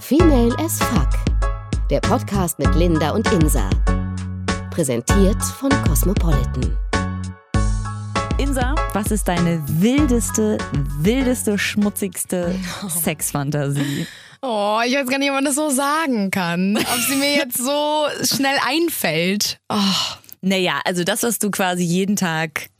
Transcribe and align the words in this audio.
Female 0.00 0.54
as 0.58 0.78
Fuck. 0.78 1.08
Der 1.90 2.00
Podcast 2.00 2.58
mit 2.58 2.74
Linda 2.74 3.10
und 3.10 3.30
Insa. 3.32 3.68
Präsentiert 4.70 5.42
von 5.42 5.70
Cosmopolitan. 5.84 6.76
Insa, 8.38 8.74
was 8.92 9.10
ist 9.10 9.28
deine 9.28 9.62
wildeste, 9.66 10.58
wildeste, 10.98 11.58
schmutzigste 11.58 12.54
Sexfantasie? 12.88 14.06
Oh, 14.40 14.80
ich 14.84 14.94
weiß 14.94 15.06
gar 15.08 15.18
nicht, 15.18 15.30
ob 15.30 15.36
man 15.36 15.44
das 15.44 15.54
so 15.54 15.70
sagen 15.70 16.30
kann. 16.30 16.76
Ob 16.76 17.00
sie 17.08 17.16
mir 17.16 17.36
jetzt 17.36 17.58
so 17.58 18.06
schnell 18.22 18.56
einfällt. 18.66 19.60
Oh. 19.68 19.76
Naja, 20.40 20.80
also 20.84 21.04
das, 21.04 21.22
was 21.22 21.38
du 21.38 21.52
quasi 21.52 21.84
jeden 21.84 22.16
Tag 22.16 22.70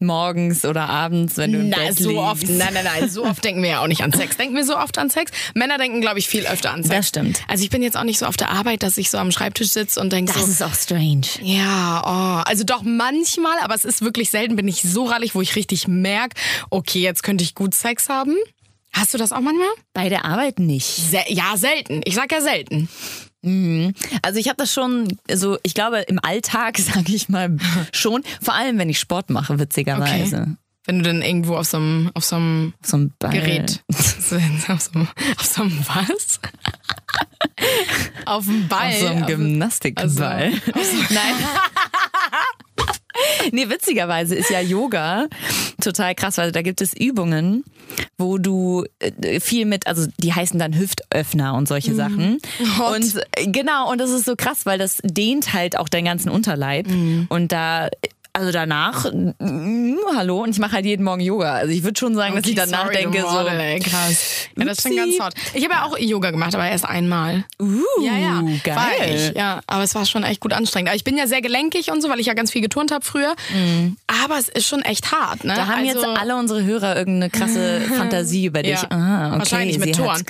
morgens 0.00 0.64
oder 0.64 0.88
abends, 0.88 1.36
wenn 1.36 1.52
du 1.52 1.58
im 1.58 1.68
Na, 1.68 1.76
Bett 1.78 1.98
so 1.98 2.08
liegst. 2.10 2.22
oft, 2.24 2.48
nein, 2.48 2.74
nein, 2.74 2.84
nein, 2.84 3.08
so 3.10 3.24
oft 3.24 3.44
denken 3.44 3.62
wir 3.62 3.70
ja 3.70 3.82
auch 3.82 3.86
nicht 3.86 4.02
an 4.02 4.12
Sex. 4.12 4.36
Denken 4.36 4.56
wir 4.56 4.64
so 4.64 4.76
oft 4.76 4.96
an 4.98 5.10
Sex? 5.10 5.30
Männer 5.54 5.78
denken, 5.78 6.00
glaube 6.00 6.18
ich, 6.18 6.26
viel 6.28 6.46
öfter 6.46 6.72
an 6.72 6.82
Sex. 6.82 6.94
Das 6.96 7.08
stimmt. 7.08 7.42
Also 7.48 7.62
ich 7.64 7.70
bin 7.70 7.82
jetzt 7.82 7.96
auch 7.96 8.04
nicht 8.04 8.18
so 8.18 8.26
auf 8.26 8.36
der 8.36 8.50
Arbeit, 8.50 8.82
dass 8.82 8.96
ich 8.98 9.10
so 9.10 9.18
am 9.18 9.30
Schreibtisch 9.30 9.68
sitze 9.70 10.00
und 10.00 10.12
denke 10.12 10.32
Das 10.32 10.42
so, 10.44 10.50
ist 10.50 10.62
auch 10.62 10.74
strange. 10.74 11.26
ja, 11.42 12.02
oh, 12.04 12.42
also 12.48 12.64
doch 12.64 12.82
manchmal, 12.82 13.58
aber 13.62 13.74
es 13.74 13.84
ist 13.84 14.02
wirklich 14.02 14.30
selten, 14.30 14.56
bin 14.56 14.68
ich 14.68 14.82
so 14.82 15.04
rallig, 15.04 15.34
wo 15.34 15.42
ich 15.42 15.54
richtig 15.56 15.86
merke, 15.86 16.34
okay, 16.70 17.00
jetzt 17.00 17.22
könnte 17.22 17.44
ich 17.44 17.54
gut 17.54 17.74
Sex 17.74 18.08
haben. 18.08 18.34
Hast 18.92 19.14
du 19.14 19.18
das 19.18 19.30
auch 19.32 19.40
manchmal? 19.40 19.68
Bei 19.92 20.08
der 20.08 20.24
Arbeit 20.24 20.58
nicht. 20.58 20.86
Se 20.86 21.20
ja, 21.28 21.56
selten. 21.56 22.00
Ich 22.04 22.14
sag 22.16 22.32
ja 22.32 22.40
selten. 22.40 22.88
Also 23.42 24.38
ich 24.38 24.48
habe 24.48 24.56
das 24.58 24.72
schon, 24.72 25.16
so 25.32 25.58
ich 25.62 25.74
glaube 25.74 26.00
im 26.00 26.18
Alltag, 26.22 26.78
sage 26.78 27.12
ich 27.14 27.28
mal, 27.28 27.56
schon. 27.92 28.22
Vor 28.42 28.54
allem, 28.54 28.78
wenn 28.78 28.88
ich 28.90 28.98
Sport 28.98 29.30
mache, 29.30 29.58
witzigerweise. 29.58 30.56
Wenn 30.86 30.98
du 30.98 31.04
dann 31.04 31.22
irgendwo 31.22 31.56
auf 31.56 31.66
so 31.66 31.76
einem, 31.76 32.10
auf 32.14 32.24
so 32.24 32.36
einem 32.36 32.72
So. 32.82 32.98
Gerät. 33.20 33.82
auf, 33.92 34.16
so 34.20 34.36
einem, 34.36 35.08
auf 35.38 35.44
so 35.46 35.62
einem 35.62 35.78
was? 35.86 36.40
auf 38.26 38.44
dem 38.44 38.66
Ball. 38.68 38.88
Auf 38.88 38.98
so 38.98 39.06
einem 39.06 39.26
Gymnastikball. 39.26 40.04
also- 40.04 40.22
Nein. 41.10 41.34
nee, 43.52 43.68
witzigerweise 43.68 44.34
ist 44.34 44.50
ja 44.50 44.60
Yoga 44.60 45.26
total 45.82 46.14
krass, 46.14 46.38
weil 46.38 46.52
da 46.52 46.62
gibt 46.62 46.80
es 46.80 46.94
Übungen, 46.94 47.64
wo 48.18 48.38
du 48.38 48.84
äh, 48.98 49.40
viel 49.40 49.66
mit, 49.66 49.86
also 49.86 50.06
die 50.18 50.32
heißen 50.32 50.58
dann 50.58 50.76
Hüftöffner 50.76 51.54
und 51.54 51.68
solche 51.68 51.94
Sachen. 51.94 52.38
Hot. 52.78 52.96
Und 52.96 53.22
äh, 53.36 53.46
genau, 53.46 53.90
und 53.90 53.98
das 53.98 54.10
ist 54.10 54.24
so 54.24 54.36
krass, 54.36 54.66
weil 54.66 54.78
das 54.78 54.98
dehnt 55.02 55.52
halt 55.52 55.78
auch 55.78 55.88
deinen 55.88 56.04
ganzen 56.04 56.30
Unterleib. 56.30 56.86
Und 57.28 57.52
da 57.52 57.88
also 58.32 58.52
danach, 58.52 59.04
mm, 59.12 59.94
hallo, 60.16 60.42
und 60.42 60.50
ich 60.50 60.58
mache 60.58 60.72
halt 60.72 60.86
jeden 60.86 61.04
Morgen 61.04 61.20
Yoga. 61.20 61.54
Also 61.54 61.72
ich 61.72 61.82
würde 61.82 61.98
schon 61.98 62.14
sagen, 62.14 62.34
dass 62.36 62.44
ich 62.44 62.52
Okay, 62.58 62.66
danach 62.70 62.84
sorry, 62.84 62.96
denke, 62.96 63.20
so, 63.22 63.46
ey, 63.48 63.78
krass. 63.80 64.48
Ja, 64.56 64.64
das 64.64 64.78
ist 64.78 64.82
schon 64.82 64.96
ganz 64.96 65.18
hot. 65.20 65.32
Ich 65.54 65.64
habe 65.64 65.74
ja 65.74 65.84
auch 65.84 65.98
Yoga 65.98 66.30
gemacht, 66.30 66.54
aber 66.54 66.68
erst 66.68 66.84
einmal. 66.84 67.44
uh, 67.60 67.66
Ja, 68.02 68.16
ja. 68.16 68.42
geil. 68.64 69.30
Ich, 69.32 69.36
ja, 69.36 69.60
aber 69.66 69.82
es 69.82 69.94
war 69.94 70.04
schon 70.06 70.22
echt 70.24 70.40
gut 70.40 70.52
anstrengend. 70.52 70.88
Aber 70.90 70.96
ich 70.96 71.04
bin 71.04 71.16
ja 71.16 71.26
sehr 71.26 71.40
gelenkig 71.42 71.90
und 71.90 72.00
so, 72.02 72.08
weil 72.08 72.20
ich 72.20 72.26
ja 72.26 72.34
ganz 72.34 72.50
viel 72.50 72.62
geturnt 72.62 72.90
habe 72.92 73.04
früher. 73.04 73.34
Aber 74.06 74.38
es 74.38 74.48
ist 74.48 74.66
schon 74.66 74.82
echt 74.82 75.12
hart, 75.12 75.44
ne? 75.44 75.52
Mhm. 75.52 75.56
Da 75.56 75.66
haben 75.66 75.84
jetzt 75.84 75.96
Also- 75.96 76.10
alle 76.14 76.36
unsere 76.36 76.64
Hörer 76.64 76.96
irgendeine 76.96 77.30
krasse 77.30 77.80
Fantasie 77.96 78.46
über 78.46 78.62
dich. 78.62 78.80
Ja, 78.82 78.86
Ah, 78.90 79.28
okay, 79.30 79.38
wahrscheinlich 79.38 79.78
mit 79.78 79.96
geturnt. 79.96 80.24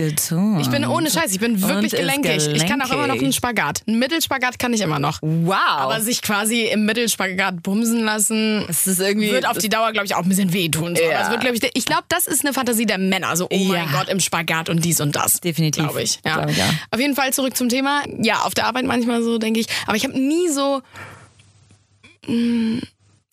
Ich 0.61 0.71
bin 0.71 0.85
ohne 0.87 1.11
Scheiß, 1.11 1.33
ich 1.33 1.41
bin 1.41 1.61
wirklich 1.63 1.93
ist 1.93 1.99
gelenkig. 1.99 2.47
Ich 2.55 2.67
kann 2.67 2.81
auch 2.83 2.87
immer 2.91 3.03
noch 3.07 3.11
einen 3.11 3.19
gelenkig. 3.19 3.37
Spagat. 3.37 3.83
Einen 3.87 3.99
Mittelspagat 3.99 4.59
kann 4.59 4.73
ich 4.73 4.81
immer 4.81 4.99
noch. 4.99 5.19
Wow. 5.23 5.55
Aber 5.79 6.01
sich 6.01 6.23
quasi 6.23 6.65
im 6.65 6.85
Mittelspagat 6.85 7.63
bumsen 7.63 7.90
lassen, 7.99 8.65
es 8.69 8.87
ist 8.87 9.01
irgendwie 9.01 9.33
wird 9.33 9.47
auf 9.47 9.59
die 9.59 9.69
Dauer, 9.69 9.91
glaube 9.91 10.07
ich, 10.07 10.15
auch 10.15 10.23
ein 10.23 10.29
bisschen 10.29 10.53
wehtun. 10.53 10.95
So. 10.95 11.03
Ja. 11.03 11.27
Aber 11.27 11.37
es 11.37 11.45
wird, 11.45 11.65
ich, 11.65 11.71
ich 11.75 11.85
glaube, 11.87 12.05
das 12.09 12.29
ist 12.29 12.45
eine 12.45 12.55
Fantasie 12.55 12.87
der 12.87 12.99
Männer. 12.99 13.37
So, 13.37 13.49
oh 13.51 13.59
mein 13.65 13.87
Ja. 13.91 13.99
Gott, 13.99 14.09
im 14.09 14.21
Spagat 14.21 14.69
und 14.69 14.85
dies 14.85 15.01
und 15.01 15.17
das. 15.17 15.41
Definitiv. 15.41 15.85
Glaube 15.85 16.03
ich. 16.03 16.21
Ja. 16.25 16.37
Glaub 16.37 16.51
ich. 16.51 16.63
Auf 16.91 17.01
jeden 17.01 17.17
Fall 17.17 17.33
zurück 17.33 17.57
zum 17.57 17.69
Thema. 17.69 18.03
Ja, 18.21 18.43
auf 18.43 18.55
der 18.55 18.67
Arbeit 18.67 18.85
manchmal 18.85 19.23
so, 19.23 19.39
denke 19.39 19.61
ich. 19.61 19.67
Aber 19.87 19.97
ich 19.97 20.05
habe 20.05 20.19
nie 20.19 20.49
so. 20.49 20.83
mh, 22.27 22.81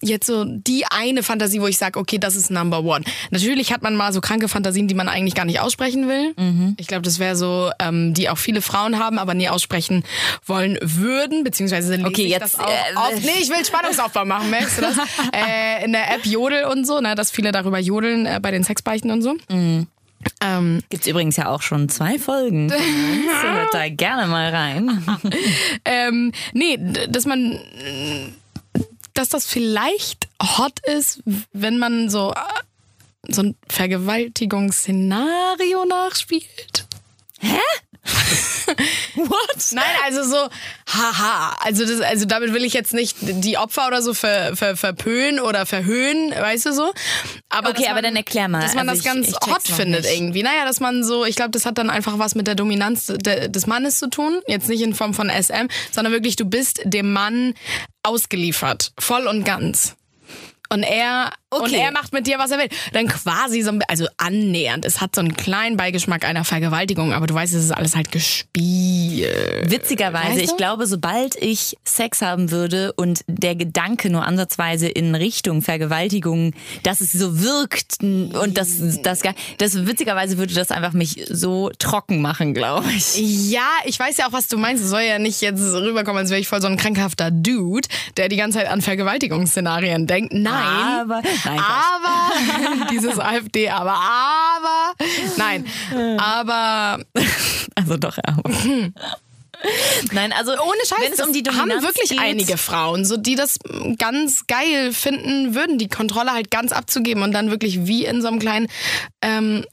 Jetzt 0.01 0.27
so 0.27 0.45
die 0.45 0.85
eine 0.85 1.23
Fantasie, 1.23 1.59
wo 1.59 1.65
ich 1.65 1.79
sage, 1.79 1.97
okay, 1.97 2.19
das 2.19 2.35
ist 2.35 2.51
Number 2.51 2.83
One. 2.83 3.03
Natürlich 3.31 3.73
hat 3.73 3.81
man 3.81 3.95
mal 3.95 4.13
so 4.13 4.21
kranke 4.21 4.47
Fantasien, 4.47 4.87
die 4.87 4.93
man 4.93 5.09
eigentlich 5.09 5.33
gar 5.33 5.45
nicht 5.45 5.59
aussprechen 5.59 6.07
will. 6.07 6.33
Mhm. 6.37 6.75
Ich 6.77 6.85
glaube, 6.85 7.01
das 7.01 7.17
wäre 7.17 7.35
so, 7.35 7.71
ähm, 7.79 8.13
die 8.13 8.29
auch 8.29 8.37
viele 8.37 8.61
Frauen 8.61 8.99
haben, 8.99 9.17
aber 9.17 9.33
nie 9.33 9.49
aussprechen 9.49 10.03
wollen 10.45 10.77
würden, 10.81 11.43
beziehungsweise 11.43 11.95
lese 11.95 12.07
Okay, 12.07 12.27
jetzt, 12.27 12.41
das 12.41 12.59
auch 12.59 12.69
äh, 12.69 12.95
auf. 12.95 13.21
Nee, 13.21 13.41
ich 13.41 13.49
will 13.49 13.65
Spannungsaufbau 13.65 14.23
machen, 14.23 14.51
merkst 14.51 14.77
du 14.77 14.81
das? 14.83 14.97
äh, 15.33 15.83
in 15.83 15.93
der 15.93 16.13
App 16.13 16.25
Jodel 16.25 16.65
und 16.65 16.85
so, 16.85 17.01
ne, 17.01 17.15
dass 17.15 17.31
viele 17.31 17.51
darüber 17.51 17.79
jodeln 17.79 18.27
äh, 18.27 18.39
bei 18.39 18.51
den 18.51 18.63
Sexbeichten 18.63 19.09
und 19.09 19.23
so. 19.23 19.35
Mhm. 19.49 19.87
Ähm, 20.41 20.81
Gibt's 20.89 21.07
übrigens 21.07 21.37
ja 21.37 21.49
auch 21.49 21.61
schon 21.61 21.89
zwei 21.89 22.19
Folgen. 22.19 22.69
uns. 22.71 23.43
Hört 23.43 23.73
da 23.73 23.89
gerne 23.89 24.27
mal 24.27 24.49
rein. 24.49 25.03
ähm, 25.85 26.31
nee, 26.53 26.77
dass 27.09 27.25
man, 27.25 27.59
dass 29.17 29.29
das 29.29 29.45
vielleicht 29.45 30.27
hot 30.41 30.79
ist, 30.85 31.21
wenn 31.53 31.77
man 31.79 32.09
so, 32.09 32.33
äh, 32.33 33.33
so 33.33 33.43
ein 33.43 33.55
Vergewaltigungsszenario 33.69 35.85
nachspielt. 35.85 36.85
What? 39.15 39.71
Nein, 39.71 39.83
also 40.05 40.23
so, 40.23 40.47
haha. 40.87 41.55
Also, 41.61 41.85
das, 41.85 42.01
also 42.01 42.25
damit 42.25 42.53
will 42.53 42.63
ich 42.63 42.73
jetzt 42.73 42.93
nicht 42.93 43.17
die 43.21 43.57
Opfer 43.57 43.87
oder 43.87 44.01
so 44.01 44.13
ver, 44.13 44.55
ver, 44.55 44.77
verpönen 44.77 45.39
oder 45.39 45.65
verhöhnen, 45.65 46.31
weißt 46.31 46.67
du 46.67 46.73
so. 46.73 46.93
Aber 47.49 47.69
Okay, 47.69 47.83
dass 47.83 47.91
aber 47.91 48.01
dann 48.01 48.15
erklär 48.15 48.47
mal. 48.47 48.61
Dass 48.61 48.75
man 48.75 48.87
Also 48.89 49.03
das 49.03 49.13
ganz 49.13 49.27
ich- 49.27 49.33
ich 49.33 49.39
check's 49.39 49.53
hot 49.53 49.63
findet 49.67 50.03
nicht. 50.03 50.13
irgendwie. 50.15 50.43
Naja, 50.43 50.65
dass 50.65 50.79
man 50.79 51.03
so, 51.03 51.25
ich 51.25 51.35
glaube, 51.35 51.51
das 51.51 51.65
hat 51.65 51.77
dann 51.77 51.89
einfach 51.89 52.19
was 52.19 52.35
mit 52.35 52.47
der 52.47 52.55
Dominanz 52.55 53.07
de, 53.07 53.49
des 53.49 53.67
Mannes 53.67 53.99
zu 53.99 54.09
tun. 54.09 54.41
Jetzt 54.47 54.69
nicht 54.69 54.81
in 54.81 54.93
Form 54.95 55.13
von 55.13 55.29
SM, 55.29 55.67
sondern 55.91 56.13
wirklich, 56.13 56.35
du 56.35 56.45
bist 56.45 56.81
dem 56.83 57.13
Mann 57.13 57.53
ausgeliefert. 58.07 58.93
Voll 58.97 59.27
und 59.27 59.43
ganz. 59.43 59.95
Und 60.69 60.83
er, 60.83 61.31
und 61.49 61.61
Okay. 61.61 61.77
er 61.79 61.91
macht 61.91 62.11
mit 62.13 62.27
dir, 62.27 62.37
was 62.39 62.51
er 62.51 62.57
will. 62.59 62.69
Dann 62.93 63.07
quasi 63.07 63.61
so, 63.61 63.69
ein- 63.71 63.81
also 63.87 64.05
annähernd. 64.17 64.83
Es 64.85 64.99
hat 65.01 65.15
so 65.15 65.21
einen 65.21 65.35
kleinen 65.37 65.77
Beigeschmack 65.77 66.25
einer 66.25 66.43
Vergewaltigung, 66.43 67.13
aber 67.13 67.25
du 67.27 67.33
weißt, 67.33 67.53
es 67.53 67.63
ist 67.65 67.71
alles 67.71 67.95
halt 67.95 68.11
gespielt. 68.11 69.71
Witzigerweise, 69.71 70.29
Weißt 70.29 70.37
du? 70.39 70.43
ich 70.43 70.57
glaube, 70.57 70.85
sobald 70.87 71.35
ich 71.41 71.77
Sex 71.85 72.21
haben 72.21 72.51
würde 72.51 72.93
und 72.93 73.21
der 73.27 73.55
Gedanke 73.55 74.09
nur 74.09 74.25
ansatzweise 74.25 74.87
in 74.87 75.15
Richtung 75.15 75.61
Vergewaltigung, 75.61 76.53
dass 76.83 77.01
es 77.01 77.11
so 77.13 77.41
wirkt 77.41 78.01
und 78.01 78.57
das, 78.57 78.69
das, 79.01 79.21
das 79.57 79.85
witzigerweise 79.87 80.37
würde 80.37 80.53
das 80.53 80.71
einfach 80.71 80.93
mich 80.93 81.25
so 81.29 81.69
trocken 81.79 82.21
machen, 82.21 82.53
glaube 82.53 82.87
ich. 82.95 83.17
Ja, 83.51 83.67
ich 83.85 83.97
weiß 83.99 84.17
ja 84.17 84.27
auch, 84.27 84.33
was 84.33 84.47
du 84.47 84.57
meinst. 84.57 84.83
Es 84.83 84.89
soll 84.89 85.01
ja 85.01 85.19
nicht 85.19 85.41
jetzt 85.41 85.61
rüberkommen, 85.61 86.19
als 86.21 86.29
wäre 86.29 86.39
ich 86.39 86.47
voll 86.47 86.61
so 86.61 86.67
ein 86.67 86.77
krankhafter 86.77 87.31
Dude, 87.31 87.87
der 88.17 88.29
die 88.29 88.35
ganze 88.37 88.59
Zeit 88.59 88.67
an 88.69 88.81
Vergewaltigungsszenarien 88.81 90.07
denkt. 90.07 90.33
Nein. 90.33 90.53
Aber, 91.01 91.21
nein, 91.45 91.59
aber 91.59 92.87
dieses 92.91 93.19
AfD, 93.19 93.69
aber, 93.69 93.93
aber, 93.93 94.93
nein, 95.37 95.65
aber 96.17 97.03
also 97.75 97.97
doch, 97.97 98.17
aber. 98.23 98.49
Nein, 100.11 100.33
also 100.33 100.51
ohne 100.51 100.85
Scheiß, 100.85 100.99
wenn 101.01 101.13
es 101.13 101.19
um 101.19 101.33
die 101.33 101.43
das 101.43 101.55
haben 101.55 101.69
Dominanz 101.69 101.83
wirklich 101.83 102.09
geht, 102.09 102.19
einige 102.19 102.57
Frauen, 102.57 103.05
so 103.05 103.17
die 103.17 103.35
das 103.35 103.57
ganz 103.97 104.45
geil 104.47 104.93
finden 104.93 105.55
würden, 105.55 105.77
die 105.77 105.87
Kontrolle 105.87 106.31
halt 106.31 106.51
ganz 106.51 106.71
abzugeben 106.71 107.23
und 107.23 107.31
dann 107.31 107.49
wirklich 107.49 107.85
wie 107.85 108.05
in 108.05 108.21
so 108.21 108.27
einem 108.27 108.39
kleinen, 108.39 108.67
ähm, 109.21 109.65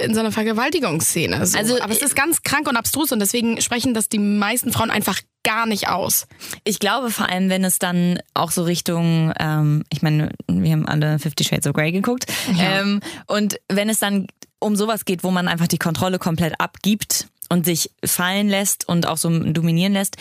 in 0.00 0.14
so 0.14 0.20
einer 0.20 0.32
Vergewaltigungsszene. 0.32 1.44
So. 1.46 1.58
Also, 1.58 1.80
aber 1.80 1.92
es 1.92 2.02
ist 2.02 2.16
ganz 2.16 2.42
krank 2.42 2.68
und 2.68 2.76
abstrus 2.76 3.12
und 3.12 3.20
deswegen 3.20 3.60
sprechen 3.60 3.94
das 3.94 4.08
die 4.08 4.18
meisten 4.18 4.72
Frauen 4.72 4.90
einfach 4.90 5.20
gar 5.44 5.66
nicht 5.66 5.88
aus. 5.88 6.26
Ich 6.64 6.78
glaube 6.78 7.10
vor 7.10 7.28
allem, 7.28 7.50
wenn 7.50 7.64
es 7.64 7.78
dann 7.78 8.18
auch 8.32 8.50
so 8.50 8.64
Richtung, 8.64 9.32
ähm, 9.38 9.84
ich 9.90 10.02
meine, 10.02 10.30
wir 10.48 10.72
haben 10.72 10.88
alle 10.88 11.18
Fifty 11.18 11.44
Shades 11.44 11.66
of 11.66 11.74
Grey 11.74 11.92
geguckt. 11.92 12.26
Ähm, 12.58 13.00
und 13.26 13.60
wenn 13.68 13.88
es 13.88 13.98
dann 13.98 14.26
um 14.58 14.74
sowas 14.76 15.04
geht, 15.04 15.22
wo 15.22 15.30
man 15.30 15.46
einfach 15.48 15.68
die 15.68 15.78
Kontrolle 15.78 16.18
komplett 16.18 16.54
abgibt 16.58 17.26
und 17.48 17.64
sich 17.66 17.90
fallen 18.04 18.48
lässt 18.48 18.88
und 18.88 19.06
auch 19.06 19.16
so 19.16 19.28
dominieren 19.30 19.92
lässt, 19.92 20.16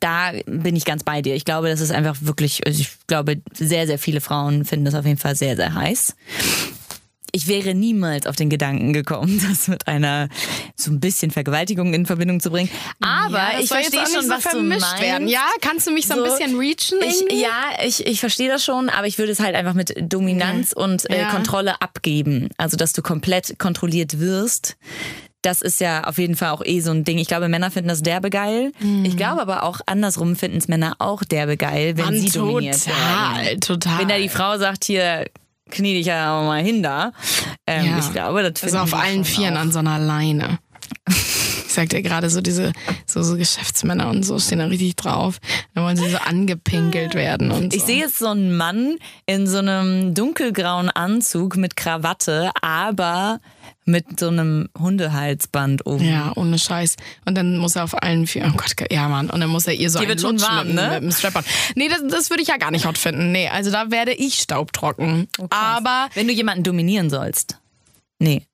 da 0.00 0.32
bin 0.46 0.76
ich 0.76 0.84
ganz 0.84 1.02
bei 1.04 1.22
dir. 1.22 1.34
Ich 1.34 1.44
glaube, 1.44 1.68
das 1.68 1.80
ist 1.80 1.90
einfach 1.90 2.16
wirklich, 2.20 2.66
also 2.66 2.80
ich 2.80 2.90
glaube, 3.06 3.40
sehr, 3.54 3.86
sehr 3.86 3.98
viele 3.98 4.20
Frauen 4.20 4.64
finden 4.64 4.84
das 4.84 4.94
auf 4.94 5.04
jeden 5.04 5.18
Fall 5.18 5.34
sehr, 5.36 5.56
sehr 5.56 5.74
heiß. 5.74 6.14
Ich 7.30 7.46
wäre 7.46 7.74
niemals 7.74 8.26
auf 8.26 8.36
den 8.36 8.48
Gedanken 8.48 8.94
gekommen, 8.94 9.38
das 9.48 9.68
mit 9.68 9.86
einer 9.86 10.30
so 10.76 10.90
ein 10.90 10.98
bisschen 10.98 11.30
Vergewaltigung 11.30 11.92
in 11.92 12.06
Verbindung 12.06 12.40
zu 12.40 12.50
bringen. 12.50 12.70
Aber 13.00 13.34
Ja, 13.36 13.60
ich 13.60 13.68
verstehe 13.68 14.06
schon, 14.06 14.22
so 14.24 14.30
was 14.30 14.44
du 14.44 14.48
vermischt 14.50 14.80
meinst. 14.80 15.02
werden. 15.02 15.28
Ja, 15.28 15.44
kannst 15.60 15.86
du 15.86 15.90
mich 15.90 16.06
so, 16.06 16.14
ein 16.14 16.20
So, 16.20 16.24
bisschen 16.24 16.58
reachen? 16.58 16.98
Ich, 17.06 17.38
ja, 17.38 17.84
ich, 17.84 18.06
ich 18.06 18.20
verstehe 18.20 18.48
das 18.48 18.64
schon, 18.64 18.88
aber 18.88 19.06
ich 19.06 19.18
würde 19.18 19.32
es 19.32 19.40
halt 19.40 19.54
einfach 19.56 19.74
mit 19.74 19.94
Dominanz 20.00 20.72
und 20.72 21.08
äh, 21.10 21.20
Ja. 21.20 21.30
Kontrolle 21.30 21.82
abgeben. 21.82 22.48
Also, 22.56 22.78
dass 22.78 22.94
du 22.94 23.02
komplett 23.02 23.58
kontrolliert 23.58 24.18
wirst. 24.20 24.76
Das 25.42 25.62
ist 25.62 25.80
ja 25.80 26.04
auf 26.04 26.18
jeden 26.18 26.34
Fall 26.36 26.50
auch 26.50 26.62
eh 26.64 26.80
so 26.80 26.90
ein 26.90 27.04
Ding. 27.04 27.18
Ich 27.18 27.28
glaube, 27.28 27.48
Männer 27.48 27.70
finden 27.70 27.88
das 27.88 28.02
derbe 28.02 28.28
geil. 28.30 28.72
Ich 29.04 29.16
glaube 29.16 29.40
aber 29.40 29.62
auch 29.62 29.80
andersrum 29.86 30.34
finden 30.34 30.58
es 30.58 30.66
Männer 30.68 30.96
auch 30.98 31.22
derbe 31.22 31.56
geil, 31.56 31.96
wenn 31.96 32.04
Mann, 32.06 32.18
sie 32.20 32.30
dominiert 32.30 32.84
total, 32.84 33.44
werden. 33.44 33.60
total. 33.60 33.98
Wenn 34.00 34.08
da 34.08 34.18
die 34.18 34.28
Frau 34.28 34.58
sagt, 34.58 34.84
hier 34.84 35.26
knie 35.70 35.94
dich 35.94 36.06
ja 36.06 36.42
mal 36.42 36.62
hin 36.62 36.82
da. 36.82 37.12
Ähm, 37.66 37.86
Ja. 37.86 37.98
Ich 38.00 38.12
glaube, 38.12 38.42
das 38.50 38.62
also 38.64 38.78
auf 38.78 38.94
allen 38.94 39.24
Vieren 39.24 39.56
auch. 39.56 39.60
an 39.60 39.70
so 39.72 39.78
einer 39.78 39.98
Leine. 39.98 40.58
sag 41.68 41.90
dir 41.90 42.02
gerade 42.02 42.30
so 42.30 42.40
diese 42.40 42.72
so, 43.06 43.22
so 43.22 43.36
Geschäftsmänner 43.36 44.08
und 44.08 44.24
so 44.24 44.38
stehen 44.38 44.58
da 44.58 44.66
richtig 44.66 44.96
drauf. 44.96 45.38
Dann 45.74 45.84
wollen 45.84 45.96
sie 45.96 46.08
so 46.08 46.16
angepinkelt 46.18 47.14
werden 47.14 47.50
und 47.52 47.74
Ich 47.74 47.82
so. 47.82 47.86
sehe 47.86 47.98
jetzt 47.98 48.18
so 48.18 48.28
einen 48.28 48.56
Mann 48.56 48.96
in 49.26 49.46
so 49.46 49.58
einem 49.58 50.14
dunkelgrauen 50.14 50.90
Anzug 50.90 51.56
mit 51.56 51.76
Krawatte, 51.76 52.50
aber 52.60 53.40
mit 53.88 54.20
so 54.20 54.28
einem 54.28 54.68
Hundehalsband 54.78 55.86
oben. 55.86 56.04
Ja, 56.04 56.32
ohne 56.36 56.58
Scheiß. 56.58 56.96
Und 57.24 57.36
dann 57.36 57.56
muss 57.56 57.74
er 57.74 57.84
auf 57.84 58.00
allen 58.00 58.26
vier, 58.26 58.46
oh 58.46 58.56
Gott, 58.56 58.74
ja 58.90 59.08
Mann, 59.08 59.30
und 59.30 59.40
dann 59.40 59.48
muss 59.48 59.66
er 59.66 59.74
ihr 59.74 59.90
so 59.90 59.98
Dir 59.98 60.02
einen 60.02 60.08
wird 60.10 60.20
schon 60.20 60.36
Lutsch 60.36 60.48
warm, 60.48 60.66
mit, 60.66 60.76
ne? 60.76 60.90
mit 60.94 61.02
dem 61.04 61.12
Strap-on. 61.12 61.44
Nee, 61.74 61.88
das, 61.88 62.02
das 62.08 62.30
würde 62.30 62.42
ich 62.42 62.48
ja 62.48 62.58
gar 62.58 62.70
nicht 62.70 62.86
hot 62.86 62.98
finden. 62.98 63.32
Nee, 63.32 63.48
also 63.48 63.70
da 63.70 63.90
werde 63.90 64.12
ich 64.12 64.34
staubtrocken. 64.34 65.28
Aber 65.50 66.08
Wenn 66.14 66.28
du 66.28 66.34
jemanden 66.34 66.62
dominieren 66.64 67.10
sollst. 67.10 67.58
Nee. 68.18 68.47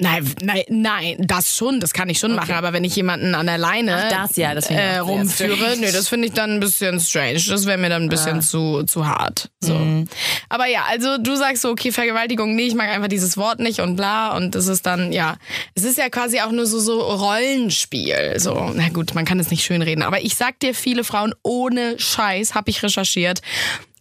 Nein, 0.00 0.28
nein, 0.42 0.64
nein, 0.68 1.16
das 1.20 1.56
schon, 1.56 1.78
das 1.78 1.92
kann 1.92 2.08
ich 2.08 2.18
schon 2.18 2.34
machen. 2.34 2.54
Aber 2.54 2.72
wenn 2.72 2.82
ich 2.82 2.96
jemanden 2.96 3.36
an 3.36 3.46
der 3.46 3.58
Leine 3.58 4.06
Ach, 4.06 4.10
das 4.10 4.36
ja, 4.36 4.52
das 4.52 4.68
äh, 4.68 4.96
rumführe, 4.96 5.76
nee, 5.78 5.92
das 5.92 6.08
finde 6.08 6.26
ich 6.26 6.32
dann 6.32 6.50
ein 6.50 6.60
bisschen 6.60 6.98
strange. 6.98 7.40
Das 7.48 7.64
wäre 7.64 7.78
mir 7.78 7.90
dann 7.90 8.02
ein 8.02 8.08
bisschen 8.08 8.42
zu, 8.42 8.82
zu 8.82 9.06
hart. 9.06 9.50
So. 9.60 9.74
Mhm. 9.74 10.08
Aber 10.48 10.66
ja, 10.66 10.84
also 10.88 11.18
du 11.18 11.36
sagst 11.36 11.62
so, 11.62 11.70
okay, 11.70 11.92
Vergewaltigung, 11.92 12.56
nee, 12.56 12.66
ich 12.66 12.74
mag 12.74 12.88
einfach 12.88 13.06
dieses 13.06 13.36
Wort 13.36 13.60
nicht 13.60 13.78
und 13.78 13.94
bla. 13.94 14.36
Und 14.36 14.56
das 14.56 14.66
ist 14.66 14.84
dann, 14.84 15.12
ja, 15.12 15.36
es 15.76 15.84
ist 15.84 15.96
ja 15.96 16.08
quasi 16.08 16.40
auch 16.40 16.50
nur 16.50 16.66
so, 16.66 16.80
so 16.80 17.00
Rollenspiel. 17.00 18.34
So, 18.38 18.72
na 18.74 18.88
gut, 18.88 19.14
man 19.14 19.24
kann 19.24 19.38
es 19.38 19.52
nicht 19.52 19.64
schönreden. 19.64 20.02
Aber 20.02 20.20
ich 20.22 20.34
sag 20.34 20.58
dir, 20.58 20.74
viele 20.74 21.04
Frauen 21.04 21.34
ohne 21.44 22.00
Scheiß, 22.00 22.56
habe 22.56 22.68
ich 22.68 22.82
recherchiert, 22.82 23.42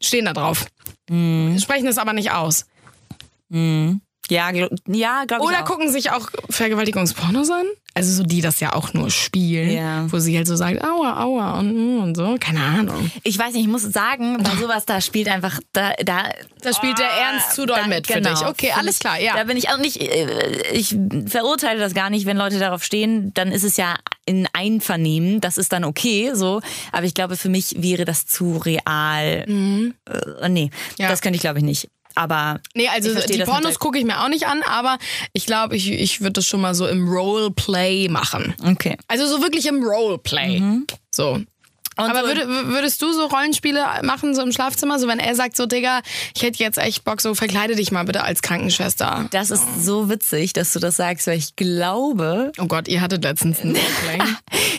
stehen 0.02 0.26
da 0.26 0.34
drauf. 0.34 0.66
Mhm. 1.08 1.60
Sprechen 1.60 1.86
es 1.86 2.00
aber 2.00 2.14
nicht 2.14 2.32
aus. 2.32 2.66
Ja, 4.34 4.68
ja 4.88 5.24
glaube 5.26 5.44
ich 5.44 5.50
Oder 5.50 5.62
auch. 5.62 5.66
gucken 5.66 5.92
sich 5.92 6.12
auch 6.12 6.30
Vergewaltigungspornos 6.50 7.50
an? 7.52 7.66
Also 7.96 8.12
so 8.12 8.24
die 8.24 8.42
das 8.42 8.60
ja 8.60 8.74
auch 8.74 8.94
nur 8.94 9.12
spielen, 9.12 9.70
Ja. 9.70 10.12
wo 10.12 10.18
sie 10.18 10.36
halt 10.36 10.48
so 10.48 10.56
sagt, 10.56 10.84
aua, 10.84 11.22
aua 11.22 11.60
und, 11.60 12.00
und 12.00 12.16
so, 12.16 12.38
keine 12.40 12.60
Ahnung. 12.62 13.12
Ich 13.24 13.38
weiß 13.38 13.54
nicht, 13.54 13.62
ich 13.62 13.68
muss 13.68 13.84
sagen, 13.84 14.42
bei 14.42 14.50
sowas, 14.60 14.86
da 14.86 15.00
spielt 15.00 15.28
einfach, 15.28 15.60
da, 15.74 15.92
da, 16.04 16.24
Da 16.64 16.74
spielt 16.74 16.98
der 16.98 17.06
Ah, 17.12 17.32
Ernst 17.34 17.54
zu 17.56 17.68
doll 17.68 17.78
da- 17.82 17.88
mit 17.88 18.08
für 18.08 18.14
genau. 18.14 18.32
dich. 18.34 18.48
Okay, 18.48 18.72
alles 18.76 18.96
ich- 18.96 19.00
klar, 19.00 19.20
ja. 19.20 19.36
Da 19.36 19.44
bin 19.44 19.58
ich 19.58 19.70
auch 19.70 19.78
nicht, 19.78 19.98
äh, 20.02 20.72
ich 20.72 20.96
verurteile 21.28 21.80
das 21.80 21.94
gar 21.94 22.10
nicht, 22.10 22.26
wenn 22.26 22.36
Leute 22.38 22.58
darauf 22.58 22.84
stehen, 22.84 23.32
dann 23.36 23.52
ist 23.52 23.64
es 23.64 23.78
ja 23.78 23.96
in 24.26 24.48
Einvernehmen, 24.54 25.40
das 25.42 25.58
ist 25.60 25.72
dann 25.72 25.84
okay, 25.84 26.32
so. 26.34 26.62
Aber 26.92 27.06
ich 27.06 27.14
glaube, 27.14 27.38
für 27.38 27.50
mich 27.50 27.76
wäre 27.78 28.06
das 28.06 28.26
zu 28.26 28.58
real. 28.58 29.44
Äh, 29.48 30.50
nee, 30.50 30.66
Mhm. 30.66 30.72
Ja. 30.98 31.10
das 31.10 31.22
könnte 31.22 31.36
ich 31.36 31.42
glaube 31.42 31.60
ich 31.60 31.66
nicht. 31.66 31.90
Aber 32.16 32.60
Nee, 32.74 32.88
also 32.90 33.14
die 33.14 33.40
Pornos 33.44 33.80
gucke 33.80 33.98
ich 33.98 34.06
mir 34.06 34.22
auch 34.24 34.30
nicht 34.30 34.46
an, 34.48 34.62
aber 34.64 34.98
ich 35.34 35.46
glaube, 35.46 35.76
ich, 35.76 35.92
ich 35.92 36.22
würde 36.22 36.34
das 36.34 36.46
schon 36.46 36.62
mal 36.62 36.76
so 36.76 36.88
im 36.88 37.08
Roleplay 37.08 38.08
machen. 38.10 38.54
Okay. 38.64 38.98
Also 39.08 39.28
so 39.28 39.42
wirklich 39.42 39.66
im 39.66 39.84
Roleplay. 39.84 40.62
So. 41.12 41.42
Aber 41.96 42.22
so- 42.22 42.26
würde, 42.28 42.48
würdest 42.70 43.00
du 43.04 43.14
so 43.14 43.28
Rollenspiele 43.28 43.86
machen, 44.02 44.34
so 44.34 44.42
im 44.42 44.52
Schlafzimmer? 44.52 44.98
So 44.98 45.08
wenn 45.08 45.20
er 45.20 45.36
sagt 45.36 45.56
so, 45.56 45.68
Digga, 45.68 46.02
ich 46.36 46.42
hätte 46.42 46.58
jetzt 46.64 46.80
echt 46.80 47.04
Bock, 47.04 47.22
so 47.22 47.36
verkleide 47.36 47.76
dich 47.76 47.92
mal 47.92 48.04
bitte 48.04 48.24
als 48.24 48.42
Krankenschwester. 48.42 49.28
Das 49.30 49.52
ist 49.52 49.64
so 49.86 50.10
witzig, 50.10 50.54
dass 50.54 50.74
du 50.74 50.80
das 50.80 50.96
sagst, 50.96 51.28
weil 51.28 51.38
ich 51.38 51.56
glaube, 51.56 52.52
Oh 52.58 52.66
Gott, 52.66 52.88
ihr 52.88 53.00
hattet 53.02 53.24
letztens 53.24 53.60
ein 53.64 53.76
Roleplay. 53.76 54.24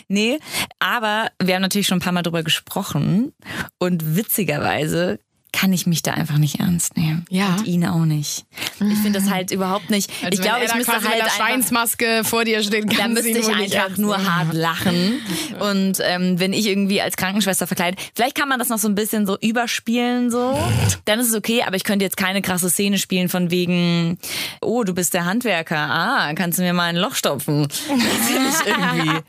Nee, 0.07 0.37
aber 0.77 1.29
wir 1.41 1.55
haben 1.55 1.63
natürlich 1.63 1.87
schon 1.87 1.97
ein 1.97 2.01
paar 2.01 2.13
Mal 2.13 2.21
drüber 2.21 2.43
gesprochen 2.43 3.33
und 3.79 4.15
witzigerweise 4.15 5.17
kann 5.55 5.71
ich 5.71 5.87
mich 5.87 6.03
da 6.03 6.11
einfach 6.11 6.37
nicht 6.37 6.59
ernst 6.59 6.97
nehmen. 6.97 7.25
Ja. 7.29 7.55
Und 7.55 7.65
ihn 7.65 7.85
auch 7.85 8.03
nicht. 8.03 8.45
Ich 8.81 8.97
finde 8.99 9.19
das 9.19 9.29
halt 9.29 9.51
überhaupt 9.51 9.89
nicht. 9.89 10.11
Also 10.21 10.37
ich 10.37 10.41
glaube, 10.41 10.65
ich 10.65 10.75
müsste 10.75 10.91
halt 10.91 11.03
mit 11.03 11.13
der 11.13 11.29
Schweinsmaske 11.29 12.23
vor 12.25 12.43
dir 12.43 12.61
stehen, 12.61 12.89
da 12.89 13.07
müsste 13.07 13.29
ich 13.29 13.47
einfach 13.47 13.97
nur 13.97 14.17
hart 14.17 14.53
lachen. 14.53 15.21
Und 15.61 15.99
ähm, 16.03 16.39
wenn 16.41 16.51
ich 16.51 16.67
irgendwie 16.67 17.01
als 17.01 17.15
Krankenschwester 17.15 17.67
verkleidet, 17.67 18.01
vielleicht 18.13 18.35
kann 18.35 18.49
man 18.49 18.59
das 18.59 18.67
noch 18.67 18.79
so 18.79 18.89
ein 18.89 18.95
bisschen 18.95 19.25
so 19.25 19.37
überspielen, 19.39 20.29
so. 20.29 20.59
Dann 21.05 21.21
ist 21.21 21.29
es 21.29 21.35
okay, 21.35 21.63
aber 21.65 21.77
ich 21.77 21.85
könnte 21.85 22.03
jetzt 22.03 22.17
keine 22.17 22.41
krasse 22.41 22.69
Szene 22.69 22.97
spielen 22.97 23.29
von 23.29 23.49
wegen, 23.49 24.19
oh, 24.61 24.83
du 24.83 24.93
bist 24.93 25.13
der 25.13 25.23
Handwerker, 25.23 25.77
ah, 25.77 26.33
kannst 26.35 26.59
du 26.59 26.63
mir 26.63 26.73
mal 26.73 26.89
ein 26.89 26.97
Loch 26.97 27.15
stopfen? 27.15 27.69
Finde 27.69 28.49
ich 28.49 28.67
irgendwie. 28.67 29.21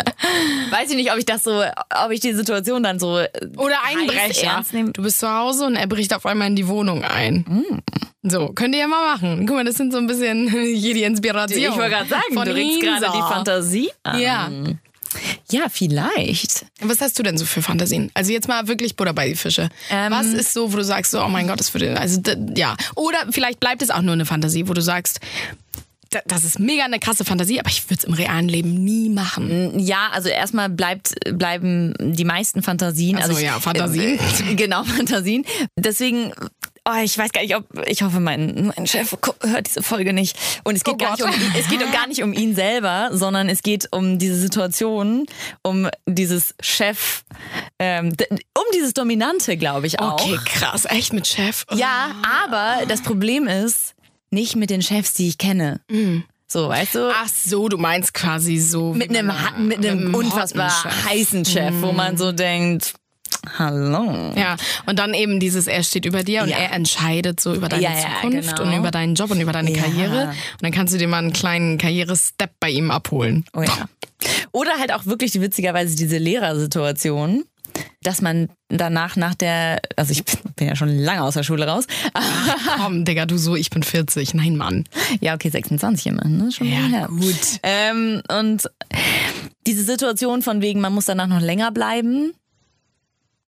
Weiß 0.70 0.90
ich 0.90 0.96
nicht, 0.96 1.12
ob 1.12 1.18
ich 1.18 1.26
das 1.26 1.42
so, 1.42 1.62
ob 1.62 2.10
ich 2.12 2.20
die 2.20 2.32
Situation 2.32 2.82
dann 2.82 2.98
so. 2.98 3.20
Oder 3.56 3.82
heiß 3.82 3.96
Einbrecher. 4.00 4.46
ernst 4.46 4.72
nehmen. 4.72 4.92
Du 4.94 5.02
bist 5.02 5.18
zu 5.18 5.28
Hause 5.28 5.49
und 5.58 5.76
er 5.76 5.86
bricht 5.86 6.14
auf 6.14 6.26
einmal 6.26 6.48
in 6.48 6.56
die 6.56 6.68
Wohnung 6.68 7.02
ein. 7.02 7.44
Mm. 7.48 8.28
So, 8.28 8.48
könnt 8.48 8.74
ihr 8.74 8.82
ja 8.82 8.86
mal 8.86 9.14
machen. 9.14 9.46
Guck 9.46 9.56
mal, 9.56 9.64
das 9.64 9.76
sind 9.76 9.92
so 9.92 9.98
ein 9.98 10.06
bisschen 10.06 10.48
hier 10.74 10.94
die 10.94 11.02
Inspiration. 11.02 11.58
Ich 11.58 11.76
wollte 11.76 11.90
gerade 11.90 12.08
sagen, 12.08 12.34
von 12.34 12.44
du 12.44 12.54
regst 12.54 12.80
gerade 12.80 13.06
die 13.06 13.22
Fantasie 13.22 13.90
an. 14.02 14.20
Ja. 14.20 14.50
Ja, 15.50 15.68
vielleicht. 15.68 16.66
Was 16.80 17.00
hast 17.00 17.18
du 17.18 17.22
denn 17.22 17.36
so 17.36 17.44
für 17.44 17.62
Fantasien? 17.62 18.10
Also 18.14 18.32
jetzt 18.32 18.46
mal 18.46 18.68
wirklich 18.68 18.94
Butter 18.94 19.12
bei 19.12 19.28
die 19.28 19.34
Fische. 19.34 19.68
Ähm. 19.90 20.12
Was 20.12 20.26
ist 20.26 20.52
so, 20.52 20.72
wo 20.72 20.76
du 20.76 20.84
sagst, 20.84 21.10
so, 21.10 21.20
oh 21.22 21.28
mein 21.28 21.48
Gott, 21.48 21.58
das 21.58 21.74
würde, 21.74 21.98
also 21.98 22.20
ja. 22.54 22.76
Oder 22.94 23.18
vielleicht 23.30 23.58
bleibt 23.58 23.82
es 23.82 23.90
auch 23.90 24.02
nur 24.02 24.12
eine 24.12 24.26
Fantasie, 24.26 24.68
wo 24.68 24.72
du 24.72 24.82
sagst, 24.82 25.18
das 26.26 26.44
ist 26.44 26.58
mega 26.58 26.84
eine 26.84 26.98
krasse 26.98 27.24
Fantasie, 27.24 27.60
aber 27.60 27.70
ich 27.70 27.84
würde 27.88 27.98
es 28.00 28.04
im 28.04 28.14
realen 28.14 28.48
Leben 28.48 28.74
nie 28.84 29.08
machen. 29.08 29.78
Ja, 29.78 30.08
also 30.12 30.28
erstmal 30.28 30.68
bleibt, 30.68 31.14
bleiben 31.32 31.94
die 32.00 32.24
meisten 32.24 32.62
Fantasien. 32.62 33.16
Ach 33.18 33.22
so, 33.24 33.28
also 33.30 33.40
ich, 33.40 33.46
ja, 33.46 33.60
Fantasien. 33.60 34.18
Äh, 34.48 34.54
genau, 34.56 34.82
Fantasien. 34.84 35.44
Deswegen, 35.76 36.32
oh, 36.84 37.00
ich 37.02 37.16
weiß 37.16 37.30
gar 37.30 37.42
nicht, 37.42 37.54
ob, 37.54 37.64
ich 37.86 38.02
hoffe, 38.02 38.18
mein, 38.18 38.72
mein 38.76 38.86
Chef 38.88 39.16
hört 39.42 39.66
diese 39.68 39.82
Folge 39.84 40.12
nicht. 40.12 40.36
Und 40.64 40.74
es 40.74 40.82
geht, 40.82 40.94
Oh 40.94 40.96
gar 40.96 41.12
nicht 41.12 41.22
um, 41.22 41.30
ihn- 41.30 41.52
es 41.58 41.68
geht 41.68 41.92
gar 41.92 42.06
nicht 42.08 42.22
um 42.24 42.32
ihn 42.32 42.54
selber, 42.56 43.10
sondern 43.12 43.48
es 43.48 43.62
geht 43.62 43.88
um 43.92 44.18
diese 44.18 44.36
Situation, 44.36 45.26
um 45.62 45.88
dieses 46.06 46.54
Chef, 46.60 47.22
ähm, 47.78 48.12
um 48.30 48.64
dieses 48.74 48.94
Dominante, 48.94 49.56
glaube 49.56 49.86
ich 49.86 50.00
auch. 50.00 50.20
Okay, 50.20 50.38
krass. 50.44 50.86
Echt 50.86 51.12
mit 51.12 51.28
Chef? 51.28 51.64
Ja, 51.72 52.16
aber 52.44 52.84
das 52.86 53.00
Problem 53.02 53.46
ist, 53.46 53.94
nicht 54.30 54.56
mit 54.56 54.70
den 54.70 54.82
Chefs, 54.82 55.12
die 55.14 55.28
ich 55.28 55.38
kenne. 55.38 55.80
So, 56.46 56.68
weißt 56.68 56.94
du? 56.96 57.12
Ach 57.14 57.28
so, 57.28 57.68
du 57.68 57.78
meinst 57.78 58.12
quasi 58.14 58.58
so. 58.58 58.92
mit 58.94 59.10
einem, 59.16 59.32
mit 59.68 59.78
einem 59.86 60.14
unfassbar 60.14 60.70
hotten 60.70 60.90
Chef. 60.90 61.08
heißen 61.10 61.44
Chef, 61.44 61.74
wo 61.80 61.92
man 61.92 62.16
so 62.16 62.32
denkt, 62.32 62.94
hallo. 63.58 64.32
Ja, 64.36 64.56
und 64.86 64.98
dann 64.98 65.14
eben 65.14 65.38
dieses, 65.40 65.66
er 65.68 65.82
steht 65.84 66.04
über 66.04 66.22
dir 66.24 66.42
und 66.42 66.48
Ja. 66.48 66.56
er 66.58 66.72
entscheidet 66.72 67.40
so 67.40 67.54
über 67.54 67.68
deine 67.68 67.82
Ja, 67.84 67.90
ja, 67.92 68.06
Zukunft 68.20 68.56
genau. 68.56 68.68
und 68.70 68.76
über 68.78 68.90
deinen 68.90 69.14
Job 69.14 69.30
und 69.30 69.40
über 69.40 69.52
deine 69.52 69.70
Ja. 69.72 69.82
Karriere. 69.82 70.28
Und 70.28 70.62
dann 70.62 70.72
kannst 70.72 70.92
du 70.92 70.98
dir 70.98 71.06
mal 71.08 71.18
einen 71.18 71.32
kleinen 71.32 71.78
Karrierestep 71.78 72.50
bei 72.58 72.70
ihm 72.70 72.90
abholen. 72.90 73.44
Oh 73.54 73.62
ja. 73.62 73.88
Oder 74.52 74.72
halt 74.78 74.92
auch 74.92 75.06
wirklich 75.06 75.40
witzigerweise 75.40 75.94
diese 75.96 76.18
Lehrersituation, 76.18 77.44
dass 78.02 78.20
man 78.22 78.48
danach 78.68 79.16
nach 79.16 79.34
der, 79.34 79.80
also 79.96 80.12
ich 80.12 80.24
bin, 80.56 80.68
ja 80.68 80.76
schon 80.76 80.88
lange 80.96 81.22
aus 81.22 81.34
der 81.34 81.42
Schule 81.42 81.66
raus. 81.66 81.84
Komm, 82.78 83.04
Digga, 83.04 83.26
du 83.26 83.36
so, 83.38 83.56
ich 83.56 83.70
bin 83.70 83.82
40. 83.82 84.34
Nein, 84.34 84.56
Mann. 84.56 84.84
Ja, 85.20 85.34
okay, 85.34 85.48
26 85.50 86.06
immerhin, 86.06 86.36
ne? 86.38 86.52
Schon 86.52 86.68
Ja, 86.68 86.78
her. 86.78 87.08
gut. 87.08 87.36
Ähm, 87.62 88.22
und 88.28 88.70
diese 89.66 89.84
Situation 89.84 90.42
von 90.42 90.60
wegen, 90.62 90.80
man 90.80 90.92
muss 90.94 91.04
danach 91.06 91.26
noch 91.26 91.40
länger 91.40 91.70
bleiben, 91.72 92.32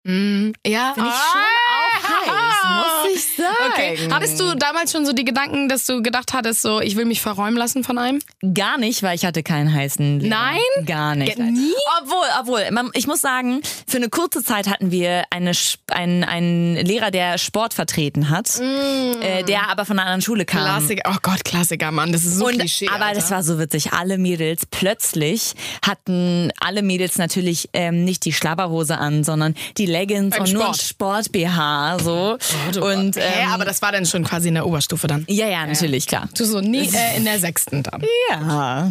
Ja, 0.04 0.92
finde 0.94 1.10
ich 1.10 1.20
schon 1.32 1.50
auch 1.68 2.02
heiß, 2.26 2.56
muss 2.76 3.14
ich. 3.14 3.39
Okay. 3.80 4.08
Hattest 4.10 4.38
du 4.40 4.54
damals 4.54 4.92
schon 4.92 5.06
so 5.06 5.12
die 5.12 5.24
Gedanken, 5.24 5.68
dass 5.68 5.86
du 5.86 6.02
gedacht 6.02 6.32
hattest, 6.32 6.62
so, 6.62 6.80
ich 6.80 6.96
will 6.96 7.04
mich 7.04 7.20
verräumen 7.20 7.56
lassen 7.56 7.84
von 7.84 7.98
einem? 7.98 8.20
Gar 8.54 8.78
nicht, 8.78 9.02
weil 9.02 9.14
ich 9.16 9.24
hatte 9.24 9.42
keinen 9.42 9.72
heißen 9.72 10.20
Lehrer. 10.20 10.36
Nein? 10.36 10.86
Gar 10.86 11.14
nicht. 11.14 11.36
Ge- 11.36 11.44
nie? 11.44 11.72
Obwohl, 12.02 12.26
obwohl, 12.40 12.70
man, 12.70 12.90
ich 12.94 13.06
muss 13.06 13.20
sagen, 13.20 13.60
für 13.86 13.96
eine 13.96 14.08
kurze 14.08 14.42
Zeit 14.42 14.68
hatten 14.68 14.90
wir 14.90 15.24
eine, 15.30 15.52
einen, 15.90 16.24
einen 16.24 16.76
Lehrer, 16.76 17.10
der 17.10 17.38
Sport 17.38 17.74
vertreten 17.74 18.30
hat, 18.30 18.60
äh, 18.60 19.42
der 19.44 19.68
aber 19.70 19.84
von 19.84 19.98
einer 19.98 20.06
anderen 20.06 20.22
Schule 20.22 20.44
kam. 20.44 20.60
Klassiker. 20.62 21.10
Oh 21.12 21.18
Gott, 21.22 21.44
Klassiker, 21.44 21.90
Mann. 21.90 22.12
Das 22.12 22.24
ist 22.24 22.36
so 22.36 22.46
Und, 22.46 22.58
Klischee. 22.58 22.88
aber 22.88 23.06
Alter. 23.06 23.20
das 23.20 23.30
war 23.30 23.42
so 23.42 23.58
witzig. 23.58 23.92
Alle 23.92 24.18
Mädels 24.18 24.66
plötzlich 24.70 25.54
hatten 25.86 26.52
alle 26.60 26.82
Mädels 26.82 27.16
natürlich 27.18 27.68
ähm, 27.72 28.04
nicht 28.04 28.24
die 28.24 28.32
Schlabberhose 28.32 28.98
an, 28.98 29.24
sondern 29.24 29.54
die 29.78 29.86
Leggings 29.86 30.36
Beim 30.36 30.42
und 30.46 30.52
nur 30.52 30.68
ein 30.68 30.74
Sport. 30.74 31.24
Sport 31.26 31.32
BH 31.32 31.98
so. 32.02 32.38
und 32.80 33.16
Hä, 33.16 33.20
ähm, 33.44 33.48
aber 33.50 33.64
das 33.70 33.82
war 33.82 33.92
dann 33.92 34.04
schon 34.04 34.24
quasi 34.24 34.48
in 34.48 34.54
der 34.54 34.66
Oberstufe 34.66 35.06
dann. 35.06 35.24
ja, 35.28 35.46
ja, 35.46 35.64
natürlich 35.64 36.08
klar. 36.08 36.28
Du 36.36 36.44
so, 36.44 36.60
nee, 36.60 36.88
äh, 36.92 37.16
in 37.16 37.24
der 37.24 37.38
sechsten 37.38 37.84
dann. 37.84 38.02
Ja. 38.28 38.90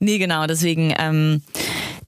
Nee, 0.00 0.18
genau, 0.18 0.46
deswegen, 0.46 0.94
ähm, 0.98 1.42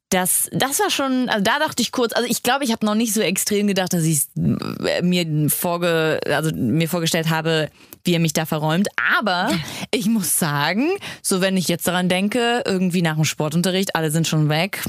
das, 0.08 0.48
das 0.52 0.78
war 0.80 0.90
schon, 0.90 1.28
also 1.28 1.44
da 1.44 1.58
dachte 1.58 1.82
ich 1.82 1.92
kurz, 1.92 2.14
also 2.14 2.26
ich 2.28 2.42
glaube, 2.42 2.64
ich 2.64 2.72
habe 2.72 2.86
noch 2.86 2.94
nicht 2.94 3.12
so 3.12 3.20
extrem 3.20 3.66
gedacht, 3.66 3.92
dass 3.92 4.04
ich 4.04 4.22
mir, 4.34 5.50
vorge, 5.50 6.20
also 6.26 6.54
mir 6.54 6.88
vorgestellt 6.88 7.28
habe, 7.28 7.68
wie 8.04 8.14
er 8.14 8.20
mich 8.20 8.32
da 8.32 8.46
verräumt. 8.46 8.88
Aber 9.18 9.50
ich 9.90 10.06
muss 10.06 10.38
sagen, 10.38 10.88
so 11.20 11.40
wenn 11.42 11.56
ich 11.56 11.68
jetzt 11.68 11.86
daran 11.86 12.08
denke, 12.08 12.62
irgendwie 12.64 13.02
nach 13.02 13.16
dem 13.16 13.24
Sportunterricht, 13.24 13.94
alle 13.94 14.10
sind 14.10 14.26
schon 14.26 14.48
weg. 14.48 14.84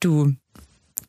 Du, 0.00 0.34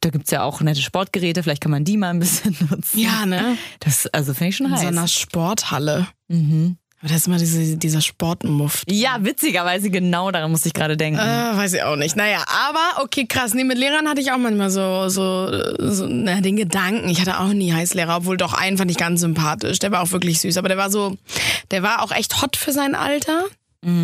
da 0.06 0.12
gibt's 0.12 0.30
ja 0.32 0.44
auch 0.44 0.62
nette 0.62 0.82
Sportgeräte, 0.82 1.42
vielleicht 1.42 1.62
kann 1.62 1.72
man 1.72 1.84
die 1.84 1.98
mal 1.98 2.10
ein 2.12 2.20
bisschen 2.20 2.56
nutzen. 2.70 3.00
Ja, 3.00 3.26
ne? 3.26 3.58
Das, 3.80 4.08
also 4.08 4.34
finde 4.34 4.50
ich 4.50 4.58
schon 4.58 4.68
In 4.68 4.74
heiß. 4.74 4.82
so 4.82 4.88
einer 4.88 5.08
Sporthalle. 5.08 6.08
Aber 6.30 7.10
das 7.10 7.18
ist 7.22 7.28
immer 7.28 7.38
diese, 7.38 7.78
dieser 7.78 8.02
Sportmuff. 8.02 8.84
Ja, 8.88 9.18
witzigerweise 9.22 9.90
genau 9.90 10.32
daran 10.32 10.50
musste 10.52 10.70
ich 10.70 10.74
gerade 10.74 10.96
denken. 10.98 11.20
Äh, 11.20 11.24
weiß 11.58 11.74
ich 11.74 11.84
auch 11.84 11.96
nicht. 11.96 12.16
Naja, 12.16 12.44
aber 12.70 13.04
okay, 13.04 13.26
krass. 13.28 13.54
Nee, 13.54 13.64
mit 13.64 13.78
Lehrern 13.78 14.08
hatte 14.08 14.22
ich 14.22 14.32
auch 14.32 14.38
manchmal 14.38 14.70
so, 14.72 15.10
so, 15.10 15.50
so 15.80 16.08
na, 16.08 16.42
den 16.42 16.56
Gedanken. 16.56 17.10
Ich 17.10 17.20
hatte 17.22 17.40
auch 17.40 17.48
nie 17.54 17.74
Heißlehrer, 17.74 18.18
obwohl 18.18 18.38
doch 18.38 18.54
einen 18.54 18.78
fand 18.78 18.90
ich 18.92 18.98
ganz 18.98 19.22
sympathisch. 19.22 19.80
Der 19.80 19.92
war 19.92 20.02
auch 20.02 20.12
wirklich 20.12 20.40
süß. 20.42 20.58
Aber 20.58 20.68
der 20.68 20.78
war 20.78 20.90
so, 20.90 21.18
der 21.72 21.84
war 21.84 22.02
auch 22.02 22.12
echt 22.12 22.42
hot 22.42 22.56
für 22.58 22.72
sein 22.72 22.96
Alter. 22.96 23.46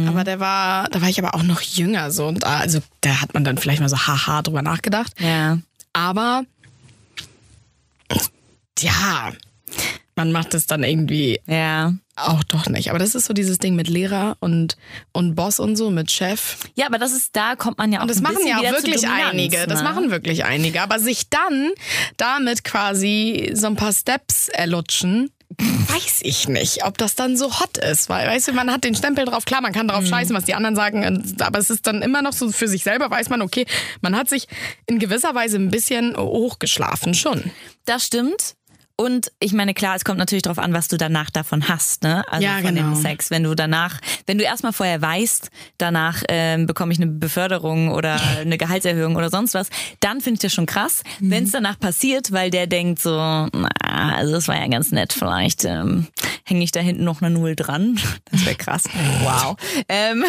Aber 0.08 0.24
der 0.24 0.40
war, 0.40 0.88
da 0.90 1.02
war 1.02 1.10
ich 1.10 1.18
aber 1.18 1.34
auch 1.34 1.42
noch 1.42 1.60
jünger 1.62 2.12
so 2.12 2.28
und 2.28 2.44
da, 2.44 2.58
also 2.60 2.82
da 3.02 3.20
hat 3.20 3.34
man 3.34 3.44
dann 3.44 3.58
vielleicht 3.58 3.80
mal 3.82 3.90
so 3.90 3.98
haha 3.98 4.44
drüber 4.44 4.62
nachgedacht. 4.62 5.14
ja. 5.20 5.58
Aber 5.94 6.44
ja, 8.80 9.32
man 10.16 10.32
macht 10.32 10.54
es 10.54 10.66
dann 10.68 10.84
irgendwie 10.84 11.40
Ja. 11.48 11.94
auch 12.16 12.44
doch 12.44 12.68
nicht. 12.68 12.90
Aber 12.90 13.00
das 13.00 13.16
ist 13.16 13.26
so 13.26 13.34
dieses 13.34 13.58
Ding 13.58 13.76
mit 13.76 13.88
Lehrer 13.88 14.38
und, 14.40 14.78
und 15.12 15.36
Boss 15.36 15.60
und 15.60 15.76
so, 15.76 15.90
mit 15.90 16.12
Chef. 16.12 16.58
Ja, 16.76 16.88
aber 16.88 16.98
das 16.98 17.14
ist, 17.14 17.36
da 17.36 17.56
kommt 17.56 17.78
man 17.78 17.92
ja 17.92 18.00
auch 18.00 18.04
Und 18.04 18.12
das 18.12 18.22
machen 18.22 18.46
ja 18.46 18.58
auch 18.58 18.64
wirklich 18.64 19.08
einige. 19.08 19.66
Das 19.68 19.82
ne? 19.82 19.90
machen 19.90 20.12
wirklich 20.12 20.44
einige. 20.46 20.82
Aber 20.82 21.00
sich 21.00 21.30
dann 21.30 21.72
damit 22.18 22.64
quasi 22.64 23.52
so 23.54 23.68
ein 23.68 23.76
paar 23.76 23.94
Steps 23.94 24.48
erlutschen, 24.50 25.32
weiß 25.60 26.20
ich 26.24 26.48
nicht, 26.48 26.86
ob 26.86 26.98
das 26.98 27.16
dann 27.16 27.38
so 27.38 27.60
hot 27.60 27.78
ist. 27.78 28.10
Weil, 28.10 28.28
weißt 28.28 28.50
du, 28.50 28.54
man 28.54 28.72
hat 28.72 28.84
den 28.84 28.96
Stempel 28.96 29.26
drauf. 29.26 29.46
Klar, 29.46 29.62
man 29.62 29.74
kann 29.74 29.86
Mhm. 29.88 29.92
drauf 29.92 30.06
scheißen, 30.06 30.36
was 30.36 30.46
die 30.46 30.54
anderen 30.54 30.76
sagen. 30.76 31.36
Aber 31.40 31.60
es 31.60 31.70
ist 31.70 31.88
dann 31.88 32.02
immer 32.02 32.22
noch 32.22 32.34
so 32.34 32.52
für 32.52 32.68
sich 32.68 32.84
selber, 32.84 33.10
weiß 33.10 33.30
man, 33.30 33.42
okay, 33.42 33.66
man 34.02 34.16
hat 34.16 34.30
sich 34.30 34.48
in 34.86 35.00
gewisser 35.00 35.36
Weise 35.36 35.58
ein 35.58 35.70
bisschen 35.72 36.16
hochgeschlafen 36.18 37.14
schon. 37.14 37.52
Das 37.86 38.06
stimmt. 38.06 38.56
Und 39.02 39.32
ich 39.40 39.52
meine, 39.52 39.74
klar, 39.74 39.96
es 39.96 40.06
kommt 40.06 40.20
natürlich 40.20 40.44
darauf 40.44 40.60
an, 40.60 40.74
was 40.74 40.88
du 40.88 40.96
danach 40.96 41.32
davon 41.32 41.68
hast, 41.68 42.04
ne? 42.04 42.24
Also 42.30 42.46
Ja, 42.46 42.58
von 42.58 42.76
genau. 42.76 42.94
dem 42.94 42.96
Sex. 42.96 43.32
Wenn 43.32 43.42
du 43.42 43.56
danach, 43.56 44.00
wenn 44.28 44.38
du 44.38 44.44
erstmal 44.44 44.74
vorher 44.74 45.02
weißt, 45.02 45.50
danach 45.80 46.22
ähm, 46.30 46.68
bekomme 46.68 46.94
ich 46.94 47.00
eine 47.00 47.08
Beförderung 47.08 47.90
oder 47.90 48.22
eine 48.40 48.60
Gehaltserhöhung 48.60 49.16
oder 49.16 49.32
sonst 49.32 49.56
was, 49.56 49.72
dann 50.02 50.22
finde 50.22 50.36
ich 50.36 50.42
das 50.42 50.54
schon 50.54 50.68
krass. 50.68 51.02
Mhm. 51.20 51.32
Wenn 51.32 51.44
es 51.46 51.52
danach 51.52 51.80
passiert, 51.80 52.32
weil 52.32 52.52
der 52.52 52.68
denkt 52.68 53.02
so, 53.02 53.10
na, 53.18 53.50
also 53.82 54.34
das 54.34 54.48
war 54.48 54.56
ja 54.56 54.68
ganz 54.68 54.92
nett, 54.92 55.14
vielleicht 55.14 55.66
ähm, 55.66 56.06
hänge 56.44 56.64
ich 56.64 56.72
da 56.72 56.80
hinten 56.80 57.04
noch 57.04 57.24
eine 57.24 57.32
Null 57.32 57.56
dran. 57.56 58.00
Das 58.32 58.46
wäre 58.46 58.56
krass. 58.56 58.84
Wow. 59.24 59.58
Ähm, 59.90 60.24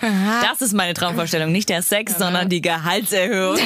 das 0.42 0.60
ist 0.60 0.72
meine 0.72 0.94
Traumvorstellung. 0.94 1.50
Nicht 1.50 1.68
der 1.68 1.82
Sex, 1.82 2.16
sondern 2.16 2.48
die 2.48 2.60
Gehaltserhöhung. 2.60 3.58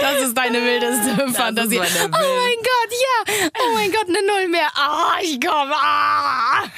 Das 0.00 0.26
ist 0.26 0.36
deine 0.36 0.58
wildeste 0.60 1.32
Fantasie. 1.34 1.80
Oh 2.06 2.36
mein 2.40 2.56
Gott, 2.56 2.92
ja. 2.92 3.50
Oh 3.60 3.74
mein 3.74 3.90
Gott, 3.92 4.08
eine 4.08 4.26
Null 4.26 4.48
mehr. 4.48 4.68
Ah, 4.74 5.18
ich 5.22 5.40
komme. 5.40 5.74
Ah. 5.74 6.64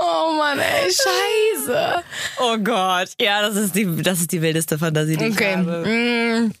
Oh 0.00 0.32
Mann, 0.36 0.58
ey, 0.58 0.88
scheiße. 0.90 2.02
Oh 2.40 2.56
Gott, 2.58 3.08
ja, 3.20 3.42
das 3.42 3.56
ist 3.56 3.74
die, 3.74 4.02
das 4.02 4.20
ist 4.20 4.30
die 4.32 4.40
wildeste 4.40 4.78
Fantasie, 4.78 5.16
die 5.16 5.26
Okay. 5.26 5.50
ich 5.50 5.56
habe. 5.56 5.84
Mm, 5.86 6.52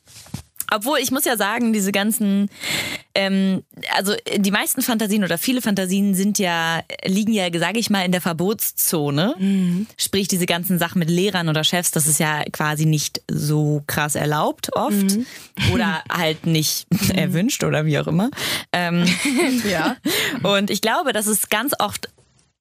Obwohl, 0.70 0.98
ich 0.98 1.10
muss 1.10 1.24
ja 1.24 1.36
sagen, 1.36 1.72
diese 1.72 1.92
ganzen, 1.92 2.50
ähm, 3.14 3.62
also 3.96 4.14
die 4.36 4.50
meisten 4.50 4.82
Fantasien 4.82 5.24
oder 5.24 5.38
viele 5.38 5.62
Fantasien 5.62 6.14
sind 6.14 6.38
ja, 6.38 6.82
liegen 7.04 7.32
ja, 7.32 7.46
sage 7.58 7.78
ich 7.78 7.88
mal, 7.90 8.04
in 8.04 8.12
der 8.12 8.20
Verbotszone. 8.20 9.34
Sprich, 9.96 10.28
diese 10.28 10.46
ganzen 10.46 10.78
Sachen 10.78 10.98
mit 10.98 11.08
Lehrern 11.10 11.48
oder 11.48 11.64
Chefs, 11.64 11.90
das 11.90 12.06
ist 12.06 12.20
ja 12.20 12.42
quasi 12.52 12.84
nicht 12.84 13.22
so 13.30 13.82
krass 13.86 14.14
erlaubt 14.14 14.74
oft. 14.76 15.18
Oder 15.72 16.02
halt 16.10 16.46
nicht 16.46 16.86
erwünscht 17.14 17.64
oder 17.64 17.86
wie 17.86 17.98
auch 17.98 18.06
immer. 18.06 18.30
Ähm, 18.72 19.04
Ja. 19.68 19.96
und 20.42 20.70
ich 20.70 20.80
glaube, 20.80 21.12
dass 21.12 21.26
es 21.26 21.48
ganz 21.48 21.72
oft, 21.78 22.08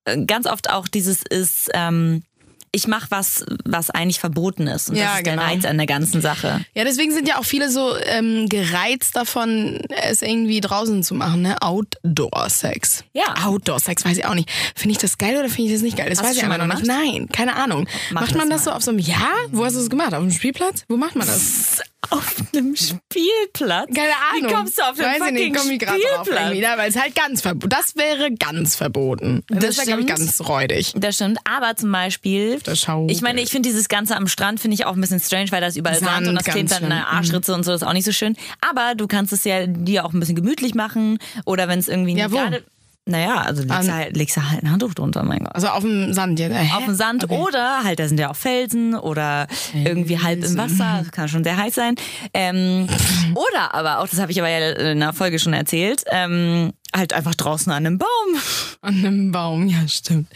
äh, 0.06 0.24
ganz 0.26 0.46
oft 0.48 0.70
auch 0.70 0.88
dieses 0.88 1.22
ist, 1.24 1.70
ähm, 1.74 2.24
ich 2.72 2.88
mache 2.88 3.08
was, 3.10 3.46
was 3.66 3.90
eigentlich 3.90 4.20
verboten 4.20 4.68
ist. 4.68 4.90
Und 4.90 4.96
Ja, 4.98 5.06
das 5.06 5.18
ist 5.18 5.24
genau. 5.24 5.38
der 5.42 5.46
Reiz 5.48 5.66
an 5.66 5.78
der 5.78 5.88
ganzen 5.88 6.22
Sache. 6.22 6.66
Ja, 6.74 6.84
deswegen 6.84 7.12
sind 7.14 7.28
ja 7.28 7.38
auch 7.38 7.46
viele 7.46 7.70
so 7.70 7.96
ähm, 7.98 8.48
gereizt 8.50 9.16
davon, 9.16 9.80
es 10.04 10.22
irgendwie 10.22 10.62
draußen 10.62 11.02
zu 11.04 11.16
machen, 11.16 11.42
ne? 11.42 11.62
Outdoor-Sex. 11.62 13.04
Ja. 13.14 13.36
Outdoor-Sex, 13.46 14.06
weiß 14.06 14.18
ich 14.18 14.26
auch 14.26 14.34
nicht. 14.34 14.50
Finde 14.76 14.92
ich 14.94 14.98
das 14.98 15.18
geil 15.18 15.38
oder 15.38 15.50
finde 15.50 15.70
ich 15.70 15.74
das 15.74 15.82
nicht 15.82 15.98
geil? 15.98 16.10
Das 16.10 16.20
Hast 16.20 16.30
weiß 16.30 16.38
ich 16.38 16.44
aber 16.44 16.58
noch 16.58 16.68
nicht. 16.74 16.86
Nein, 16.88 17.28
keine 17.32 17.56
Ahnung. 17.56 17.88
Mach 18.12 18.22
macht 18.22 18.36
man 18.36 18.50
das 18.50 18.58
das 18.58 18.66
so 18.66 18.72
auf 18.72 18.84
so 18.84 18.92
einem, 18.92 19.00
ja? 19.00 19.30
Wo 19.52 19.64
hast 19.66 19.74
du 19.76 19.80
das 19.80 19.90
gemacht? 19.90 20.14
Auf 20.14 20.22
dem 20.22 20.32
Spielplatz? 20.32 20.84
Wo 20.88 20.98
macht 20.98 21.16
man 21.16 21.28
das? 21.28 21.82
Auf 22.10 22.36
einem 22.54 22.74
Spielplatz? 22.74 23.90
Keine 23.94 24.14
Ahnung. 24.32 24.50
Wie 24.50 24.54
kommst 24.54 24.78
du 24.78 24.82
auf 24.84 24.96
den 24.96 25.04
Weiß 25.06 25.16
ich 25.16 25.20
fucking 25.20 25.34
nicht, 25.52 25.56
komm 25.56 25.72
ich 25.72 25.80
gerade 25.80 26.00
drauf 26.00 26.22
Spielplatz? 26.22 26.46
irgendwie, 26.46 26.62
ne? 26.62 26.74
Weil 26.78 26.90
es 26.90 26.96
halt 26.96 27.16
ganz 27.16 27.42
verboten. 27.42 27.70
Das 27.70 27.96
wäre 27.98 28.32
ganz 28.32 28.76
verboten. 28.78 29.44
Das, 29.50 29.60
Das 29.60 29.78
wäre, 29.78 29.88
glaube 29.88 30.02
ich, 30.04 30.08
ganz 30.08 30.40
räudig. 30.48 30.94
Das 30.96 31.16
stimmt, 31.16 31.40
aber 31.44 31.76
zum 31.76 31.92
Beispiel, 31.92 32.57
der 32.64 32.76
Schaukel. 32.76 33.12
ich 33.12 33.22
meine, 33.22 33.42
ich 33.42 33.50
finde 33.50 33.70
dieses 33.70 33.90
Ganze 33.90 34.16
am 34.16 34.28
Strand 34.28 34.60
finde 34.60 34.76
ich 34.76 34.86
auch 34.86 34.94
ein 34.96 35.02
bisschen 35.02 35.20
strange, 35.20 35.52
weil 35.52 35.62
da 35.62 35.68
ist 35.68 35.78
überall 35.78 35.98
Sand, 36.00 36.10
Sand, 36.12 36.28
und 36.28 36.36
das 36.36 36.44
klebt 36.46 36.72
dann 36.72 36.84
in 36.84 36.88
schlimm. 36.88 36.90
der 36.90 37.08
Arschritze 37.08 37.54
und 37.54 37.64
so, 37.64 37.72
das 37.72 37.82
ist 37.82 37.88
auch 37.88 37.94
nicht 37.94 38.06
so 38.06 38.12
schön. 38.12 38.36
Aber 38.68 38.96
du 38.96 39.08
kannst 39.08 39.34
es 39.34 39.44
ja 39.44 39.66
dir 39.68 40.06
auch 40.06 40.14
ein 40.14 40.20
bisschen 40.20 40.36
gemütlich 40.36 40.76
machen 40.76 41.18
oder 41.46 41.68
wenn 41.68 41.80
es 41.80 41.88
irgendwie 41.88 42.16
Ja, 42.18 42.32
wo? 42.32 42.36
gerade... 42.38 42.64
Naja, 43.10 43.36
also 43.38 43.64
legst 43.64 43.88
du, 43.88 43.94
halt, 43.94 44.18
legst 44.18 44.36
du 44.36 44.42
halt 44.50 44.64
ein 44.64 44.70
Handtuch 44.70 44.94
drunter, 44.94 45.24
mein 45.24 45.40
Gott. 45.40 45.56
Also 45.56 45.70
auf 45.70 45.82
dem 45.82 46.12
Sand 46.14 46.40
jetzt. 46.42 46.54
Hä? 46.54 46.72
Auf 46.76 46.84
dem 46.84 46.94
Sand 46.96 47.24
Okay. 47.24 47.38
oder 47.38 47.86
halt, 47.86 48.00
da 48.00 48.08
sind 48.10 48.20
ja 48.20 48.30
auch 48.30 48.36
Felsen 48.36 48.96
oder 48.96 49.48
irgendwie 49.74 50.20
halb 50.20 50.44
im 50.44 50.58
Wasser, 50.58 51.00
das 51.04 51.12
kann 51.14 51.30
schon 51.30 51.46
sehr 51.46 51.56
heiß 51.56 51.74
sein. 51.74 51.96
Ähm, 52.34 52.86
oder 53.34 53.74
aber 53.74 54.00
auch, 54.00 54.10
das 54.10 54.20
habe 54.20 54.34
ich 54.34 54.40
aber 54.42 54.50
ja 54.50 54.72
in 54.72 55.02
einer 55.02 55.14
Folge 55.14 55.40
schon 55.40 55.54
erzählt, 55.54 56.04
ähm, 56.12 56.74
halt 56.96 57.14
einfach 57.14 57.36
draußen 57.36 57.72
an 57.72 57.86
einem 57.86 57.98
Baum. 57.98 58.08
An 58.82 58.96
einem 58.98 59.32
Baum, 59.32 59.68
ja, 59.68 59.88
stimmt. 59.88 60.28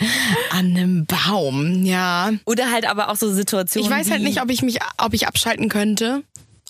An 0.52 0.76
einem 0.76 1.06
Baum, 1.06 1.84
ja. 1.86 2.32
Oder 2.46 2.72
halt 2.72 2.86
aber 2.90 3.10
auch 3.10 3.16
so 3.16 3.32
Situationen. 3.32 3.90
Ich 3.90 3.96
weiß 3.96 4.12
halt 4.12 4.22
nicht, 4.24 4.42
ob 4.42 4.50
ich 4.50 4.62
mich, 4.62 4.80
ob 4.98 5.14
ich 5.14 5.28
abschalten 5.28 5.70
könnte 5.70 6.24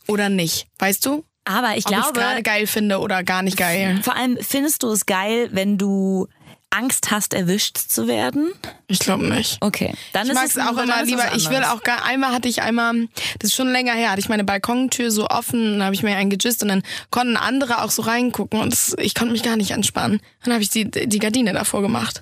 oder 0.08 0.30
nicht. 0.30 0.68
Weißt 0.80 1.06
du? 1.06 1.24
Aber 1.44 1.76
ich 1.76 1.86
Ob 1.88 1.92
ich 1.92 1.98
glaube, 1.98 2.14
gerade 2.14 2.44
geil 2.44 2.68
finde 2.68 3.00
oder 3.00 3.24
gar 3.24 3.42
nicht 3.42 3.58
geil. 3.58 4.00
vor 4.04 4.16
allem 4.16 4.38
findest 4.40 4.84
du 4.84 4.90
es 4.90 5.06
geil, 5.08 5.50
wenn 5.52 5.78
du 5.78 6.28
Angst 6.72 7.12
hast, 7.12 7.34
erwischt 7.34 7.78
zu 7.78 8.08
werden? 8.08 8.52
Ich 8.88 9.00
glaube 9.00 9.26
nicht. 9.28 9.58
Okay. 9.62 9.94
Dann 10.14 10.24
Ich 10.24 10.30
ist 10.30 10.36
mag 10.36 10.46
es 10.46 10.58
auch 10.58 10.78
immer 10.82 11.04
lieber. 11.04 11.36
Ich 11.36 11.50
will 11.50 11.64
auch 11.64 11.84
gar, 11.84 12.04
einmal 12.06 12.34
hatte 12.34 12.48
ich 12.48 12.62
einmal, 12.62 13.08
das 13.40 13.52
ist 13.52 13.56
schon 13.56 13.72
länger 13.72 13.94
her, 13.94 14.12
hatte 14.12 14.20
ich 14.20 14.30
meine 14.30 14.44
Balkontür 14.44 15.12
so 15.12 15.28
offen, 15.28 15.74
dann 15.74 15.84
habe 15.84 15.96
ich 15.96 16.04
mir 16.04 16.16
einen 16.16 16.30
gejist 16.30 16.64
und 16.64 16.70
dann 16.70 16.84
konnten 17.10 17.38
andere 17.38 17.84
auch 17.84 17.92
so 17.92 18.02
reingucken 18.02 18.60
und 18.60 18.72
das, 18.72 18.96
ich 19.00 19.16
konnte 19.16 19.34
mich 19.34 19.44
gar 19.44 19.58
nicht 19.58 19.72
entspannen. 19.72 20.22
Dann 20.44 20.54
habe 20.54 20.64
ich 20.64 20.70
die, 20.70 20.90
die 20.90 21.20
Gardine 21.20 21.54
davor 21.54 21.82
gemacht. 21.82 22.22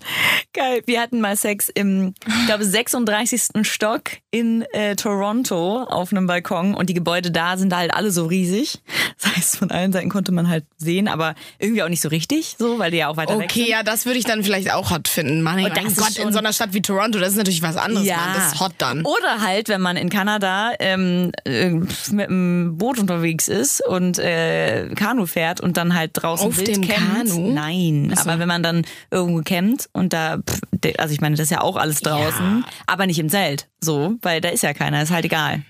Geil. 0.54 0.82
Wir 0.86 1.00
hatten 1.00 1.22
mal 1.22 1.38
Sex 1.38 1.70
im, 1.70 2.14
ich 2.28 2.46
glaube, 2.48 2.66
36. 2.66 3.64
Stock 3.64 4.12
in 4.32 4.64
äh, 4.74 4.96
Toronto 4.96 5.84
auf 5.84 6.12
einem 6.12 6.28
Balkon 6.28 6.74
und 6.74 6.90
die 6.90 6.94
Gebäude 6.94 7.32
da 7.32 7.58
sind 7.58 7.76
halt 7.76 7.94
alle 7.94 8.12
so 8.12 8.26
riesig. 8.26 8.80
Das 9.22 9.36
heißt, 9.36 9.58
von 9.58 9.72
allen 9.72 9.92
Seiten 9.92 10.10
konnte 10.10 10.32
man 10.32 10.50
halt 10.50 10.66
sehen, 10.78 11.08
aber 11.08 11.36
irgendwie 11.60 11.84
auch 11.84 11.90
nicht 11.90 12.02
so 12.02 12.10
richtig, 12.10 12.56
so, 12.58 12.80
weil 12.80 12.92
die 12.92 12.98
ja 12.98 13.10
auch 13.10 13.18
weiter 13.18 13.38
weg 13.38 13.50
Okay, 13.50 13.70
ja, 13.70 13.84
das 13.84 14.06
würde 14.06 14.20
ich 14.20 14.26
dann 14.26 14.39
vielleicht 14.44 14.74
auch 14.74 14.92
hot 14.92 15.08
finden. 15.08 15.42
Mann, 15.42 15.64
das 15.64 15.74
mein 15.76 15.94
Gott, 15.96 16.18
in 16.18 16.32
so 16.32 16.40
einer 16.40 16.54
Stadt 16.54 16.74
wie 16.74 16.82
Toronto, 16.82 17.20
das 17.20 17.30
ist 17.30 17.38
natürlich 17.38 17.62
was 17.62 17.78
anderes, 17.78 18.08
Mann. 18.08 18.18
Das 18.36 18.54
ist 18.54 18.60
hot 18.60 18.74
dann. 18.78 19.06
Oder 19.06 19.42
halt, 19.42 19.70
wenn 19.70 19.82
man 19.82 19.98
in 19.98 20.10
Kanada 20.10 20.72
ähm, 20.80 21.32
äh, 21.46 21.70
mit 21.70 22.30
einem 22.30 22.78
Boot 22.78 23.00
unterwegs 23.00 23.48
ist 23.48 23.86
und 23.86 24.20
äh, 24.20 24.90
Kanu 24.96 25.26
fährt 25.26 25.62
und 25.62 25.78
dann 25.78 25.96
halt 25.96 26.12
draußen 26.14 26.48
Auf 26.48 26.58
wild 26.58 26.68
dem 26.68 26.88
campt. 26.88 27.30
Kanu? 27.30 27.52
Nein, 27.54 28.14
aber 28.18 28.40
wenn 28.40 28.48
man 28.48 28.64
dann 28.64 28.86
irgendwo 29.12 29.42
campt 29.42 29.90
und 29.94 30.14
da, 30.14 30.38
pff, 30.38 30.60
also 30.98 31.14
ich 31.14 31.22
meine, 31.22 31.36
das 31.36 31.46
ist 31.46 31.52
ja 31.52 31.62
auch 31.62 31.76
alles 31.76 32.02
draußen, 32.02 32.66
aber 32.88 33.06
nicht 33.06 33.20
im 33.20 33.30
Zelt, 33.30 33.68
so, 33.82 34.16
weil 34.22 34.42
da 34.42 34.50
ist 34.50 34.64
ja 34.64 34.74
keiner, 34.74 35.02
ist 35.02 35.12
halt 35.12 35.26
egal. 35.26 35.64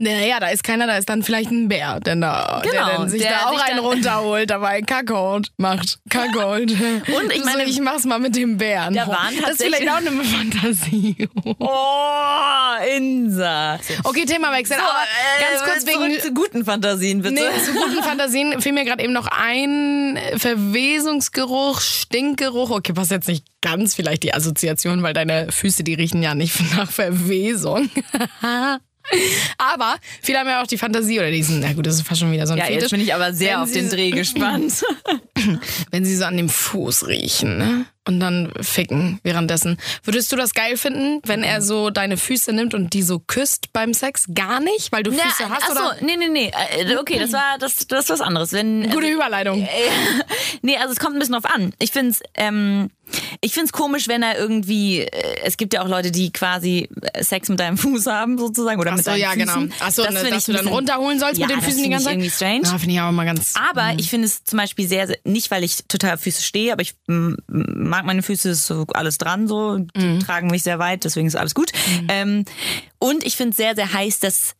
Naja, 0.00 0.38
da 0.38 0.46
ist 0.48 0.62
keiner, 0.62 0.86
da 0.86 0.96
ist 0.96 1.08
dann 1.08 1.24
vielleicht 1.24 1.50
ein 1.50 1.66
Bär, 1.66 1.98
denn 1.98 2.20
da, 2.20 2.60
Genau, 2.62 2.72
der 2.86 2.96
dann 2.98 3.08
sich 3.08 3.20
der 3.22 3.32
da 3.32 3.46
auch 3.46 3.52
sich 3.54 3.62
einen 3.64 3.80
runterholt, 3.80 4.48
dabei 4.48 4.80
Kackholt 4.82 5.50
macht. 5.56 5.98
Kackholt. 6.08 6.70
Und 6.70 7.32
ich 7.32 7.38
so, 7.40 7.44
meine- 7.44 7.64
ich 7.64 7.80
mach's 7.80 8.04
mal 8.04 8.20
mit 8.20 8.36
dem 8.36 8.58
Bären. 8.58 8.94
Da 8.94 9.08
waren 9.08 9.34
das 9.42 9.50
ist 9.52 9.62
vielleicht 9.64 9.88
auch 9.90 9.96
eine 9.96 10.10
Fantasie. 10.22 11.28
Oh, 11.58 12.96
Insa. 12.96 13.80
Okay, 14.04 14.24
Themawechsel. 14.24 14.76
So, 14.76 14.82
aber 14.84 15.04
ganz 15.40 15.62
äh, 15.62 15.64
kurz 15.64 15.84
zurück 15.84 16.08
wegen 16.10 16.20
zu 16.20 16.32
guten 16.32 16.64
Fantasien, 16.64 17.22
bitte. 17.22 17.34
Nee, 17.34 17.62
zu 17.64 17.72
guten 17.72 18.00
Fantasien 18.02 18.60
fiel 18.62 18.72
mir 18.74 18.84
gerade 18.84 19.02
eben 19.02 19.12
noch 19.12 19.26
ein 19.26 20.16
Verwesungsgeruch, 20.36 21.80
Stinkgeruch. 21.80 22.70
Okay, 22.70 22.92
passt 22.92 23.10
jetzt 23.10 23.26
nicht 23.28 23.44
ganz 23.62 23.94
vielleicht 23.96 24.22
die 24.22 24.32
Assoziation, 24.32 25.02
weil 25.02 25.12
deine 25.12 25.50
Füße, 25.50 25.82
die 25.82 25.94
riechen 25.94 26.22
ja 26.22 26.36
nicht 26.36 26.54
nach 26.76 26.88
Verwesung. 26.90 27.90
Aber 29.58 29.96
viele 30.22 30.38
haben 30.38 30.48
ja 30.48 30.62
auch 30.62 30.66
die 30.66 30.78
Fantasie 30.78 31.18
oder 31.18 31.30
diesen, 31.30 31.60
na 31.60 31.72
gut, 31.72 31.86
das 31.86 31.94
ist 31.96 32.06
fast 32.06 32.20
schon 32.20 32.30
wieder 32.32 32.46
so 32.46 32.52
ein 32.52 32.58
Ja, 32.58 32.64
Fetisch. 32.66 32.82
jetzt 32.82 32.90
bin 32.90 33.00
ich 33.00 33.14
aber 33.14 33.32
sehr 33.32 33.54
Wenn 33.54 33.62
auf 33.62 33.72
den 33.72 33.88
Dreh 33.88 34.10
gespannt. 34.12 34.82
wenn 35.90 36.04
sie 36.04 36.16
so 36.16 36.24
an 36.24 36.36
dem 36.36 36.48
Fuß 36.48 37.06
riechen, 37.08 37.58
ne? 37.58 37.86
Und 38.08 38.20
dann 38.20 38.50
ficken 38.62 39.20
währenddessen. 39.22 39.76
Würdest 40.02 40.32
du 40.32 40.36
das 40.36 40.54
geil 40.54 40.78
finden, 40.78 41.20
wenn 41.26 41.42
er 41.42 41.60
so 41.60 41.90
deine 41.90 42.16
Füße 42.16 42.54
nimmt 42.54 42.72
und 42.72 42.94
die 42.94 43.02
so 43.02 43.18
küsst 43.18 43.70
beim 43.74 43.92
Sex? 43.92 44.24
Gar 44.34 44.60
nicht, 44.60 44.90
weil 44.92 45.02
du 45.02 45.12
Füße 45.12 45.48
hast, 45.50 45.62
achso, 45.70 45.72
oder? 45.72 45.96
nee, 46.00 46.16
nee, 46.16 46.28
nee. 46.28 46.50
Äh, 46.80 46.96
Okay, 46.96 47.18
das 47.18 47.32
war 47.32 47.58
das, 47.58 47.86
das 47.86 48.04
ist 48.04 48.10
was 48.10 48.20
anderes. 48.22 48.52
Wenn, 48.52 48.88
Gute 48.90 49.08
Überleitung. 49.08 49.68
nee, 50.62 50.76
also 50.78 50.92
es 50.92 50.98
kommt 50.98 51.16
ein 51.16 51.18
bisschen 51.18 51.34
drauf 51.34 51.44
an. 51.44 51.74
Ich 51.78 51.92
find's, 51.92 52.20
ähm, 52.34 52.90
ich 53.40 53.52
find's 53.52 53.72
komisch, 53.72 54.08
wenn 54.08 54.22
er 54.22 54.38
irgendwie, 54.38 55.00
äh, 55.00 55.36
es 55.44 55.56
gibt 55.58 55.74
ja 55.74 55.82
auch 55.82 55.88
Leute, 55.88 56.10
die 56.10 56.32
quasi 56.32 56.88
äh, 57.12 57.22
Sex 57.22 57.48
mit 57.48 57.60
deinem 57.60 57.76
Fuß 57.78 58.06
haben, 58.06 58.38
sozusagen, 58.38 58.80
oder 58.80 58.92
Ach 58.92 58.96
mit 58.96 59.04
so, 59.04 59.10
deinen 59.10 59.20
ja, 59.20 59.30
Füßen. 59.32 59.46
genau. 59.68 59.74
Achso, 59.84 60.02
Das 60.02 60.14
ne, 60.14 60.30
dass 60.30 60.38
ich 60.40 60.44
du 60.46 60.52
dann 60.52 60.62
bisschen- 60.62 60.74
runterholen 60.74 61.18
sollst 61.18 61.38
ja, 61.38 61.46
mit 61.46 61.56
den 61.56 61.60
das 61.60 61.66
Füßen 61.68 61.82
die 61.82 61.90
ganze 61.90 62.04
Zeit. 62.06 62.14
irgendwie 62.14 62.30
strange. 62.30 62.62
Ja, 62.64 62.78
finde 62.78 62.94
ich 62.94 63.00
auch 63.00 63.08
immer 63.10 63.24
ganz. 63.24 63.54
Aber 63.70 63.92
ich 63.98 64.08
finde 64.10 64.26
es 64.26 64.44
zum 64.44 64.56
Beispiel 64.58 64.88
sehr, 64.88 65.06
sehr, 65.06 65.18
nicht 65.24 65.50
weil 65.50 65.62
ich 65.64 65.84
total 65.88 66.14
auf 66.14 66.20
Füße 66.22 66.42
stehe, 66.42 66.72
aber 66.72 66.82
ich 66.82 66.94
mm, 67.06 67.34
mag 67.98 68.06
meine 68.06 68.22
Füße, 68.22 68.50
ist 68.50 68.66
so 68.66 68.86
alles 68.94 69.18
dran 69.18 69.48
so, 69.48 69.76
die 69.78 70.04
Mhm. 70.06 70.20
tragen 70.20 70.48
mich 70.48 70.62
sehr 70.62 70.78
weit, 70.78 71.04
deswegen 71.04 71.26
ist 71.26 71.34
alles 71.36 71.54
gut. 71.54 71.72
Ähm, 72.08 72.44
und 73.00 73.24
ich 73.24 73.36
finde 73.36 73.50
es 73.50 73.56
sehr, 73.56 73.74
sehr 73.74 73.92
heiß, 73.92 74.20
dass 74.20 74.54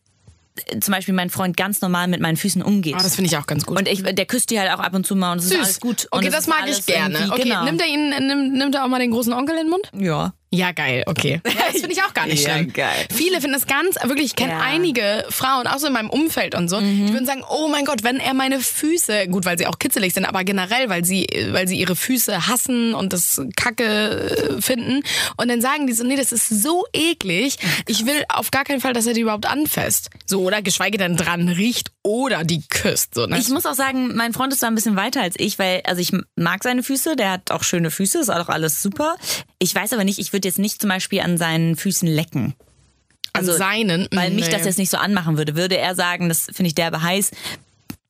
äh, 0.67 0.79
zum 0.79 0.91
Beispiel 0.93 1.13
mein 1.13 1.29
Freund 1.29 1.55
ganz 1.55 1.79
normal 1.81 2.07
mit 2.09 2.19
meinen 2.19 2.35
Füßen 2.35 2.61
umgeht. 2.61 2.95
Ah, 2.95 3.03
das 3.03 3.15
finde 3.15 3.29
ich 3.31 3.37
auch 3.37 3.47
ganz 3.47 3.65
gut. 3.65 3.77
und 3.79 3.87
ich, 3.87 4.03
der 4.03 4.25
küsst 4.25 4.49
die 4.49 4.59
halt 4.59 4.71
auch 4.73 4.79
ab 4.79 4.93
und 4.93 5.07
zu 5.07 5.15
mal 5.15 5.31
und 5.31 5.37
es 5.39 5.45
ist 5.45 5.51
Süß. 5.51 5.59
alles 5.63 5.79
gut. 5.79 6.07
Und 6.11 6.19
Okay, 6.19 6.29
das 6.29 6.41
ist 6.41 6.47
mag 6.47 6.67
ich 6.67 6.85
gerne. 6.85 7.29
Okay, 7.31 7.43
genau. 7.43 7.63
nimmt 7.63 7.81
er 7.81 7.87
ihn, 7.87 8.09
nimmt, 8.09 8.53
nimmt 8.53 8.75
er 8.75 8.83
auch 8.83 8.89
mal 8.89 8.99
den 8.99 9.11
großen 9.11 9.31
Onkel 9.31 9.55
in 9.55 9.61
den 9.63 9.69
Mund? 9.69 9.89
Ja. 9.97 10.33
Ja, 10.51 10.71
geil, 10.71 11.03
okay. 11.05 11.41
Ja, 11.47 11.51
das 11.71 11.79
finde 11.81 11.91
ich 11.91 12.01
auch 12.01 12.13
gar 12.13 12.25
nicht 12.25 12.43
Ja, 12.45 12.55
schlimm. 12.55 12.73
geil. 12.73 13.05
Viele 13.13 13.39
finden 13.39 13.53
das 13.53 13.67
ganz, 13.67 13.95
wirklich, 14.03 14.25
ich 14.27 14.35
kenne 14.35 14.53
Ja. 14.53 14.61
einige 14.61 15.25
Frauen, 15.29 15.67
auch 15.67 15.77
so 15.77 15.85
in 15.87 15.93
meinem 15.93 16.09
Umfeld 16.09 16.55
und 16.55 16.69
so, 16.69 16.79
die 16.79 17.13
würden 17.13 17.25
sagen, 17.27 17.43
oh 17.49 17.67
mein 17.67 17.85
Gott, 17.85 18.03
wenn 18.03 18.17
er 18.17 18.33
meine 18.33 18.59
Füße, 18.59 19.27
gut, 19.27 19.45
weil 19.45 19.57
sie 19.59 19.67
auch 19.67 19.77
kitzelig 19.77 20.13
sind, 20.15 20.25
aber 20.25 20.43
generell, 20.43 20.89
weil 20.89 21.05
sie, 21.05 21.27
weil 21.51 21.67
sie 21.67 21.77
ihre 21.79 21.95
Füße 21.95 22.47
hassen 22.47 22.95
und 22.95 23.13
das 23.13 23.41
Kacke 23.55 24.57
äh, 24.57 24.61
finden. 24.61 25.03
Und 25.37 25.49
dann 25.49 25.61
sagen 25.61 25.85
die 25.85 25.93
so, 25.93 26.03
nee, 26.03 26.15
das 26.15 26.31
ist 26.31 26.49
so 26.49 26.83
eklig, 26.93 27.57
ich 27.87 28.05
will 28.07 28.23
auf 28.29 28.49
gar 28.49 28.63
keinen 28.63 28.81
Fall, 28.81 28.93
dass 28.93 29.05
er 29.05 29.13
die 29.13 29.21
überhaupt 29.21 29.45
anfasst. 29.45 30.09
So, 30.25 30.41
oder 30.41 30.61
geschweige 30.63 30.97
denn 30.97 31.15
dran 31.15 31.47
riecht 31.49 31.91
oder 32.09 32.43
die 32.43 32.63
küsst. 32.67 33.13
So, 33.13 33.27
ne? 33.27 33.37
Ich 33.37 33.49
muss 33.49 33.67
auch 33.67 33.75
sagen, 33.75 34.15
mein 34.15 34.33
Freund 34.33 34.51
ist 34.51 34.63
da 34.63 34.67
ein 34.67 34.73
bisschen 34.73 34.95
weiter 34.95 35.21
als 35.21 35.35
ich, 35.37 35.59
weil, 35.59 35.83
also 35.85 36.01
ich 36.01 36.11
mag 36.35 36.63
seine 36.63 36.81
Füße, 36.81 37.15
der 37.15 37.33
hat 37.33 37.51
auch 37.51 37.61
schöne 37.61 37.91
Füße, 37.91 38.17
ist 38.17 38.31
auch 38.31 38.49
alles 38.49 38.81
super. 38.81 39.15
Ich 39.59 39.75
weiß 39.75 39.93
aber 39.93 40.03
nicht, 40.03 40.17
ich 40.17 40.33
würde 40.33 40.47
jetzt 40.47 40.57
nicht 40.57 40.81
zum 40.81 40.89
Beispiel 40.89 41.19
an 41.21 41.37
seinen 41.37 41.75
Füßen 41.75 42.07
lecken. 42.07 42.55
An 43.33 43.41
also, 43.41 43.55
seinen, 43.55 44.07
Weil 44.11 44.31
mich 44.31 44.47
nee. 44.47 44.51
das 44.51 44.65
jetzt 44.65 44.79
nicht 44.79 44.89
so 44.89 44.97
anmachen 44.97 45.37
würde. 45.37 45.55
Würde 45.55 45.77
er 45.77 45.93
sagen, 45.93 46.29
das 46.29 46.45
finde 46.45 46.69
ich 46.69 46.75
derbe 46.75 47.03
heiß, 47.03 47.29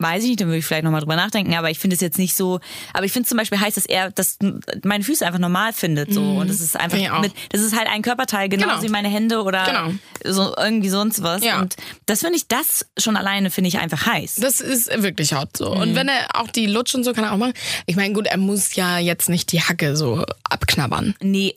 weiß 0.01 0.23
ich 0.23 0.29
nicht, 0.29 0.39
dann 0.41 0.47
würde 0.47 0.59
ich 0.59 0.65
vielleicht 0.65 0.85
nochmal 0.85 1.01
drüber 1.01 1.17
nachdenken, 1.17 1.53
aber 1.55 1.69
ich 1.69 1.77
finde 1.77 1.93
es 1.93 1.99
jetzt 2.01 2.17
nicht 2.17 2.33
so, 2.35 2.59
aber 2.93 3.03
ich 3.05 3.11
finde 3.11 3.23
es 3.25 3.29
zum 3.29 3.37
Beispiel 3.37 3.59
heiß, 3.59 3.75
dass 3.75 3.85
er 3.85 4.11
das 4.11 4.37
meine 4.83 5.03
Füße 5.03 5.25
einfach 5.25 5.39
normal 5.39 5.73
findet, 5.73 6.13
so. 6.13 6.21
Und 6.21 6.49
das 6.49 6.61
ist 6.61 6.77
einfach 6.79 7.19
mit, 7.21 7.33
das 7.49 7.59
ist 7.61 7.75
halt 7.77 7.87
ein 7.89 8.01
Körperteil, 8.01 8.47
genauso 8.47 8.69
Genau. 8.69 8.81
wie 8.83 8.89
meine 8.89 9.09
Hände 9.09 9.43
oder 9.43 9.65
Genau. 9.65 10.33
so 10.33 10.55
irgendwie 10.57 10.87
sonst 10.89 11.21
was. 11.21 11.43
Ja. 11.43 11.59
Und 11.59 11.75
das 12.05 12.21
finde 12.21 12.37
ich, 12.37 12.47
das 12.47 12.85
schon 12.97 13.17
alleine 13.17 13.51
finde 13.51 13.67
ich 13.67 13.77
einfach 13.79 14.05
heiß. 14.05 14.35
Das 14.35 14.61
ist 14.61 14.89
wirklich 15.03 15.33
hot 15.33 15.57
so. 15.57 15.75
Mhm. 15.75 15.81
Und 15.81 15.95
wenn 15.95 16.07
er 16.07 16.27
auch 16.39 16.47
die 16.47 16.65
Lutsch 16.65 16.95
und 16.95 17.03
so 17.03 17.11
kann 17.13 17.25
er 17.25 17.33
auch 17.33 17.37
machen. 17.37 17.53
Ich 17.85 17.97
meine, 17.97 18.13
gut, 18.13 18.27
er 18.27 18.37
muss 18.37 18.75
ja 18.75 18.99
jetzt 18.99 19.27
nicht 19.27 19.51
die 19.51 19.61
Hacke 19.61 19.97
so 19.97 20.23
abknabbern. 20.49 21.15
nee. 21.21 21.55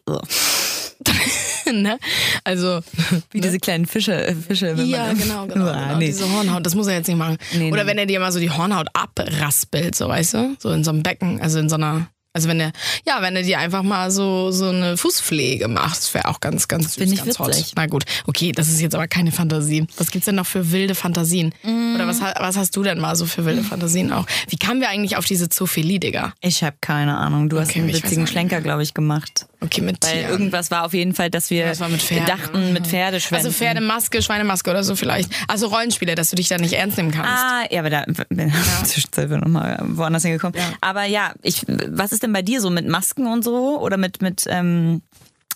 ne? 1.72 1.98
Also, 2.44 2.80
wie 3.30 3.40
diese 3.40 3.58
kleinen 3.58 3.86
Fische, 3.86 4.26
äh, 4.26 4.34
Fische 4.34 4.76
wenn 4.76 4.86
ja, 4.86 5.06
man, 5.06 5.18
genau, 5.18 5.46
genau. 5.48 5.66
Ah, 5.66 5.86
genau 5.86 5.98
nee. 5.98 6.06
Diese 6.06 6.30
Hornhaut, 6.30 6.64
das 6.66 6.74
muss 6.74 6.86
er 6.86 6.94
jetzt 6.94 7.08
nicht 7.08 7.16
machen. 7.16 7.38
Nee, 7.54 7.72
Oder 7.72 7.84
nee. 7.84 7.90
wenn 7.90 7.98
er 7.98 8.06
dir 8.06 8.20
mal 8.20 8.32
so 8.32 8.38
die 8.40 8.50
Hornhaut 8.50 8.88
abraspelt, 8.94 9.94
so 9.94 10.08
weißt 10.08 10.34
du? 10.34 10.56
So 10.58 10.70
in 10.70 10.84
so 10.84 10.90
einem 10.90 11.02
Becken, 11.02 11.40
also 11.40 11.58
in 11.58 11.68
so 11.68 11.76
einer. 11.76 12.08
Also 12.34 12.48
wenn 12.48 12.60
er, 12.60 12.72
ja, 13.06 13.18
wenn 13.20 13.36
er 13.36 13.42
dir 13.42 13.58
einfach 13.58 13.82
mal 13.82 14.10
so, 14.10 14.50
so 14.52 14.70
eine 14.70 14.96
Fußpflege 14.96 15.68
macht, 15.68 15.98
das 15.98 16.14
wäre 16.14 16.28
auch 16.28 16.40
ganz, 16.40 16.66
ganz 16.66 16.94
süß, 16.94 17.14
ganz 17.14 17.26
witzig. 17.26 17.38
hot. 17.38 17.72
Na 17.76 17.84
gut, 17.86 18.04
okay, 18.26 18.52
das 18.52 18.68
ist 18.68 18.80
jetzt 18.80 18.94
aber 18.94 19.06
keine 19.06 19.32
Fantasie. 19.32 19.86
Was 19.98 20.10
gibt's 20.10 20.24
denn 20.24 20.36
noch 20.36 20.46
für 20.46 20.72
wilde 20.72 20.94
Fantasien? 20.94 21.52
Mm. 21.62 21.94
Oder 21.94 22.06
was, 22.06 22.22
was 22.22 22.56
hast 22.56 22.74
du 22.74 22.82
denn 22.82 22.98
mal 23.00 23.16
so 23.16 23.26
für 23.26 23.44
wilde 23.44 23.62
Fantasien 23.62 24.10
auch? 24.12 24.24
Wie 24.48 24.56
kamen 24.56 24.80
wir 24.80 24.88
eigentlich 24.88 25.18
auf 25.18 25.26
diese 25.26 25.50
Zoophilie, 25.50 26.00
Digga? 26.00 26.32
Ich 26.40 26.64
habe 26.64 26.74
keine 26.80 27.18
Ahnung. 27.18 27.50
Du 27.50 27.60
hast 27.60 27.68
Okay, 27.68 27.80
einen 27.80 27.90
ich 27.90 27.96
weiß 27.96 28.04
witzigen 28.04 28.26
Schlenker, 28.26 28.62
glaube 28.62 28.82
ich, 28.82 28.94
gemacht. 28.94 29.46
Okay, 29.62 29.80
mit 29.80 30.04
Weil 30.04 30.12
Tieren. 30.12 30.30
irgendwas 30.30 30.70
war 30.72 30.84
auf 30.84 30.92
jeden 30.92 31.14
Fall, 31.14 31.30
dass 31.30 31.48
wir 31.50 31.78
war 31.78 31.88
mit 31.88 32.02
Pferden. 32.02 32.26
dachten, 32.26 32.72
mit 32.72 32.86
Pferdeschwänzen. 32.86 33.46
Also 33.46 33.56
Pferdemaske, 33.56 34.20
Schweinemaske 34.20 34.68
oder 34.70 34.82
so 34.82 34.96
vielleicht. 34.96 35.30
Also 35.46 35.68
Rollenspiele, 35.68 36.16
dass 36.16 36.30
du 36.30 36.36
dich 36.36 36.48
da 36.48 36.58
nicht 36.58 36.72
ernst 36.72 36.96
nehmen 36.96 37.12
kannst. 37.12 37.30
Ah, 37.30 37.62
ja, 37.70 37.78
aber 37.80 37.90
da 37.90 38.04
bin 38.28 38.48
ich 38.48 38.54
zwischenzeit 38.88 39.30
nochmal 39.30 39.80
woanders 39.84 40.24
hingekommen. 40.24 40.60
Aber 40.80 41.04
ja, 41.04 41.32
ich, 41.42 41.62
was 41.88 42.12
ist 42.12 42.22
denn 42.24 42.32
bei 42.32 42.42
dir 42.42 42.60
so 42.60 42.70
mit 42.70 42.88
Masken 42.88 43.26
und 43.26 43.44
so 43.44 43.80
oder 43.80 43.96
mit, 43.96 44.20
mit, 44.20 44.44
ähm, 44.48 45.02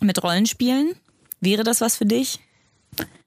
mit 0.01 0.23
Rollenspielen? 0.23 0.92
Wäre 1.40 1.64
das 1.64 1.81
was 1.81 1.97
für 1.97 2.07
dich? 2.07 2.38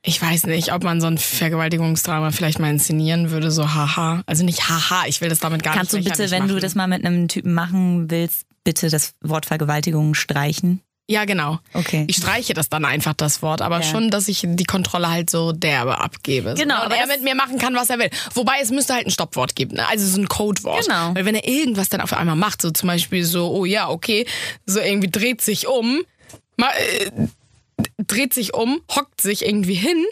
Ich 0.01 0.21
weiß 0.21 0.45
nicht, 0.45 0.71
ob 0.71 0.83
man 0.83 1.01
so 1.01 1.07
ein 1.07 1.17
Vergewaltigungsdrama 1.17 2.31
vielleicht 2.31 2.57
mal 2.59 2.69
inszenieren 2.71 3.31
würde, 3.31 3.51
so 3.51 3.73
haha. 3.73 4.23
Also 4.25 4.45
nicht 4.45 4.69
haha, 4.69 5.03
ich 5.07 5.19
will 5.19 5.27
das 5.27 5.39
damit 5.39 5.61
gar 5.61 5.75
Kannst 5.75 5.91
du 5.91 5.97
nicht 5.97 6.05
bitte, 6.05 6.23
lächerlich 6.23 6.31
wenn 6.31 6.47
machen. 6.47 6.55
du 6.55 6.61
das 6.61 6.75
mal 6.75 6.87
mit 6.87 7.05
einem 7.05 7.27
Typen 7.27 7.53
machen 7.53 8.09
willst, 8.09 8.45
bitte 8.69 8.89
das 8.89 9.13
Wort 9.21 9.47
Vergewaltigung 9.47 10.13
streichen? 10.13 10.81
Ja, 11.09 11.25
genau. 11.25 11.57
Okay. 11.73 12.05
Ich 12.07 12.17
streiche 12.17 12.53
das 12.53 12.69
dann 12.69 12.85
einfach, 12.85 13.15
das 13.15 13.41
Wort, 13.41 13.63
aber 13.63 13.77
Ja. 13.77 13.83
schon, 13.83 14.11
dass 14.11 14.27
ich 14.27 14.43
die 14.45 14.63
Kontrolle 14.65 15.09
halt 15.09 15.31
so 15.31 15.53
derbe 15.53 15.97
abgebe. 15.97 16.51
So, 16.55 16.61
Genau, 16.61 16.75
Und 16.75 16.81
aber 16.85 16.97
er 16.97 17.07
mit 17.07 17.23
mir 17.23 17.33
machen 17.33 17.57
kann, 17.57 17.73
was 17.73 17.89
er 17.89 17.97
will. 17.97 18.11
Wobei 18.35 18.59
es 18.61 18.69
müsste 18.69 18.93
halt 18.93 19.07
ein 19.07 19.09
Stoppwort 19.09 19.55
geben, 19.55 19.75
ne? 19.77 19.87
also 19.89 20.05
so 20.05 20.21
ein 20.21 20.27
Codewort. 20.27 20.85
Genau. 20.85 21.15
Weil 21.15 21.25
wenn 21.25 21.33
er 21.33 21.47
irgendwas 21.47 21.89
dann 21.89 22.01
auf 22.01 22.13
einmal 22.13 22.35
macht, 22.35 22.61
so 22.61 22.69
zum 22.69 22.85
Beispiel 22.85 23.25
so, 23.25 23.49
oh 23.51 23.65
ja, 23.65 23.89
okay, 23.89 24.27
so 24.67 24.79
irgendwie 24.79 25.09
dreht 25.09 25.41
sich 25.41 25.67
um, 25.67 26.01
mal, 26.57 26.69
äh, 26.77 27.09
dreht 28.05 28.35
sich 28.35 28.53
um, 28.53 28.79
hockt 28.95 29.19
sich 29.19 29.43
irgendwie 29.47 29.73
hin 29.73 30.05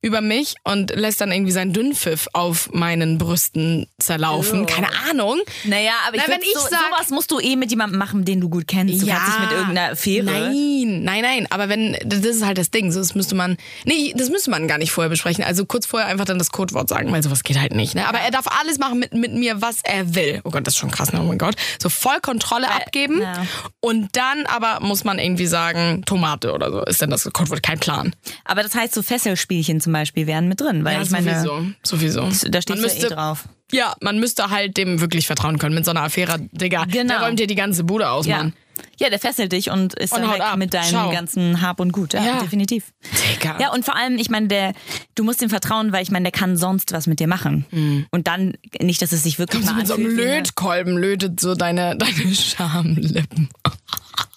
über 0.00 0.20
mich 0.20 0.54
und 0.62 0.94
lässt 0.94 1.20
dann 1.20 1.32
irgendwie 1.32 1.50
seinen 1.50 1.72
Dünnpfiff 1.72 2.28
auf 2.32 2.70
meinen 2.72 3.18
Brüsten 3.18 3.88
zerlaufen. 3.98 4.64
Keine 4.66 4.88
Ahnung. 5.10 5.40
Naja, 5.64 5.92
aber 6.06 6.16
ich, 6.16 6.22
Na, 6.26 6.32
wenn 6.34 6.40
ich 6.42 6.52
so, 6.54 6.60
sag- 6.60 6.78
sowas 6.92 7.10
musst 7.10 7.30
du 7.32 7.40
eh 7.40 7.56
mit 7.56 7.70
jemandem 7.70 7.98
machen, 7.98 8.24
den 8.24 8.40
du 8.40 8.48
gut 8.48 8.68
kennst. 8.68 9.02
Du 9.02 9.06
kannst 9.08 9.26
nicht 9.26 9.40
mit 9.40 9.50
irgendeiner 9.50 9.92
Affäre. 9.92 10.24
Nein, 10.24 11.02
nein, 11.02 11.22
nein. 11.22 11.46
Aber 11.50 11.68
wenn, 11.68 11.96
das 12.04 12.20
ist 12.20 12.44
halt 12.44 12.58
das 12.58 12.70
Ding. 12.70 12.92
So, 12.92 13.00
das 13.00 13.16
müsste 13.16 13.34
man, 13.34 13.56
nee, 13.86 14.14
das 14.16 14.30
müsste 14.30 14.50
man 14.50 14.68
gar 14.68 14.78
nicht 14.78 14.92
vorher 14.92 15.08
besprechen. 15.10 15.42
Also 15.42 15.66
kurz 15.66 15.84
vorher 15.86 16.08
einfach 16.08 16.26
dann 16.26 16.38
das 16.38 16.52
Codewort 16.52 16.88
sagen, 16.88 17.10
weil 17.10 17.22
sowas 17.24 17.42
geht 17.42 17.58
halt 17.58 17.74
nicht. 17.74 17.96
Ne? 17.96 18.06
Aber 18.06 18.18
er 18.20 18.30
darf 18.30 18.46
alles 18.60 18.78
machen 18.78 19.00
mit, 19.00 19.12
mit 19.14 19.34
mir, 19.34 19.60
was 19.62 19.78
er 19.82 20.14
will. 20.14 20.40
Oh 20.44 20.50
Gott, 20.50 20.64
das 20.66 20.74
ist 20.74 20.78
schon 20.78 20.92
krass, 20.92 21.12
ne? 21.12 21.20
oh 21.20 21.24
mein 21.24 21.38
Gott. 21.38 21.56
So 21.82 21.88
voll 21.88 22.20
Kontrolle 22.20 22.70
abgeben. 22.70 23.20
ja. 23.20 23.46
Und 23.80 24.14
dann 24.16 24.46
aber 24.46 24.78
muss 24.80 25.02
man 25.02 25.18
irgendwie 25.18 25.46
sagen, 25.46 26.02
Tomate 26.06 26.52
oder 26.52 26.70
so 26.70 26.84
ist 26.84 27.02
dann 27.02 27.10
das 27.10 27.24
Codewort. 27.32 27.62
Kein 27.64 27.80
Plan. 27.80 28.14
Aber 28.44 28.62
das 28.62 28.74
heißt, 28.76 28.94
so 28.94 29.02
Fesselspielchen 29.02 29.80
zum 29.80 29.87
Beispiel 29.92 30.26
wären 30.26 30.48
mit 30.48 30.60
drin, 30.60 30.84
weil 30.84 30.96
Ja, 30.96 31.02
ich 31.02 31.10
meine, 31.10 31.42
sowieso. 31.42 32.20
sowieso. 32.22 32.48
da 32.50 32.62
steht 32.62 32.76
man 32.76 32.78
ja 32.78 32.90
eh 32.90 32.94
müsste, 32.94 33.08
drauf. 33.14 33.44
Ja, 33.72 33.94
man 34.00 34.18
müsste 34.18 34.48
halt 34.50 34.76
dem 34.76 35.00
wirklich 35.00 35.26
vertrauen 35.26 35.58
können 35.58 35.74
mit 35.74 35.84
so 35.84 35.90
einer 35.90 36.02
Affäre. 36.02 36.38
Digga, 36.52 36.84
Genau. 36.86 37.14
der 37.18 37.22
räumt 37.22 37.38
dir 37.38 37.46
die 37.46 37.54
ganze 37.54 37.84
Bude 37.84 38.08
aus, 38.08 38.26
Ja. 38.26 38.38
Mann. 38.38 38.54
ja, 38.98 39.10
der 39.10 39.18
fesselt 39.18 39.52
dich 39.52 39.70
und 39.70 39.92
ist 39.94 40.12
Und 40.14 40.22
dann 40.22 40.32
weg 40.32 40.40
ab. 40.40 40.56
mit 40.56 40.72
deinem 40.72 40.88
Ciao. 40.88 41.10
ganzen 41.10 41.60
Hab 41.60 41.78
und 41.80 41.92
Gut. 41.92 42.14
Ja, 42.14 42.24
Ja. 42.24 42.40
definitiv. 42.40 42.92
Digga. 43.34 43.58
Ja, 43.60 43.72
und 43.74 43.84
vor 43.84 43.94
allem, 43.94 44.16
ich 44.16 44.30
meine, 44.30 44.48
der, 44.48 44.72
du 45.16 45.22
musst 45.24 45.42
ihm 45.42 45.50
vertrauen, 45.50 45.92
weil 45.92 46.02
ich 46.02 46.10
meine, 46.10 46.22
der 46.22 46.32
kann 46.32 46.56
sonst 46.56 46.92
was 46.92 47.06
mit 47.06 47.20
dir 47.20 47.26
machen. 47.28 48.06
Und 48.10 48.26
dann 48.26 48.54
nicht, 48.80 49.02
dass 49.02 49.12
es 49.12 49.22
sich 49.22 49.38
wirklich 49.38 49.66
Kommst 49.66 49.68
du 49.68 49.74
mal 49.74 49.78
mit 49.80 49.86
so 49.86 49.94
einem 49.94 50.16
Lötkolben, 50.16 50.96
lötet 50.96 51.38
so 51.40 51.54
deine, 51.54 51.94
deine 51.98 52.34
Schamlippen. 52.34 53.50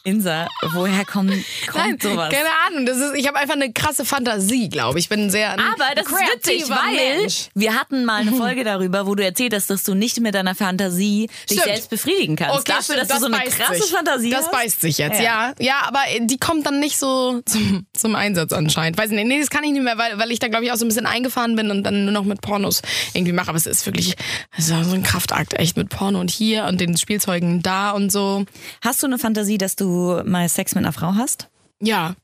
Insa, 0.03 0.47
woher 0.73 1.05
kommt, 1.05 1.29
Nein, 1.29 1.43
kommt 1.71 2.01
sowas? 2.03 2.31
keine 2.33 2.49
Ahnung. 2.67 2.85
Das 2.85 2.97
ist, 2.97 3.13
ich 3.15 3.27
habe 3.27 3.37
einfach 3.37 3.53
eine 3.55 3.71
krasse 3.71 4.03
Fantasie, 4.05 4.67
glaube 4.69 4.97
ich. 4.97 5.05
Ich 5.05 5.09
bin 5.09 5.29
sehr 5.29 5.51
Aber 5.51 5.95
das 5.95 6.05
ist 6.07 6.11
witzig, 6.35 6.69
weil 6.69 7.19
Mensch. 7.19 7.49
wir 7.53 7.75
hatten 7.75 8.05
mal 8.05 8.21
eine 8.21 8.31
Folge 8.33 8.63
darüber, 8.65 9.05
wo 9.05 9.15
du 9.15 9.23
erzählt 9.23 9.53
hast, 9.53 9.69
dass 9.69 9.83
du 9.83 9.93
nicht 9.93 10.19
mit 10.19 10.33
deiner 10.33 10.55
Fantasie 10.55 11.27
dich 11.49 11.59
Stimmt. 11.59 11.63
selbst 11.75 11.89
befriedigen 11.89 12.35
kannst. 12.35 12.55
Okay, 12.61 12.63
Dafür, 12.71 12.83
stimmt, 12.95 12.99
dass 13.11 13.19
du 13.19 13.19
so 13.19 13.25
eine 13.33 13.45
krasse 13.49 13.81
sich. 13.83 13.91
Fantasie 13.91 14.29
Das 14.31 14.45
hast. 14.45 14.51
beißt 14.51 14.81
sich 14.81 14.97
jetzt, 14.97 15.19
Ja. 15.19 15.49
ja. 15.49 15.53
ja. 15.59 15.81
aber 15.87 15.99
die 16.19 16.37
kommt 16.37 16.65
dann 16.65 16.79
nicht 16.79 16.97
so 16.97 17.41
zum, 17.45 17.85
zum 17.93 18.15
Einsatz 18.15 18.53
anscheinend. 18.53 18.97
Weiß 18.97 19.11
nicht, 19.11 19.27
nee, 19.27 19.39
das 19.39 19.49
kann 19.51 19.63
ich 19.63 19.71
nicht 19.71 19.83
mehr, 19.83 19.97
weil, 19.97 20.17
weil 20.17 20.31
ich 20.31 20.39
da, 20.39 20.47
glaube 20.47 20.65
ich, 20.65 20.71
auch 20.71 20.77
so 20.77 20.85
ein 20.85 20.87
bisschen 20.87 21.05
eingefahren 21.05 21.55
bin 21.55 21.69
und 21.69 21.83
dann 21.83 22.05
nur 22.05 22.13
noch 22.13 22.23
mit 22.23 22.41
Pornos 22.41 22.81
irgendwie 23.13 23.33
mache. 23.33 23.49
Aber 23.49 23.57
es 23.57 23.65
ist 23.67 23.85
wirklich 23.85 24.15
es 24.57 24.69
ist 24.69 24.83
so 24.83 24.95
ein 24.95 25.03
Kraftakt, 25.03 25.53
echt 25.59 25.77
mit 25.77 25.89
Porno 25.89 26.19
und 26.19 26.31
hier 26.31 26.65
und 26.65 26.81
den 26.81 26.97
Spielzeugen 26.97 27.61
da 27.61 27.91
und 27.91 28.11
so. 28.11 28.45
Hast 28.81 29.03
du 29.03 29.07
eine 29.07 29.19
Fantasie, 29.19 29.57
dass 29.57 29.75
du 29.75 29.90
mal 30.25 30.47
Sex 30.49 30.75
mit 30.75 30.83
einer 30.83 30.93
Frau 30.93 31.13
hast? 31.15 31.49
Ja. 31.81 32.15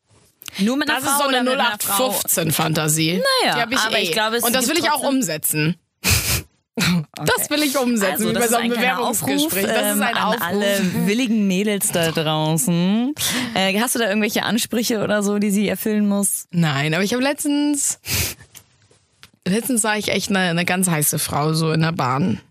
Nur 0.60 0.78
mit 0.78 0.90
einer 0.90 1.00
Das 1.00 1.10
Frau 1.10 1.18
ist 1.18 1.24
so 1.24 1.28
eine 1.30 1.50
mit 1.50 1.60
einer 1.60 1.78
Frau? 1.80 2.10
0815-Fantasie. 2.12 3.22
Naja, 3.44 3.66
die 3.66 3.76
ich 3.76 3.82
aber 3.82 4.00
eh. 4.00 4.04
ich 4.04 4.12
glaube, 4.12 4.38
es 4.38 4.44
Und 4.44 4.56
das 4.56 4.68
will 4.68 4.78
ich 4.78 4.90
auch 4.92 5.04
umsetzen. 5.04 5.76
Das 7.26 7.50
will 7.50 7.64
ich 7.64 7.76
umsetzen, 7.76 8.12
Also, 8.12 8.30
wie 8.30 8.34
das 8.34 8.40
bei 8.40 8.46
ist 8.46 8.52
so 8.52 8.58
einem 8.58 8.72
ein 8.72 8.78
kleiner 8.78 9.00
Aufruf, 9.00 9.26
Bewerbungsgespräch. 9.28 9.66
Das 9.66 9.88
ist 9.88 9.96
ähm, 9.98 10.04
ein 10.04 10.16
an 10.16 10.24
Aufruf. 10.24 10.44
alle 10.44 10.80
willigen 11.08 11.48
Mädels 11.48 11.92
da 11.92 12.12
draußen. 12.12 13.16
Äh, 13.56 13.80
hast 13.80 13.96
du 13.96 14.00
da 14.00 14.08
irgendwelche 14.08 14.44
Ansprüche 14.44 15.04
oder 15.04 15.24
so, 15.24 15.40
die 15.40 15.50
sie 15.50 15.68
erfüllen 15.68 16.08
muss? 16.08 16.46
Nein, 16.52 16.94
aber 16.94 17.04
ich 17.04 17.14
habe 17.14 17.24
letztens. 17.24 18.00
Letztens 19.48 19.82
sah 19.82 19.96
ich 19.96 20.10
echt 20.10 20.30
eine, 20.30 20.40
eine 20.40 20.66
ganz 20.66 20.88
heiße 20.88 21.18
Frau 21.18 21.54
so 21.54 21.72
in 21.72 21.82
der 21.82 21.94
Bahn. 21.94 22.42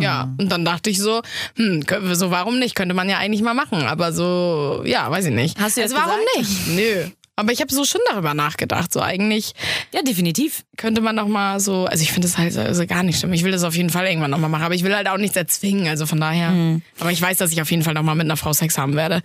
Ja, 0.00 0.34
und 0.38 0.50
dann 0.50 0.64
dachte 0.64 0.90
ich 0.90 0.98
so, 0.98 1.20
hm, 1.56 1.84
können 1.86 2.08
wir 2.08 2.16
so 2.16 2.30
warum 2.30 2.58
nicht? 2.58 2.74
Könnte 2.74 2.94
man 2.94 3.08
ja 3.08 3.18
eigentlich 3.18 3.42
mal 3.42 3.54
machen, 3.54 3.82
aber 3.82 4.12
so, 4.12 4.82
ja, 4.84 5.10
weiß 5.10 5.26
ich 5.26 5.34
nicht. 5.34 5.60
Hast 5.60 5.76
du 5.76 5.82
jetzt 5.82 5.94
also 5.94 6.06
warum 6.06 6.20
gesagt? 6.40 6.66
nicht? 6.68 6.76
Nö. 6.76 7.10
Aber 7.36 7.52
ich 7.52 7.60
habe 7.60 7.72
so 7.72 7.84
schon 7.84 8.00
darüber 8.10 8.34
nachgedacht. 8.34 8.92
So 8.92 9.00
eigentlich 9.00 9.52
Ja, 9.94 10.02
definitiv. 10.02 10.64
könnte 10.76 11.00
man 11.00 11.16
doch 11.16 11.28
mal 11.28 11.60
so, 11.60 11.84
also 11.84 12.02
ich 12.02 12.10
finde 12.10 12.26
das 12.26 12.36
halt 12.36 12.56
also 12.58 12.84
gar 12.84 13.04
nicht 13.04 13.20
schlimm. 13.20 13.32
Ich 13.32 13.44
will 13.44 13.52
das 13.52 13.62
auf 13.62 13.76
jeden 13.76 13.90
Fall 13.90 14.06
irgendwann 14.06 14.32
nochmal 14.32 14.50
machen, 14.50 14.64
aber 14.64 14.74
ich 14.74 14.82
will 14.82 14.92
halt 14.96 15.06
auch 15.08 15.18
nichts 15.18 15.36
erzwingen, 15.36 15.86
also 15.86 16.04
von 16.04 16.18
daher. 16.18 16.50
Mhm. 16.50 16.82
Aber 16.98 17.12
ich 17.12 17.22
weiß, 17.22 17.38
dass 17.38 17.52
ich 17.52 17.62
auf 17.62 17.70
jeden 17.70 17.84
Fall 17.84 17.94
nochmal 17.94 18.16
mit 18.16 18.24
einer 18.24 18.36
Frau 18.36 18.52
Sex 18.52 18.76
haben 18.76 18.96
werde. 18.96 19.20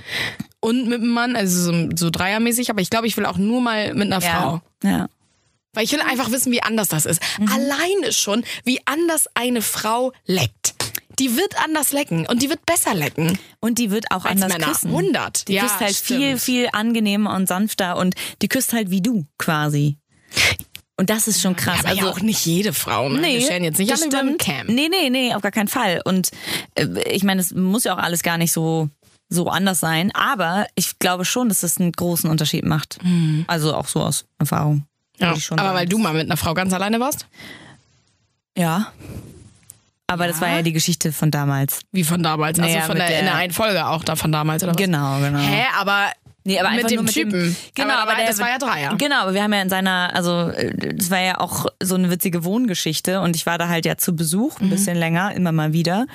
Und 0.60 0.88
mit 0.88 1.02
einem 1.02 1.10
Mann, 1.10 1.36
also 1.36 1.72
so, 1.72 1.90
so 1.96 2.12
dreiermäßig, 2.12 2.70
aber 2.70 2.82
ich 2.82 2.92
glaube, 2.92 3.08
ich 3.08 3.18
will 3.18 3.26
auch 3.26 3.38
nur 3.38 3.62
mal 3.62 3.96
mit 3.96 4.06
einer 4.06 4.22
Frau. 4.22 4.62
Ja. 4.84 5.08
Weil 5.74 5.86
ich 5.86 5.92
will 5.92 6.02
einfach 6.02 6.32
wissen, 6.32 6.52
wie 6.52 6.62
anders 6.62 6.90
das 6.90 7.06
ist. 7.06 7.22
Mhm. 7.40 7.52
Alleine 7.52 8.14
schon, 8.14 8.44
wie 8.64 8.80
anders 8.86 9.28
eine 9.34 9.62
Frau 9.62 10.14
leckt. 10.26 10.76
Die 11.20 11.38
wird 11.38 11.64
anders 11.64 11.92
lecken 11.92 12.26
und 12.26 12.42
die 12.42 12.50
wird 12.50 12.66
besser 12.66 12.96
lecken 12.96 13.38
Und 13.60 13.78
die 13.78 13.92
wird 13.92 14.06
auch 14.12 14.26
als 14.26 14.42
anders 14.42 14.54
Männer. 14.54 14.68
küssen. 14.68 14.90
100. 14.90 15.48
Die 15.48 15.54
ja, 15.54 15.64
küsst 15.64 15.80
halt 15.80 15.96
stimmt. 15.96 16.20
viel, 16.20 16.40
viel 16.40 16.70
angenehmer 16.74 17.36
und 17.36 17.48
sanfter 17.48 17.98
und 17.98 18.16
die 18.42 18.48
küsst 18.48 18.74
halt 18.74 18.90
wie 18.90 19.02
du 19.02 19.26
quasi. 19.38 19.98
Und 20.96 21.10
das 21.10 21.28
ist 21.28 21.42
schon 21.42 21.56
krass. 21.56 21.80
Aber 21.80 21.90
also 21.90 22.02
ja 22.02 22.12
auch 22.12 22.22
nicht 22.22 22.46
jede 22.46 22.74
Frau. 22.74 23.10
Ne? 23.10 23.22
Wir 23.22 23.42
stellen 23.42 23.64
jetzt 23.64 23.80
nicht 23.80 23.92
alle 23.92 24.06
über 24.06 24.24
den. 24.24 24.38
Nee, 24.68 24.90
nee, 24.90 25.10
nee, 25.10 25.34
auf 25.34 25.42
gar 25.42 25.52
keinen 25.52 25.68
Fall. 25.68 26.02
Und 26.04 26.32
äh, 26.76 26.88
ich 27.12 27.24
meine, 27.24 27.42
es 27.42 27.52
muss 27.54 27.84
ja 27.84 27.94
auch 27.96 28.00
alles 28.00 28.24
gar 28.24 28.38
nicht 28.38 28.52
so 28.52 28.90
so 29.30 29.48
anders 29.48 29.80
sein, 29.80 30.12
aber 30.14 30.68
ich 30.76 31.00
glaube 31.00 31.26
schon, 31.26 31.50
dass 31.50 31.62
das 31.62 31.80
einen 31.80 31.92
großen 31.92 32.30
Unterschied 32.30 32.66
macht. 32.66 33.00
Also 33.48 33.74
auch 33.76 33.88
so 33.88 34.02
aus 34.02 34.26
Erfahrung. 34.38 34.86
Mhm. 35.20 35.26
Ja. 35.26 35.30
Aber 35.32 35.40
sagen. 35.40 35.74
weil 35.76 35.86
du 35.88 35.98
mal 35.98 36.14
mit 36.14 36.24
einer 36.28 36.38
Frau 36.38 36.54
ganz 36.54 36.74
alleine 36.74 37.00
warst? 37.00 37.28
Ja. 38.58 38.92
Aber 40.08 40.28
das 40.28 40.42
war 40.42 40.50
ja 40.50 40.62
die 40.62 40.74
Geschichte 40.74 41.12
von 41.12 41.32
damals. 41.32 41.82
Wie 41.92 42.04
von 42.04 42.22
damals. 42.22 42.60
Also 42.60 42.72
Naja, 42.72 42.86
von 42.86 42.98
mit 42.98 43.02
der, 43.08 43.20
in 43.20 43.26
der- 43.26 43.34
der 43.34 43.36
einen 43.36 43.54
Folge 43.54 43.86
auch 43.88 44.04
da 44.04 44.16
von 44.16 44.32
damals, 44.32 44.62
oder 44.64 44.74
was? 44.74 44.78
Genau, 44.78 45.20
genau. 45.20 45.40
Hä, 45.40 45.64
aber, 45.80 46.12
Nee, 46.46 46.60
aber 46.60 46.72
mit 46.72 46.92
dem 46.92 47.06
mit 47.06 47.14
Typen. 47.14 47.32
Dem, 47.32 47.56
genau, 47.74 47.94
aber, 47.94 48.12
aber 48.12 48.16
der, 48.18 48.28
das 48.28 48.38
war 48.40 48.50
ja 48.50 48.58
Dreier. 48.58 48.96
Genau, 48.98 49.22
aber 49.22 49.34
wir 49.34 49.42
haben 49.42 49.54
ja 49.54 49.62
in 49.62 49.70
seiner, 49.70 50.12
also 50.14 50.50
äh, 50.50 50.94
das 50.94 51.10
war 51.10 51.22
ja 51.22 51.40
auch 51.40 51.68
so 51.82 51.96
eine 51.96 52.12
witzige 52.12 52.44
Wohngeschichte 52.44 53.22
und 53.22 53.36
ich 53.38 53.46
war 53.46 53.58
da 53.58 53.70
halt 53.70 53.86
ja 53.86 53.96
zu 53.98 54.14
Besuch, 54.14 54.60
Mhm. 54.60 54.66
ein 54.68 54.70
bisschen 54.72 54.98
länger, 54.98 55.34
immer 55.34 55.54
mal 55.54 55.72
wieder. 55.72 56.06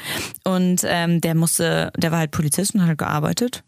Und 0.44 0.82
ähm, 0.84 1.22
der 1.22 1.34
musste, 1.34 1.90
der 1.96 2.12
war 2.12 2.18
halt 2.18 2.30
Polizist 2.30 2.74
und 2.74 2.82
hat 2.82 2.88
halt 2.88 2.98
gearbeitet. 2.98 3.64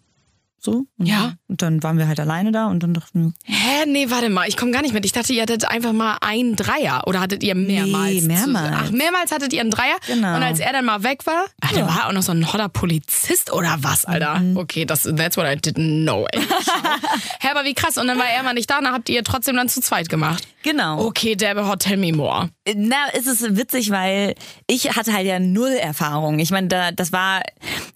So. 0.62 0.85
Und, 0.99 1.07
Ja. 1.07 1.33
Und 1.49 1.62
dann 1.62 1.83
waren 1.83 1.96
wir 1.99 2.07
halt 2.07 2.20
alleine 2.20 2.53
da 2.53 2.66
und 2.66 2.83
dann 2.83 2.92
dachten 2.94 3.35
wir, 3.46 3.55
Hä, 3.57 3.87
nee, 3.87 4.11
warte 4.11 4.29
mal, 4.29 4.46
ich 4.46 4.57
komme 4.57 4.70
gar 4.73 4.83
nicht 4.83 4.92
mit. 4.92 5.05
Ich 5.07 5.12
dachte, 5.12 5.33
ihr 5.33 5.42
hattet 5.42 5.64
einfach 5.68 5.92
mal 5.92 6.18
einen 6.20 6.55
Dreier. 6.55 7.03
Oder 7.07 7.20
hattet 7.20 7.42
ihr 7.42 7.55
mehrmals? 7.55 8.12
Nee, 8.14 8.20
mehrmals. 8.20 8.68
zu- 8.68 8.85
Ach, 8.87 8.90
mehrmals 8.90 9.33
hattet 9.33 9.53
ihr 9.55 9.61
einen 9.62 9.70
Dreier? 9.70 9.96
Genau. 10.07 10.37
Und 10.37 10.42
als 10.42 10.61
er 10.61 10.73
dann 10.73 10.85
mal 10.85 11.03
weg 11.03 11.27
war, 11.27 11.46
ach, 11.62 11.73
da 11.73 11.87
war 11.87 12.09
auch 12.09 12.12
noch 12.12 12.23
so 12.23 12.33
ein 12.33 12.53
hotter 12.53 12.68
Polizist 12.68 13.53
oder 13.53 13.79
was, 13.81 14.05
Alter? 14.05 14.38
Mhm. 14.38 14.57
Okay, 14.59 14.85
das, 14.85 15.03
that's 15.05 15.37
what 15.37 15.46
I 15.46 15.57
didn't 15.59 16.03
know. 16.05 16.27
Hä, 17.40 17.49
aber 17.51 17.64
wie 17.64 17.75
krass. 17.75 17.96
Und 17.96 18.07
dann 18.07 18.18
war 18.18 18.29
er 18.29 18.42
mal 18.42 18.55
nicht 18.55 18.68
da, 18.70 18.79
und 18.79 18.85
dann 18.85 18.92
habt 18.94 19.09
ihr 19.09 19.25
trotzdem 19.25 19.57
dann 19.57 19.68
zu 19.68 19.81
zweit 19.81 20.09
gemacht. 20.09 20.46
genau. 20.62 21.05
Okay, 21.07 21.37
Debbie 21.37 21.62
Hot, 21.66 21.81
tell 21.81 21.96
me 21.96 22.12
more. 22.12 22.51
Na, 22.77 22.96
es 23.14 23.27
ist 23.27 23.57
witzig, 23.57 23.90
weil 23.90 24.35
ich 24.66 24.94
hatte 24.96 25.12
halt 25.12 25.27
ja 25.27 25.38
null 25.40 25.70
Erfahrung. 25.73 26.38
Ich 26.38 26.51
meine, 26.51 26.68
da, 26.68 26.92
das 26.92 27.12
war, 27.12 27.42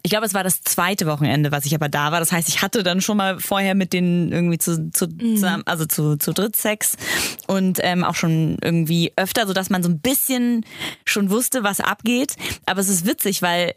ich 0.03 0.11
glaube, 0.11 0.27
es 0.27 0.35
war 0.35 0.43
das 0.43 0.63
zweite 0.63 1.07
Wochenende, 1.07 1.53
was 1.53 1.67
ich 1.67 1.75
aber 1.75 1.89
da 1.89 2.11
war. 2.13 2.21
Das 2.21 2.33
heißt, 2.33 2.49
ich 2.49 2.54
hatte 2.63 2.83
dann 2.83 3.01
schon 3.01 3.17
mal 3.17 3.41
vorher 3.41 3.75
mit 3.75 3.93
denen 3.93 4.33
irgendwie 4.33 4.59
zu, 4.59 4.91
zu 4.91 5.09
zusammen, 5.09 5.63
also 5.67 5.87
zu, 5.87 6.17
zu 6.17 6.33
dritt 6.33 6.57
Sex 6.57 6.97
und 7.47 7.79
ähm, 7.83 8.05
auch 8.05 8.15
schon 8.15 8.57
irgendwie 8.63 9.13
öfter, 9.17 9.47
so 9.47 9.53
dass 9.53 9.71
man 9.71 9.83
so 9.83 9.89
ein 9.89 10.01
bisschen 10.01 10.65
schon 11.05 11.31
wusste, 11.31 11.63
was 11.63 11.81
abgeht. 11.81 12.37
Aber 12.67 12.81
es 12.81 12.89
ist 12.89 13.07
witzig, 13.07 13.43
weil 13.43 13.75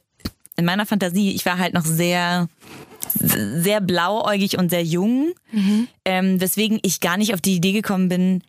in 0.55 0.65
meiner 0.65 0.85
Fantasie, 0.85 1.33
ich 1.33 1.45
war 1.45 1.59
halt 1.59 1.73
noch 1.73 1.85
sehr 1.85 2.47
sehr 3.19 3.79
blauäugig 3.81 4.57
und 4.57 4.69
sehr 4.69 4.83
jung, 4.83 5.33
ähm, 6.05 6.41
weswegen 6.41 6.79
ich 6.81 6.99
gar 6.99 7.17
nicht 7.17 7.33
auf 7.33 7.41
die 7.41 7.55
Idee 7.55 7.71
gekommen 7.71 8.09
bin, 8.09 8.43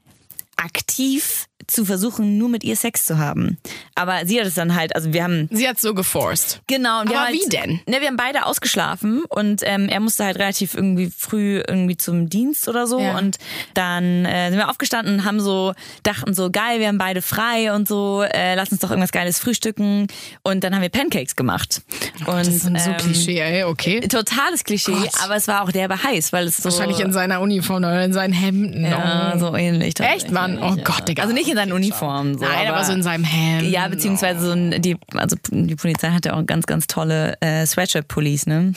aktiv 0.56 1.46
zu 1.66 1.84
versuchen, 1.84 2.38
nur 2.38 2.48
mit 2.48 2.64
ihr 2.64 2.76
Sex 2.76 3.04
zu 3.04 3.18
haben. 3.18 3.58
Aber 3.94 4.24
sie 4.24 4.40
hat 4.40 4.46
es 4.46 4.54
dann 4.54 4.74
halt, 4.74 4.94
also 4.94 5.12
wir 5.12 5.24
haben 5.24 5.48
Sie 5.52 5.68
hat 5.68 5.78
so 5.80 5.92
geforst. 5.92 6.60
Genau, 6.66 7.00
und 7.00 7.10
wir 7.10 7.16
Aber 7.18 7.26
haben 7.26 7.34
wie 7.34 7.40
halt, 7.42 7.52
denn? 7.52 7.80
Ne, 7.86 8.00
wir 8.00 8.06
haben 8.08 8.16
beide 8.16 8.46
ausgeschlafen 8.46 9.24
und 9.28 9.62
ähm, 9.64 9.88
er 9.88 10.00
musste 10.00 10.24
halt 10.24 10.38
relativ 10.38 10.74
irgendwie 10.74 11.10
früh 11.14 11.60
irgendwie 11.66 11.96
zum 11.96 12.28
Dienst 12.30 12.68
oder 12.68 12.86
so 12.86 13.00
Ja. 13.00 13.18
und 13.18 13.38
dann 13.74 14.24
äh, 14.24 14.48
sind 14.50 14.58
wir 14.58 14.70
aufgestanden 14.70 15.16
und 15.16 15.24
haben 15.24 15.40
so 15.40 15.74
dachten 16.04 16.32
so 16.32 16.50
geil, 16.50 16.80
wir 16.80 16.88
haben 16.88 16.98
beide 16.98 17.22
frei 17.22 17.72
und 17.74 17.88
so, 17.88 18.22
äh, 18.22 18.54
lass 18.54 18.70
uns 18.70 18.80
doch 18.80 18.90
irgendwas 18.90 19.12
geiles 19.12 19.38
frühstücken 19.38 20.06
und 20.42 20.64
dann 20.64 20.74
haben 20.74 20.82
wir 20.82 20.88
Pancakes 20.90 21.36
gemacht. 21.36 21.82
und 22.20 22.28
Oh 22.28 22.32
Das 22.32 22.48
ist 22.48 22.62
so 22.62 22.68
ähm, 22.70 22.96
Klischee, 22.98 23.38
ey, 23.40 23.64
okay. 23.64 24.00
Totales 24.08 24.64
Klischee, 24.64 24.92
Gott. 24.92 25.10
aber 25.22 25.36
es 25.36 25.48
war 25.48 25.62
auch 25.64 25.72
derbe 25.72 26.02
heiß, 26.02 26.32
weil 26.32 26.46
es 26.46 26.56
so 26.58 26.64
Wahrscheinlich 26.70 27.00
in 27.00 27.12
seiner 27.12 27.40
Uniform 27.40 27.78
oder 27.78 28.04
in 28.04 28.12
seinen 28.12 28.32
Hemden. 28.32 28.84
ja, 28.84 29.32
Oh. 29.34 29.38
so 29.38 29.56
ähnlich. 29.56 29.94
Echt, 30.00 30.30
Mann? 30.30 30.58
Oh 30.62 30.76
Gott, 30.84 31.08
Digga. 31.08 31.22
Also 31.22 31.34
nicht 31.34 31.47
in 31.50 31.56
seinen 31.56 31.72
Uniformen. 31.72 32.38
So, 32.38 32.44
Nein, 32.44 32.68
aber, 32.68 32.84
so 32.84 32.92
in 32.92 33.02
seinem 33.02 33.24
Hemd. 33.24 33.70
Ja, 33.70 33.88
beziehungsweise 33.88 34.40
so 34.46 34.52
ein, 34.52 34.80
die, 34.82 34.96
also 35.14 35.36
die 35.50 35.74
Polizei 35.76 36.10
hat 36.10 36.24
ja 36.26 36.34
auch 36.34 36.44
ganz, 36.46 36.66
ganz 36.66 36.86
tolle 36.86 37.36
äh, 37.40 37.64
Sweatshirt-Pullis, 37.66 38.46
ne? 38.46 38.72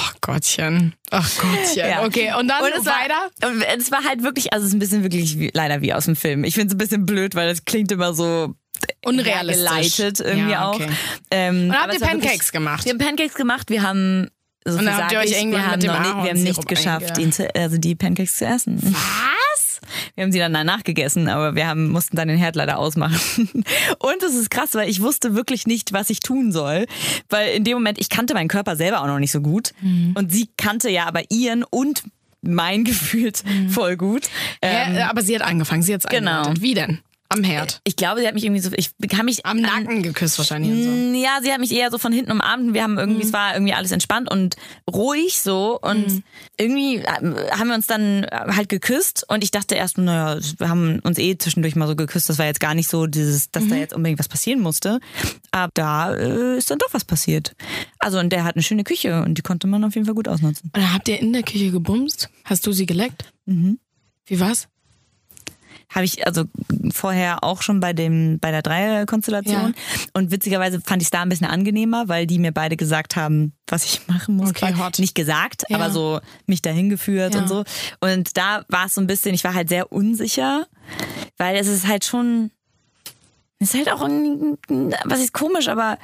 Ach 0.00 0.14
Gottchen. 0.20 0.94
Ach 1.10 1.30
Gottchen. 1.38 1.84
Ja. 1.88 2.04
Okay, 2.04 2.32
und 2.38 2.48
dann 2.48 2.62
es 2.78 2.86
weiter? 2.86 3.14
War, 3.40 3.50
und 3.50 3.62
es 3.78 3.90
war 3.90 4.04
halt 4.04 4.22
wirklich, 4.22 4.52
also 4.52 4.64
es 4.64 4.68
ist 4.70 4.74
ein 4.74 4.78
bisschen 4.78 5.02
wirklich 5.02 5.38
wie, 5.38 5.50
leider 5.52 5.80
wie 5.82 5.92
aus 5.92 6.04
dem 6.06 6.16
Film. 6.16 6.44
Ich 6.44 6.54
finde 6.54 6.68
es 6.68 6.74
ein 6.74 6.78
bisschen 6.78 7.04
blöd, 7.06 7.34
weil 7.34 7.48
es 7.48 7.64
klingt 7.64 7.90
immer 7.92 8.14
so 8.14 8.54
Unrealistisch. 9.04 10.20
irgendwie 10.20 10.50
Ja, 10.52 10.70
okay. 10.70 10.84
auch. 10.84 10.90
Ähm, 11.30 11.64
Und 11.68 11.70
aber 11.72 11.82
habt 11.82 11.94
ihr 11.94 12.00
Pancakes 12.00 12.24
wirklich- 12.32 12.52
gemacht? 12.52 12.84
Wir 12.84 12.92
haben 12.92 12.98
Pancakes 12.98 13.34
gemacht, 13.34 13.70
wir 13.70 13.82
haben 13.82 14.28
so 14.66 14.78
Und 14.78 14.86
dann 14.86 14.96
habt 14.96 15.12
ihr 15.12 15.18
euch 15.18 15.26
ich, 15.26 15.36
irgendwann 15.36 15.60
wir 15.60 15.66
haben 15.66 15.72
mit 15.72 15.82
dem 15.82 15.92
noch 15.92 16.00
nicht, 16.00 16.24
wir 16.24 16.30
haben 16.30 16.42
nicht 16.42 16.68
geschafft, 16.68 17.18
ihn 17.18 17.32
zu, 17.32 17.54
also 17.54 17.76
die 17.76 17.94
Pancakes 17.94 18.36
zu 18.36 18.46
essen. 18.46 18.78
Was? 18.82 18.94
Wir 20.14 20.24
haben 20.24 20.32
sie 20.32 20.38
dann 20.38 20.52
danach 20.52 20.84
gegessen, 20.84 21.28
aber 21.28 21.54
wir 21.54 21.66
haben, 21.66 21.88
mussten 21.90 22.16
dann 22.16 22.28
den 22.28 22.38
Herd 22.38 22.56
leider 22.56 22.78
ausmachen. 22.78 23.18
Und 23.98 24.22
es 24.22 24.34
ist 24.34 24.50
krass, 24.50 24.74
weil 24.74 24.88
ich 24.88 25.00
wusste 25.00 25.34
wirklich 25.34 25.66
nicht, 25.66 25.92
was 25.92 26.10
ich 26.10 26.20
tun 26.20 26.52
soll. 26.52 26.86
Weil 27.28 27.54
in 27.56 27.64
dem 27.64 27.74
Moment, 27.74 27.98
ich 27.98 28.08
kannte 28.08 28.34
meinen 28.34 28.48
Körper 28.48 28.76
selber 28.76 29.02
auch 29.02 29.06
noch 29.06 29.18
nicht 29.18 29.32
so 29.32 29.40
gut. 29.40 29.72
Und 30.14 30.32
sie 30.32 30.48
kannte 30.56 30.90
ja 30.90 31.06
aber 31.06 31.22
ihren 31.30 31.64
und 31.64 32.02
mein 32.42 32.84
gefühlt 32.84 33.42
voll 33.70 33.96
gut. 33.96 34.28
Ähm, 34.60 34.94
Hä? 34.94 35.02
aber 35.02 35.22
sie 35.22 35.34
hat 35.34 35.42
angefangen, 35.42 35.82
sie 35.82 35.94
hat's 35.94 36.06
Genau. 36.06 36.30
eingeleitet. 36.48 36.62
Wie 36.62 36.74
denn? 36.74 36.98
Am 37.34 37.42
Herd. 37.44 37.80
ich 37.84 37.96
glaube, 37.96 38.20
sie 38.20 38.26
hat 38.26 38.34
mich 38.34 38.44
irgendwie 38.44 38.60
so, 38.60 38.70
ich 38.76 38.90
kann 39.10 39.26
mich 39.26 39.44
Am 39.44 39.56
an- 39.58 39.62
Nacken 39.62 40.02
geküsst 40.02 40.38
wahrscheinlich. 40.38 40.84
so. 40.84 40.90
Mm, 40.90 41.14
Ja, 41.14 41.38
sie 41.42 41.52
hat 41.52 41.58
mich 41.60 41.72
eher 41.72 41.90
so 41.90 41.98
von 41.98 42.12
hinten 42.12 42.30
umarmt 42.32 42.72
wir 42.74 42.82
haben 42.82 42.96
irgendwie, 42.98 43.22
es 43.22 43.32
war 43.32 43.54
irgendwie 43.54 43.72
alles 43.74 43.90
entspannt 43.92 44.30
und 44.30 44.56
ruhig 44.92 45.40
so 45.40 45.78
und 45.80 46.22
irgendwie 46.58 46.96
äh, 46.98 47.50
haben 47.50 47.68
wir 47.68 47.74
uns 47.74 47.86
dann 47.86 48.24
halt 48.30 48.68
geküsst 48.68 49.24
und 49.28 49.42
ich 49.44 49.50
dachte 49.50 49.74
erst, 49.74 49.98
naja, 49.98 50.40
wir 50.58 50.68
haben 50.68 51.00
uns 51.00 51.18
eh 51.18 51.36
zwischendurch 51.36 51.74
mal 51.76 51.86
so 51.88 51.96
geküsst, 51.96 52.28
das 52.28 52.38
war 52.38 52.46
jetzt 52.46 52.60
gar 52.60 52.74
nicht 52.74 52.88
so 52.88 53.06
dieses, 53.06 53.50
dass 53.50 53.66
da 53.68 53.74
jetzt 53.74 53.92
unbedingt 53.94 54.18
was 54.20 54.28
passieren 54.28 54.60
musste, 54.60 55.00
aber 55.50 55.70
da 55.74 56.14
äh, 56.14 56.56
ist 56.56 56.70
dann 56.70 56.78
doch 56.78 56.92
was 56.92 57.04
passiert. 57.04 57.54
Also 57.98 58.18
und 58.18 58.30
der 58.30 58.44
hat 58.44 58.54
eine 58.54 58.62
schöne 58.62 58.84
Küche 58.84 59.22
und 59.22 59.38
die 59.38 59.42
konnte 59.42 59.66
man 59.66 59.82
auf 59.84 59.94
jeden 59.94 60.06
Fall 60.06 60.14
gut 60.14 60.28
ausnutzen. 60.28 60.70
Und 60.72 60.76
dann 60.82 60.94
habt 60.94 61.08
ihr 61.08 61.18
in 61.20 61.32
der 61.32 61.42
Küche 61.42 61.70
gebumst? 61.70 62.28
Hast 62.44 62.66
du 62.66 62.72
sie 62.72 62.86
geleckt? 62.86 63.32
Mhm. 63.46 63.78
Wie 64.26 64.38
war's? 64.40 64.68
Habe 65.90 66.04
ich 66.04 66.26
also 66.26 66.44
vorher 66.92 67.44
auch 67.44 67.62
schon 67.62 67.80
bei 67.80 67.92
dem 67.92 68.38
bei 68.40 68.50
der 68.50 68.62
Dreierkonstellation 68.62 69.74
und 70.12 70.30
witzigerweise 70.30 70.80
fand 70.80 71.02
ich 71.02 71.06
es 71.06 71.10
da 71.10 71.22
ein 71.22 71.28
bisschen 71.28 71.46
angenehmer, 71.46 72.08
weil 72.08 72.26
die 72.26 72.38
mir 72.38 72.52
beide 72.52 72.76
gesagt 72.76 73.16
haben, 73.16 73.52
was 73.68 73.84
ich 73.84 74.00
machen 74.08 74.36
muss. 74.36 74.50
Okay, 74.50 74.74
hot. 74.76 74.98
Nicht 74.98 75.14
gesagt, 75.14 75.64
Ja. 75.68 75.76
aber 75.76 75.90
so 75.90 76.20
mich 76.46 76.62
dahin 76.62 76.88
geführt 76.90 77.34
Ja. 77.34 77.42
und 77.42 77.48
so. 77.48 77.64
Und 78.00 78.36
da 78.36 78.64
war 78.68 78.86
es 78.86 78.94
so 78.94 79.00
ein 79.00 79.06
bisschen, 79.06 79.34
ich 79.34 79.44
war 79.44 79.54
halt 79.54 79.68
sehr 79.68 79.92
unsicher, 79.92 80.66
weil 81.38 81.56
es 81.56 81.66
ist 81.68 81.86
halt 81.86 82.04
schon 82.04 82.50
es 83.60 83.72
ist 83.72 83.86
halt 83.86 83.92
auch 83.92 84.02
ein, 84.04 84.58
was 85.04 85.20
ist 85.20 85.32
komisch, 85.32 85.68
aber 85.68 85.96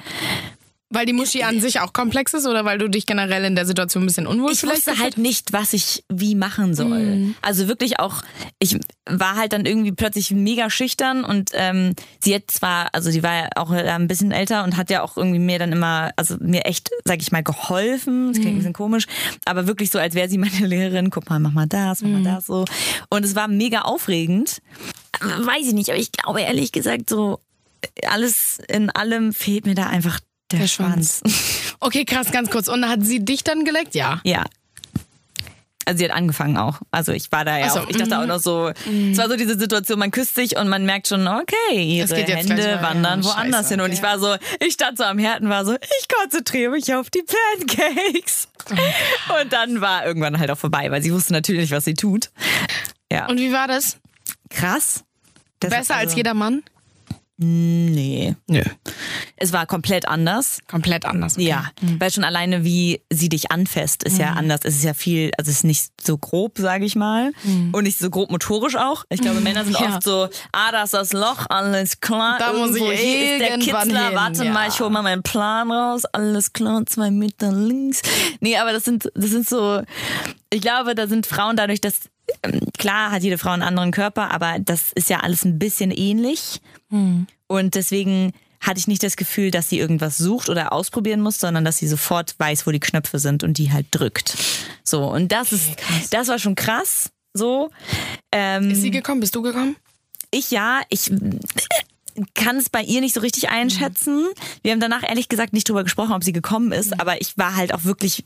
Weil 0.92 1.06
die 1.06 1.12
Muschi 1.12 1.44
an 1.44 1.60
sich 1.60 1.78
auch 1.78 1.92
komplex 1.92 2.34
ist 2.34 2.46
oder 2.48 2.64
weil 2.64 2.78
du 2.78 2.88
dich 2.90 3.06
generell 3.06 3.44
in 3.44 3.54
der 3.54 3.64
Situation 3.64 4.02
ein 4.02 4.06
bisschen 4.06 4.26
unwohl 4.26 4.50
ich 4.50 4.58
vielleicht 4.58 4.88
wusste 4.88 4.98
halt 5.00 5.18
nicht, 5.18 5.52
was 5.52 5.72
ich 5.72 6.02
wie 6.08 6.34
machen 6.34 6.74
soll. 6.74 6.98
Mhm. 7.16 7.34
Also 7.42 7.68
wirklich 7.68 8.00
auch, 8.00 8.22
ich 8.58 8.76
war 9.08 9.36
halt 9.36 9.52
dann 9.52 9.66
irgendwie 9.66 9.92
plötzlich 9.92 10.32
mega 10.32 10.68
schüchtern 10.68 11.22
und 11.24 11.50
ähm, 11.54 11.94
sie 12.18 12.34
hat 12.34 12.50
zwar, 12.50 12.88
also 12.92 13.08
sie 13.12 13.22
war 13.22 13.34
ja 13.44 13.48
auch 13.54 13.70
äh, 13.72 13.88
ein 13.88 14.08
bisschen 14.08 14.32
älter 14.32 14.64
und 14.64 14.76
hat 14.76 14.90
ja 14.90 15.02
auch 15.02 15.16
irgendwie 15.16 15.38
mir 15.38 15.60
dann 15.60 15.70
immer, 15.70 16.10
also 16.16 16.36
mir 16.40 16.64
echt, 16.64 16.90
sag 17.04 17.22
ich 17.22 17.30
mal, 17.30 17.44
geholfen. 17.44 18.28
Das 18.32 18.38
klingt 18.40 18.54
ein 18.54 18.58
bisschen 18.58 18.72
komisch, 18.72 19.06
aber 19.44 19.68
wirklich 19.68 19.90
so, 19.90 20.00
als 20.00 20.16
wäre 20.16 20.28
sie 20.28 20.38
meine 20.38 20.50
Lehrerin. 20.66 21.10
Guck 21.10 21.30
mal, 21.30 21.38
mach 21.38 21.52
mal 21.52 21.66
das, 21.68 22.02
mach 22.02 22.08
Mhm. 22.08 22.22
mal 22.24 22.34
das 22.34 22.46
so. 22.46 22.64
Und 23.10 23.24
es 23.24 23.36
war 23.36 23.46
mega 23.46 23.82
aufregend. 23.82 24.60
Weiß 25.20 25.66
ich 25.68 25.72
nicht, 25.74 25.88
aber 25.90 25.98
ich 25.98 26.10
glaube 26.10 26.40
ehrlich 26.40 26.72
gesagt 26.72 27.08
so, 27.08 27.38
alles 28.08 28.58
in 28.68 28.90
allem 28.90 29.32
fehlt 29.32 29.66
mir 29.66 29.74
da 29.76 29.86
einfach 29.86 30.18
der, 30.52 30.60
Der 30.60 30.66
Schwanz. 30.68 31.22
Okay, 31.80 32.04
krass, 32.04 32.30
ganz 32.30 32.50
kurz. 32.50 32.68
Und 32.68 32.86
hat 32.88 33.02
sie 33.02 33.24
dich 33.24 33.42
dann 33.42 33.64
geleckt? 33.64 33.94
Ja. 33.94 34.20
Ja. 34.24 34.44
Also 35.86 35.98
sie 35.98 36.04
hat 36.04 36.12
angefangen 36.12 36.56
auch. 36.56 36.80
Also 36.90 37.12
ich 37.12 37.32
war 37.32 37.44
da 37.44 37.58
ja 37.58 37.70
so, 37.70 37.80
auch, 37.80 37.88
ich 37.88 37.96
dachte 37.96 38.18
auch 38.18 38.26
noch 38.26 38.38
so, 38.38 38.68
es 38.68 39.16
war 39.18 39.28
so 39.28 39.36
diese 39.36 39.58
Situation, 39.58 39.98
man 39.98 40.10
küsst 40.10 40.34
sich 40.34 40.56
und 40.56 40.68
man 40.68 40.84
merkt 40.84 41.08
schon, 41.08 41.26
okay, 41.26 41.82
ihre 41.82 42.14
Hände 42.14 42.78
wandern 42.82 43.22
ja, 43.22 43.28
woanders 43.28 43.62
scheiße, 43.62 43.68
hin. 43.70 43.80
Und 43.80 43.86
okay. 43.86 43.94
ich 43.94 44.02
war 44.02 44.18
so, 44.18 44.36
ich 44.60 44.74
stand 44.74 44.98
so 44.98 45.04
am 45.04 45.18
Herd 45.18 45.40
und 45.40 45.48
war 45.48 45.64
so, 45.64 45.74
ich 45.74 46.08
konzentriere 46.08 46.72
mich 46.72 46.94
auf 46.94 47.10
die 47.10 47.22
Pancakes. 47.22 48.48
Oh 48.70 49.40
Und 49.40 49.52
dann 49.52 49.80
war 49.80 50.06
irgendwann 50.06 50.38
halt 50.38 50.50
auch 50.50 50.58
vorbei, 50.58 50.90
weil 50.90 51.02
sie 51.02 51.12
wusste 51.12 51.32
natürlich 51.32 51.70
was 51.70 51.86
sie 51.86 51.94
tut. 51.94 52.30
Ja. 53.10 53.26
Und 53.26 53.38
wie 53.38 53.52
war 53.52 53.66
das? 53.66 53.96
krass. 54.50 55.04
Das, 55.60 55.70
Besser 55.70 55.96
als 55.96 56.08
also- 56.10 56.16
jeder 56.16 56.34
Mann? 56.34 56.62
Nee. 57.42 58.36
Nö. 58.48 58.62
Es 59.36 59.54
war 59.54 59.64
komplett 59.64 60.06
anders. 60.06 60.58
Komplett 60.68 61.06
anders. 61.06 61.36
okay. 61.36 61.46
Ja, 61.48 61.70
weil 61.98 62.12
schon 62.12 62.22
alleine 62.24 62.64
wie 62.64 63.00
sie 63.10 63.30
dich 63.30 63.50
anfasst, 63.50 64.02
ist 64.04 64.18
ja 64.18 64.32
anders. 64.34 64.60
Es 64.64 64.76
ist 64.76 64.84
ja 64.84 64.92
viel, 64.92 65.30
also 65.38 65.50
es 65.50 65.58
ist 65.58 65.64
nicht 65.64 65.86
so 66.04 66.18
grob, 66.18 66.58
sage 66.58 66.84
ich 66.84 66.96
mal, 66.96 67.32
und 67.72 67.84
nicht 67.84 67.98
so 67.98 68.10
grob 68.10 68.30
motorisch 68.30 68.76
auch. 68.76 69.04
Ich 69.08 69.22
glaube, 69.22 69.40
Männer 69.40 69.64
sind 69.64 69.80
Ja. 69.80 69.94
oft 69.94 70.02
so, 70.02 70.28
ah, 70.52 70.70
das 70.70 70.92
ist 70.92 70.92
das 70.94 71.12
Loch, 71.14 71.46
alles 71.48 72.00
klar. 72.00 72.36
Da 72.38 72.52
muss 72.52 72.72
Irgendwo 72.76 72.90
ich 72.90 73.00
hier 73.00 73.32
ist 73.36 73.40
der 73.40 73.58
Kitzler, 73.58 74.08
hin, 74.08 74.16
warte 74.16 74.44
ja. 74.44 74.52
mal, 74.52 74.68
ich 74.68 74.78
hole 74.78 74.90
mal 74.90 75.02
meinen 75.02 75.22
Plan 75.22 75.72
raus, 75.72 76.04
alles 76.12 76.52
klar, 76.52 76.84
zwei 76.84 77.10
Meter 77.10 77.52
links. 77.52 78.02
Nee, 78.40 78.58
aber 78.58 78.72
das 78.74 78.84
sind, 78.84 79.10
das 79.14 79.30
sind 79.30 79.48
so, 79.48 79.80
ich 80.50 80.60
glaube, 80.60 80.94
da 80.94 81.06
sind 81.06 81.26
Frauen 81.26 81.56
dadurch, 81.56 81.80
dass 81.80 82.00
Klar 82.78 83.10
hat 83.10 83.22
jede 83.22 83.38
Frau 83.38 83.50
einen 83.50 83.62
anderen 83.62 83.90
Körper, 83.90 84.30
aber 84.30 84.58
das 84.58 84.92
ist 84.94 85.10
ja 85.10 85.20
alles 85.20 85.44
ein 85.44 85.58
bisschen 85.58 85.90
ähnlich. 85.90 86.60
Und 87.46 87.74
deswegen 87.74 88.32
hatte 88.60 88.78
ich 88.78 88.88
nicht 88.88 89.02
das 89.02 89.16
Gefühl, 89.16 89.50
dass 89.50 89.68
sie 89.68 89.78
irgendwas 89.78 90.18
sucht 90.18 90.48
oder 90.48 90.72
ausprobieren 90.72 91.20
muss, 91.20 91.38
sondern 91.38 91.64
dass 91.64 91.78
sie 91.78 91.88
sofort 91.88 92.34
weiß, 92.38 92.66
wo 92.66 92.70
die 92.72 92.80
Knöpfe 92.80 93.18
sind 93.18 93.42
und 93.42 93.58
die 93.58 93.72
halt 93.72 93.86
drückt. 93.90 94.36
So, 94.84 95.04
und 95.04 95.32
das 95.32 95.52
ist, 95.52 95.70
das 96.10 96.28
war 96.28 96.38
schon 96.38 96.56
krass. 96.56 97.10
So. 97.32 97.70
Ähm, 98.32 98.70
Ist 98.70 98.82
sie 98.82 98.90
gekommen? 98.90 99.20
Bist 99.20 99.34
du 99.34 99.42
gekommen? 99.42 99.76
ich 100.30 100.50
ja, 100.50 100.80
ich 100.88 101.10
kann 102.34 102.56
es 102.56 102.68
bei 102.68 102.82
ihr 102.82 103.00
nicht 103.00 103.14
so 103.14 103.20
richtig 103.20 103.48
einschätzen. 103.50 104.26
Wir 104.62 104.72
haben 104.72 104.80
danach 104.80 105.02
ehrlich 105.02 105.28
gesagt 105.28 105.52
nicht 105.52 105.68
drüber 105.68 105.84
gesprochen, 105.84 106.12
ob 106.12 106.24
sie 106.24 106.32
gekommen 106.32 106.72
ist, 106.72 107.00
aber 107.00 107.20
ich 107.20 107.38
war 107.38 107.56
halt 107.56 107.72
auch 107.72 107.84
wirklich 107.84 108.24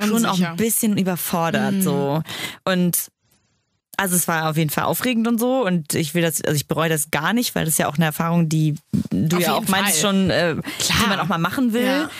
schon 0.00 0.24
auch 0.24 0.32
Unsicher. 0.32 0.50
ein 0.50 0.56
bisschen 0.56 0.96
überfordert 0.96 1.82
so 1.82 2.22
und 2.64 3.10
also 3.96 4.16
es 4.16 4.28
war 4.28 4.50
auf 4.50 4.56
jeden 4.56 4.70
Fall 4.70 4.84
aufregend 4.84 5.26
und 5.28 5.38
so 5.38 5.64
und 5.64 5.94
ich 5.94 6.14
will 6.14 6.22
das, 6.22 6.42
also 6.42 6.54
ich 6.54 6.66
bereue 6.66 6.88
das 6.88 7.10
gar 7.10 7.32
nicht, 7.32 7.54
weil 7.54 7.64
das 7.64 7.74
ist 7.74 7.78
ja 7.78 7.88
auch 7.88 7.96
eine 7.96 8.04
Erfahrung, 8.04 8.48
die 8.48 8.74
du 9.10 9.36
Auf 9.36 9.42
ja 9.42 9.54
auch 9.54 9.68
meinst 9.68 10.00
Fall. 10.00 10.12
schon, 10.12 10.30
äh, 10.30 10.56
die 10.56 11.08
man 11.08 11.20
auch 11.20 11.28
mal 11.28 11.38
machen 11.38 11.72
will. 11.72 11.86
Ja. 11.86 12.10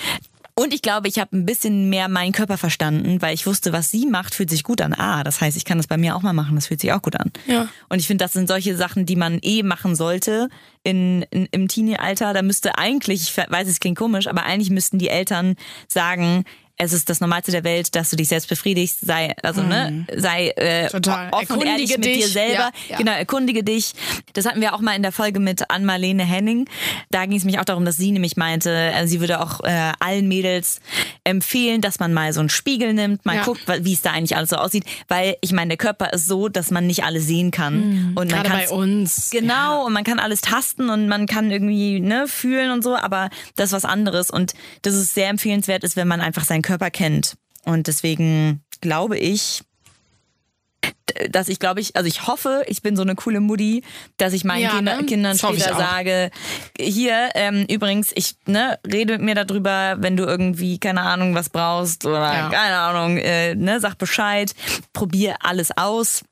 Und 0.58 0.72
ich 0.72 0.80
glaube, 0.80 1.06
ich 1.06 1.18
habe 1.18 1.36
ein 1.36 1.44
bisschen 1.44 1.90
mehr 1.90 2.08
meinen 2.08 2.32
Körper 2.32 2.56
verstanden, 2.56 3.20
weil 3.20 3.34
ich 3.34 3.46
wusste, 3.46 3.74
was 3.74 3.90
sie 3.90 4.06
macht, 4.06 4.34
fühlt 4.34 4.48
sich 4.48 4.62
gut 4.62 4.80
an. 4.80 4.94
Ah, 4.94 5.22
das 5.22 5.42
heißt, 5.42 5.54
ich 5.54 5.66
kann 5.66 5.76
das 5.76 5.86
bei 5.86 5.98
mir 5.98 6.16
auch 6.16 6.22
mal 6.22 6.32
machen, 6.32 6.54
das 6.54 6.68
fühlt 6.68 6.80
sich 6.80 6.94
auch 6.94 7.02
gut 7.02 7.14
an. 7.14 7.30
Ja. 7.46 7.68
Und 7.90 7.98
ich 7.98 8.06
finde, 8.06 8.24
das 8.24 8.32
sind 8.32 8.48
solche 8.48 8.74
Sachen, 8.74 9.04
die 9.04 9.16
man 9.16 9.38
eh 9.42 9.62
machen 9.62 9.94
sollte 9.94 10.48
in, 10.82 11.26
in, 11.30 11.46
im 11.50 11.68
Teenie-Alter. 11.68 12.32
Da 12.32 12.40
müsste 12.40 12.78
eigentlich, 12.78 13.20
ich 13.20 13.36
weiß, 13.36 13.68
es 13.68 13.80
klingt 13.80 13.98
komisch, 13.98 14.28
aber 14.28 14.44
eigentlich 14.44 14.70
müssten 14.70 14.98
die 14.98 15.10
Eltern 15.10 15.56
sagen, 15.88 16.44
es 16.78 16.92
ist 16.92 17.08
das 17.08 17.20
Normalste 17.20 17.50
der 17.52 17.64
Welt, 17.64 17.94
dass 17.96 18.10
du 18.10 18.16
dich 18.16 18.28
selbst 18.28 18.48
befriedigst, 18.48 19.00
sei, 19.00 19.34
also, 19.42 19.62
ne, 19.62 20.06
sei 20.14 20.48
äh, 20.56 20.84
Mhm. 20.84 20.88
Total. 20.90 21.28
offen 21.30 21.34
und 21.34 21.42
Erkundige 21.66 21.70
ehrlich 21.70 21.90
mit 21.96 22.04
dir 22.04 22.14
dich. 22.14 22.32
selber. 22.32 22.52
Ja, 22.64 22.70
ja. 22.90 22.96
Genau, 22.98 23.12
erkundige 23.12 23.64
dich. 23.64 23.92
Das 24.34 24.44
hatten 24.46 24.60
wir 24.60 24.74
auch 24.74 24.80
mal 24.80 24.94
in 24.94 25.02
der 25.02 25.12
Folge 25.12 25.40
mit 25.40 25.70
Ann-Marlene 25.70 26.24
Henning. 26.24 26.68
Da 27.10 27.24
ging 27.26 27.36
es 27.38 27.44
mich 27.44 27.58
auch 27.58 27.64
darum, 27.64 27.84
dass 27.84 27.96
sie 27.96 28.12
nämlich 28.12 28.36
meinte, 28.36 28.70
äh, 28.72 29.06
sie 29.06 29.20
würde 29.20 29.40
auch 29.40 29.60
äh, 29.64 29.92
allen 30.00 30.28
Mädels 30.28 30.80
empfehlen, 31.24 31.80
dass 31.80 31.98
man 31.98 32.12
mal 32.12 32.32
so 32.32 32.40
einen 32.40 32.48
Spiegel 32.50 32.92
nimmt, 32.92 33.24
mal 33.24 33.36
Ja. 33.36 33.44
guckt, 33.44 33.62
wie 33.80 33.92
es 33.92 34.02
da 34.02 34.12
eigentlich 34.12 34.36
alles 34.36 34.50
so 34.50 34.56
aussieht. 34.56 34.84
Weil 35.08 35.36
ich 35.40 35.52
meine, 35.52 35.68
der 35.68 35.78
Körper 35.78 36.12
ist 36.12 36.26
so, 36.26 36.48
dass 36.48 36.70
man 36.70 36.86
nicht 36.86 37.04
alles 37.04 37.26
sehen 37.26 37.50
kann. 37.50 38.14
Und 38.14 38.14
man 38.14 38.24
Mhm. 38.26 38.28
Gerade 38.28 38.48
kann 38.48 38.58
bei 38.58 38.68
uns. 38.68 39.30
Genau, 39.30 39.86
und 39.86 39.92
man 39.92 40.04
kann 40.04 40.18
alles 40.18 40.40
tasten 40.40 40.90
und 40.90 41.08
man 41.08 41.26
kann 41.26 41.50
irgendwie 41.50 42.00
ne, 42.00 42.28
fühlen 42.28 42.70
und 42.70 42.82
so, 42.82 42.96
aber 42.96 43.30
das 43.56 43.66
ist 43.66 43.72
was 43.72 43.84
anderes. 43.84 44.30
Und 44.30 44.54
das 44.82 44.94
ist 44.94 45.14
sehr 45.14 45.28
empfehlenswert 45.28 45.84
ist, 45.84 45.96
wenn 45.96 46.08
man 46.08 46.20
einfach 46.20 46.44
seinen 46.44 46.62
Körper 46.66 46.90
kennt. 46.90 47.36
Und 47.64 47.86
deswegen 47.86 48.62
glaube 48.80 49.16
ich, 49.18 49.62
dass 51.30 51.48
ich 51.48 51.58
glaube 51.58 51.80
ich, 51.80 51.96
also 51.96 52.06
ich 52.08 52.26
hoffe, 52.26 52.64
ich 52.66 52.82
bin 52.82 52.96
so 52.96 53.02
eine 53.02 53.14
coole 53.14 53.40
Mutti, 53.40 53.82
dass 54.18 54.32
ich 54.32 54.44
meinen 54.44 54.62
Ja, 54.64 54.70
Kinder, 54.76 54.96
ne? 55.00 55.06
Kindern 55.06 55.36
Das 55.38 55.40
später 55.40 55.76
sage, 55.76 56.30
hier, 56.78 57.30
ähm, 57.34 57.64
übrigens, 57.70 58.10
ich 58.14 58.36
ne, 58.46 58.78
rede 58.86 59.14
mit 59.14 59.22
mir 59.22 59.34
darüber, 59.44 59.96
wenn 60.00 60.16
du 60.16 60.24
irgendwie, 60.24 60.78
keine 60.78 61.02
Ahnung, 61.02 61.34
was 61.34 61.48
brauchst 61.48 62.04
oder 62.04 62.32
Ja. 62.32 62.48
keine 62.50 62.76
Ahnung, 62.76 63.18
äh, 63.18 63.54
ne, 63.54 63.80
sag 63.80 63.96
Bescheid, 63.98 64.52
probier 64.92 65.36
alles 65.40 65.76
aus. 65.76 66.22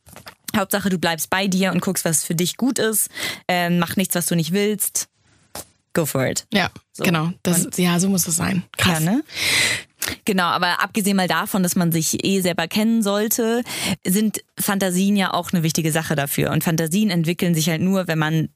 Hauptsache, 0.56 0.88
du 0.90 0.98
bleibst 0.98 1.30
bei 1.30 1.46
dir 1.48 1.72
und 1.72 1.80
guckst, 1.80 2.04
was 2.04 2.22
für 2.24 2.34
dich 2.34 2.56
gut 2.56 2.78
ist. 2.78 3.08
Ähm, 3.48 3.78
mach 3.78 3.96
nichts, 3.96 4.14
was 4.14 4.26
du 4.26 4.34
nicht 4.36 4.52
willst. 4.52 5.08
Go 5.94 6.04
for 6.06 6.26
it. 6.26 6.46
Ja, 6.52 6.70
genau. 6.98 7.30
Das, 7.44 7.68
ja, 7.76 7.98
so 8.00 8.08
muss 8.08 8.26
es 8.26 8.36
sein. 8.36 8.64
Krass. 8.76 9.02
Ja, 9.04 9.12
ne? 9.12 9.24
Genau, 10.24 10.44
aber 10.44 10.82
abgesehen 10.82 11.16
mal 11.16 11.28
davon, 11.28 11.62
dass 11.62 11.76
man 11.76 11.92
sich 11.92 12.24
eh 12.24 12.40
selber 12.40 12.66
kennen 12.66 13.02
sollte, 13.02 13.62
sind 14.04 14.42
Fantasien 14.58 15.16
ja 15.16 15.32
auch 15.32 15.52
eine 15.52 15.62
wichtige 15.62 15.92
Sache 15.92 16.14
dafür. 16.14 16.50
Und 16.50 16.64
Fantasien 16.64 17.10
entwickeln 17.10 17.54
sich 17.54 17.68
halt 17.68 17.82
nur, 17.82 18.08
wenn 18.08 18.18
man 18.18 18.48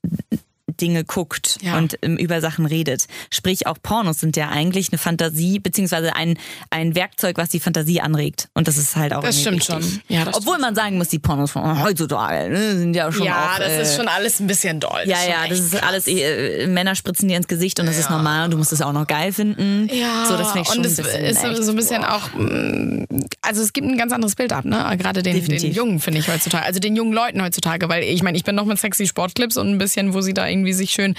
Dinge 0.81 1.05
guckt 1.05 1.59
Ja. 1.63 1.79
und 1.79 1.99
ähm, 2.03 2.17
über 2.17 2.41
Sachen 2.41 2.67
redet. 2.67 3.07
Sprich, 3.31 3.67
auch 3.67 3.79
Pornos 3.83 4.19
sind 4.21 4.37
ja 4.37 4.49
eigentlich 4.49 4.91
eine 4.93 4.99
Fantasie, 4.99 5.59
beziehungsweise 5.59 6.15
ein, 6.15 6.39
ein 6.71 6.95
Werkzeug, 6.95 7.39
was 7.39 7.49
die 7.49 7.61
Fantasie 7.61 8.01
anregt. 8.01 8.49
Und 8.55 8.69
das 8.69 8.77
ist 8.77 8.97
halt 8.97 9.13
auch 9.15 9.23
Das 9.23 9.41
stimmt 9.41 9.57
wichtig. 9.69 9.75
schon. 9.75 10.01
Ja, 10.09 10.25
das 10.27 10.37
Obwohl 10.37 10.59
man 10.59 10.75
sagen 10.75 10.99
muss, 10.99 11.09
die 11.09 11.19
Pornos 11.19 11.53
von 11.53 11.83
heutzutage 11.83 12.51
ne, 12.51 12.79
sind 12.79 12.95
ja 12.95 13.11
schon 13.11 13.25
ja, 13.25 13.53
auch... 13.55 13.59
das 13.59 13.69
äh, 13.73 13.83
ist 13.83 13.97
schon 13.97 14.09
alles 14.09 14.41
ein 14.41 14.47
bisschen 14.47 14.81
doll. 14.81 15.03
ja, 15.07 15.17
ja, 15.29 15.49
das 15.49 15.59
ist 15.61 15.83
alles, 15.83 16.07
äh, 16.07 16.67
Männer 16.67 16.95
spritzen 16.95 17.29
dir 17.29 17.37
ins 17.37 17.49
Gesicht 17.49 17.81
und 17.81 17.87
das 17.87 17.99
ist 17.99 18.11
normal 18.11 18.45
und 18.45 18.51
du 18.53 18.59
musst 18.59 18.73
es 18.73 18.83
auch 18.83 18.93
noch 18.93 19.07
geil 19.07 19.33
finden. 19.33 19.89
Ja, 19.93 20.27
so, 20.27 20.37
das 20.37 20.55
ich 20.55 20.67
schon 20.67 20.79
und 20.79 20.87
es 20.87 20.99
ist 20.99 21.05
so- 21.11 21.19
echt, 21.19 21.63
so 21.65 21.71
ein 21.73 21.77
bisschen 21.77 22.03
boah. 22.03 22.15
auch, 22.17 22.35
mm, 22.35 23.05
also 23.43 23.63
es 23.63 23.73
gibt 23.73 23.87
ein 23.87 23.97
ganz 23.97 24.13
anderes 24.13 24.35
Bild 24.35 24.53
ab, 24.53 24.65
ne? 24.65 24.95
Gerade 24.99 25.23
den, 25.23 25.45
den. 25.45 25.73
Jungen 25.73 26.01
finde 26.01 26.21
ich 26.21 26.29
heutzutage, 26.29 26.65
also 26.65 26.79
den 26.81 26.95
jungen 26.97 27.13
Leuten 27.13 27.43
heutzutage, 27.43 27.89
weil 27.89 28.03
ich 28.03 28.23
meine, 28.23 28.37
ich 28.37 28.45
bin 28.45 28.55
noch 28.55 28.65
mit 28.65 28.79
sexy 28.79 29.07
Sportclips 29.07 29.57
und 29.57 29.69
ein 29.71 29.79
bisschen, 29.79 30.13
wo 30.15 30.21
sie 30.21 30.35
da 30.35 30.47
irgendwie 30.47 30.58
sich 30.73 30.91
schön, 30.91 31.15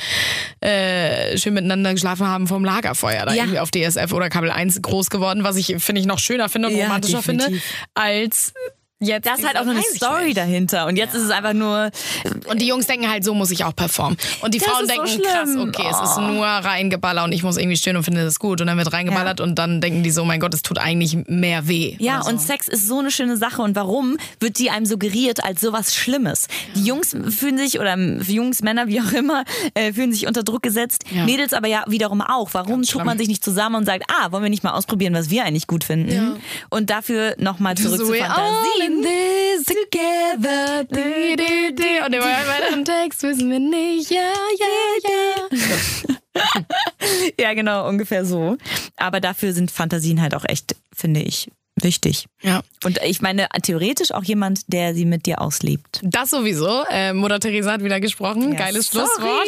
äh, 0.61 1.37
schön 1.37 1.53
miteinander 1.53 1.93
geschlafen 1.93 2.27
haben 2.27 2.47
vom 2.47 2.63
Lagerfeuer, 2.65 3.25
da 3.25 3.33
Ja. 3.33 3.43
irgendwie 3.43 3.59
auf 3.59 3.71
DSF 3.71 4.11
oder 4.13 4.29
Kabel 4.29 4.51
1 4.51 4.81
groß 4.81 5.09
geworden, 5.09 5.43
was 5.43 5.55
ich 5.55 5.75
finde 5.79 6.01
ich 6.01 6.07
noch 6.07 6.19
schöner 6.19 6.49
finde 6.49 6.67
und 6.69 6.75
Ja, 6.75 6.85
romantischer 6.85 7.21
finde 7.21 7.45
definitiv. 7.45 7.73
als 7.93 8.53
jetzt. 8.99 9.25
Da 9.25 9.35
ist 9.35 9.45
halt 9.45 9.57
auch 9.57 9.65
noch 9.65 9.73
eine 9.73 9.81
Story 9.81 10.33
dahinter. 10.33 10.87
Und 10.87 10.97
jetzt 10.97 11.15
ist 11.15 11.23
es 11.23 11.31
einfach 11.31 11.53
nur, 11.53 11.91
Und 12.49 12.61
die 12.61 12.67
Jungs 12.67 12.87
denken 12.87 13.09
halt, 13.09 13.23
so 13.23 13.33
muss 13.33 13.51
ich 13.51 13.63
auch 13.63 13.75
performen. 13.75 14.17
Und 14.41 14.53
die 14.53 14.59
Das 14.59 14.67
Frauen 14.67 14.85
ist 14.85 14.95
so 14.95 15.03
denken, 15.03 15.21
krass, 15.23 15.55
okay, 15.55 15.87
es 15.89 16.09
ist 16.09 16.17
nur 16.17 16.45
reingeballert 16.45 17.25
und 17.25 17.31
ich 17.31 17.43
muss 17.43 17.57
irgendwie 17.57 17.77
stehen 17.77 17.95
und 17.95 18.03
finde 18.03 18.23
das 18.23 18.39
gut. 18.39 18.61
Und 18.61 18.67
dann 18.67 18.77
wird 18.77 18.91
reingeballert 18.91 19.41
und 19.41 19.55
dann 19.55 19.81
denken 19.81 20.03
die 20.03 20.11
so, 20.11 20.25
mein 20.25 20.39
Gott, 20.39 20.53
es 20.53 20.61
tut 20.61 20.77
eigentlich 20.77 21.17
mehr 21.27 21.67
weh. 21.67 21.95
ja, 21.99 22.21
so. 22.23 22.29
und 22.29 22.41
Sex 22.41 22.67
ist 22.67 22.87
so 22.87 22.99
eine 22.99 23.11
schöne 23.11 23.37
Sache. 23.37 23.61
Und 23.61 23.75
warum 23.75 24.17
wird 24.39 24.59
die 24.59 24.69
einem 24.69 24.85
suggeriert 24.85 25.43
als 25.43 25.61
sowas 25.61 25.95
Schlimmes? 25.95 26.47
Die 26.75 26.83
Jungs 26.83 27.15
fühlen 27.29 27.57
sich, 27.57 27.79
oder 27.79 27.97
Jungs, 27.97 28.61
Männer, 28.61 28.87
wie 28.87 29.01
auch 29.01 29.11
immer, 29.11 29.43
äh, 29.73 29.93
fühlen 29.93 30.11
sich 30.11 30.27
unter 30.27 30.43
Druck 30.43 30.61
gesetzt. 30.61 31.03
Ja. 31.11 31.25
Mädels 31.25 31.53
aber 31.53 31.67
ja 31.67 31.83
wiederum 31.87 32.21
auch. 32.21 32.49
Warum 32.53 32.83
tut 32.83 33.05
man 33.05 33.17
sich 33.17 33.27
nicht 33.27 33.43
zusammen 33.43 33.75
und 33.75 33.85
sagt, 33.85 34.03
ah, 34.09 34.31
wollen 34.31 34.43
wir 34.43 34.49
nicht 34.49 34.63
mal 34.63 34.71
ausprobieren, 34.73 35.13
was 35.13 35.29
wir 35.29 35.45
eigentlich 35.45 35.67
gut 35.67 35.83
finden? 35.83 36.37
Und 36.69 36.89
dafür 36.89 37.35
nochmal 37.37 37.75
zurück 37.75 37.99
so 37.99 38.05
zu 38.05 38.13
we 38.13 38.23
all 38.23 38.51
in 38.89 39.01
this 39.01 39.65
together. 39.65 40.83
Di, 40.85 41.35
di, 41.35 41.75
di. 41.75 42.01
Und 42.05 42.13
im 42.15 42.21
weiteren 42.21 42.85
Text 42.85 43.23
wissen 43.23 43.49
wir 43.49 43.59
nicht. 43.59 44.09
Ja, 44.09 44.33
ja, 44.59 45.09
ja. 45.09 46.15
Ja, 47.39 47.53
genau, 47.53 47.87
ungefähr 47.87 48.23
so. 48.23 48.57
Aber 48.95 49.19
dafür 49.19 49.51
sind 49.53 49.71
Fantasien 49.71 50.21
halt 50.21 50.35
auch 50.35 50.45
echt, 50.45 50.75
finde 50.93 51.21
ich, 51.21 51.49
wichtig. 51.83 52.25
Ja. 52.41 52.61
Und 52.83 52.99
ich 53.03 53.21
meine, 53.21 53.47
theoretisch 53.63 54.11
auch 54.11 54.23
jemand, 54.23 54.61
der 54.71 54.93
sie 54.95 55.05
mit 55.05 55.25
dir 55.25 55.41
auslebt. 55.41 55.99
Das 56.03 56.29
sowieso. 56.29 56.83
Äh, 56.89 57.13
Mutter 57.13 57.39
Teresa 57.39 57.73
hat 57.73 57.83
wieder 57.83 57.99
gesprochen. 57.99 58.53
Ja, 58.53 58.59
Geiles 58.59 58.89
sorry. 58.91 59.07
Schlusswort. 59.07 59.47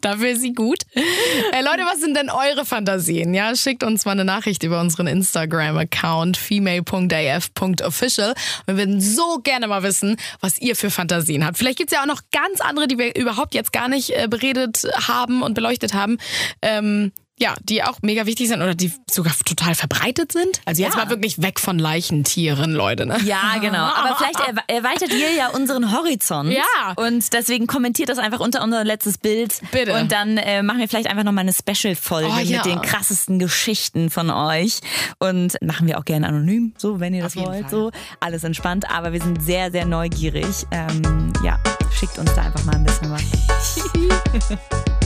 Dafür 0.00 0.30
ist 0.30 0.42
sie 0.42 0.52
gut. 0.52 0.78
Äh, 0.94 1.62
Leute, 1.62 1.82
was 1.90 2.00
sind 2.00 2.16
denn 2.16 2.30
eure 2.30 2.64
Fantasien? 2.64 3.34
Ja, 3.34 3.54
schickt 3.56 3.82
uns 3.82 4.04
mal 4.04 4.12
eine 4.12 4.24
Nachricht 4.24 4.62
über 4.62 4.80
unseren 4.80 5.06
Instagram-Account 5.06 6.36
female.af.official. 6.36 8.34
Wir 8.66 8.76
würden 8.76 9.00
so 9.00 9.40
gerne 9.42 9.66
mal 9.66 9.82
wissen, 9.82 10.16
was 10.40 10.60
ihr 10.60 10.76
für 10.76 10.90
Fantasien 10.90 11.44
habt. 11.44 11.58
Vielleicht 11.58 11.78
gibt's 11.78 11.92
ja 11.92 12.02
auch 12.02 12.06
noch 12.06 12.22
ganz 12.32 12.60
andere, 12.60 12.86
die 12.86 12.98
wir 12.98 13.16
überhaupt 13.16 13.54
jetzt 13.54 13.72
gar 13.72 13.88
nicht 13.88 14.10
äh, 14.10 14.28
beredet 14.28 14.86
haben 15.08 15.42
und 15.42 15.54
beleuchtet 15.54 15.94
haben. 15.94 16.18
Ähm, 16.60 17.12
ja, 17.38 17.54
die 17.64 17.82
auch 17.82 17.98
mega 18.02 18.26
wichtig 18.26 18.48
sind 18.48 18.62
oder 18.62 18.74
die 18.74 18.92
sogar 19.10 19.32
total 19.44 19.74
verbreitet 19.74 20.30
sind. 20.32 20.60
Also 20.64 20.82
jetzt 20.82 20.94
Ja. 20.96 21.04
mal 21.04 21.10
wirklich 21.10 21.42
weg 21.42 21.58
von 21.58 21.78
Leichentieren, 21.78 22.72
Leute. 22.72 23.04
Ne? 23.06 23.18
Ja, 23.24 23.54
genau. 23.60 23.78
Aber 23.82 24.14
vielleicht 24.18 24.38
erwe- 24.38 24.62
erweitert 24.68 25.12
ihr 25.12 25.32
ja 25.32 25.48
unseren 25.48 25.90
Horizont. 25.96 26.52
Ja. 26.52 26.92
Und 26.96 27.32
deswegen 27.32 27.66
kommentiert 27.66 28.10
das 28.10 28.18
einfach 28.18 28.38
unter 28.38 28.62
unser 28.62 28.84
letztes 28.84 29.18
Bild. 29.18 29.60
Bitte. 29.72 29.94
Und 29.94 30.12
dann 30.12 30.36
äh, 30.36 30.62
machen 30.62 30.78
wir 30.80 30.88
vielleicht 30.88 31.08
einfach 31.08 31.24
nochmal 31.24 31.42
eine 31.48 31.52
Special-Folge 31.52 32.28
Oh, 32.32 32.38
ja. 32.38 32.58
mit 32.58 32.66
den 32.66 32.80
krassesten 32.80 33.38
Geschichten 33.38 34.10
von 34.10 34.30
euch. 34.30 34.78
Und 35.18 35.56
machen 35.62 35.86
wir 35.88 35.98
auch 35.98 36.04
gerne 36.04 36.28
anonym, 36.28 36.74
so, 36.76 37.00
wenn 37.00 37.12
ihr 37.14 37.24
das 37.24 37.34
wollt. 37.34 37.62
Fall. 37.62 37.70
So. 37.70 37.90
Alles 38.20 38.44
entspannt. 38.44 38.88
Aber 38.90 39.12
wir 39.12 39.20
sind 39.20 39.42
sehr, 39.42 39.72
sehr 39.72 39.86
neugierig. 39.86 40.46
Ähm, 40.70 41.32
ja, 41.42 41.58
schickt 41.98 42.18
uns 42.18 42.32
da 42.34 42.42
einfach 42.42 42.62
mal 42.64 42.74
ein 42.76 42.84
bisschen 42.84 43.10
was. 43.10 43.22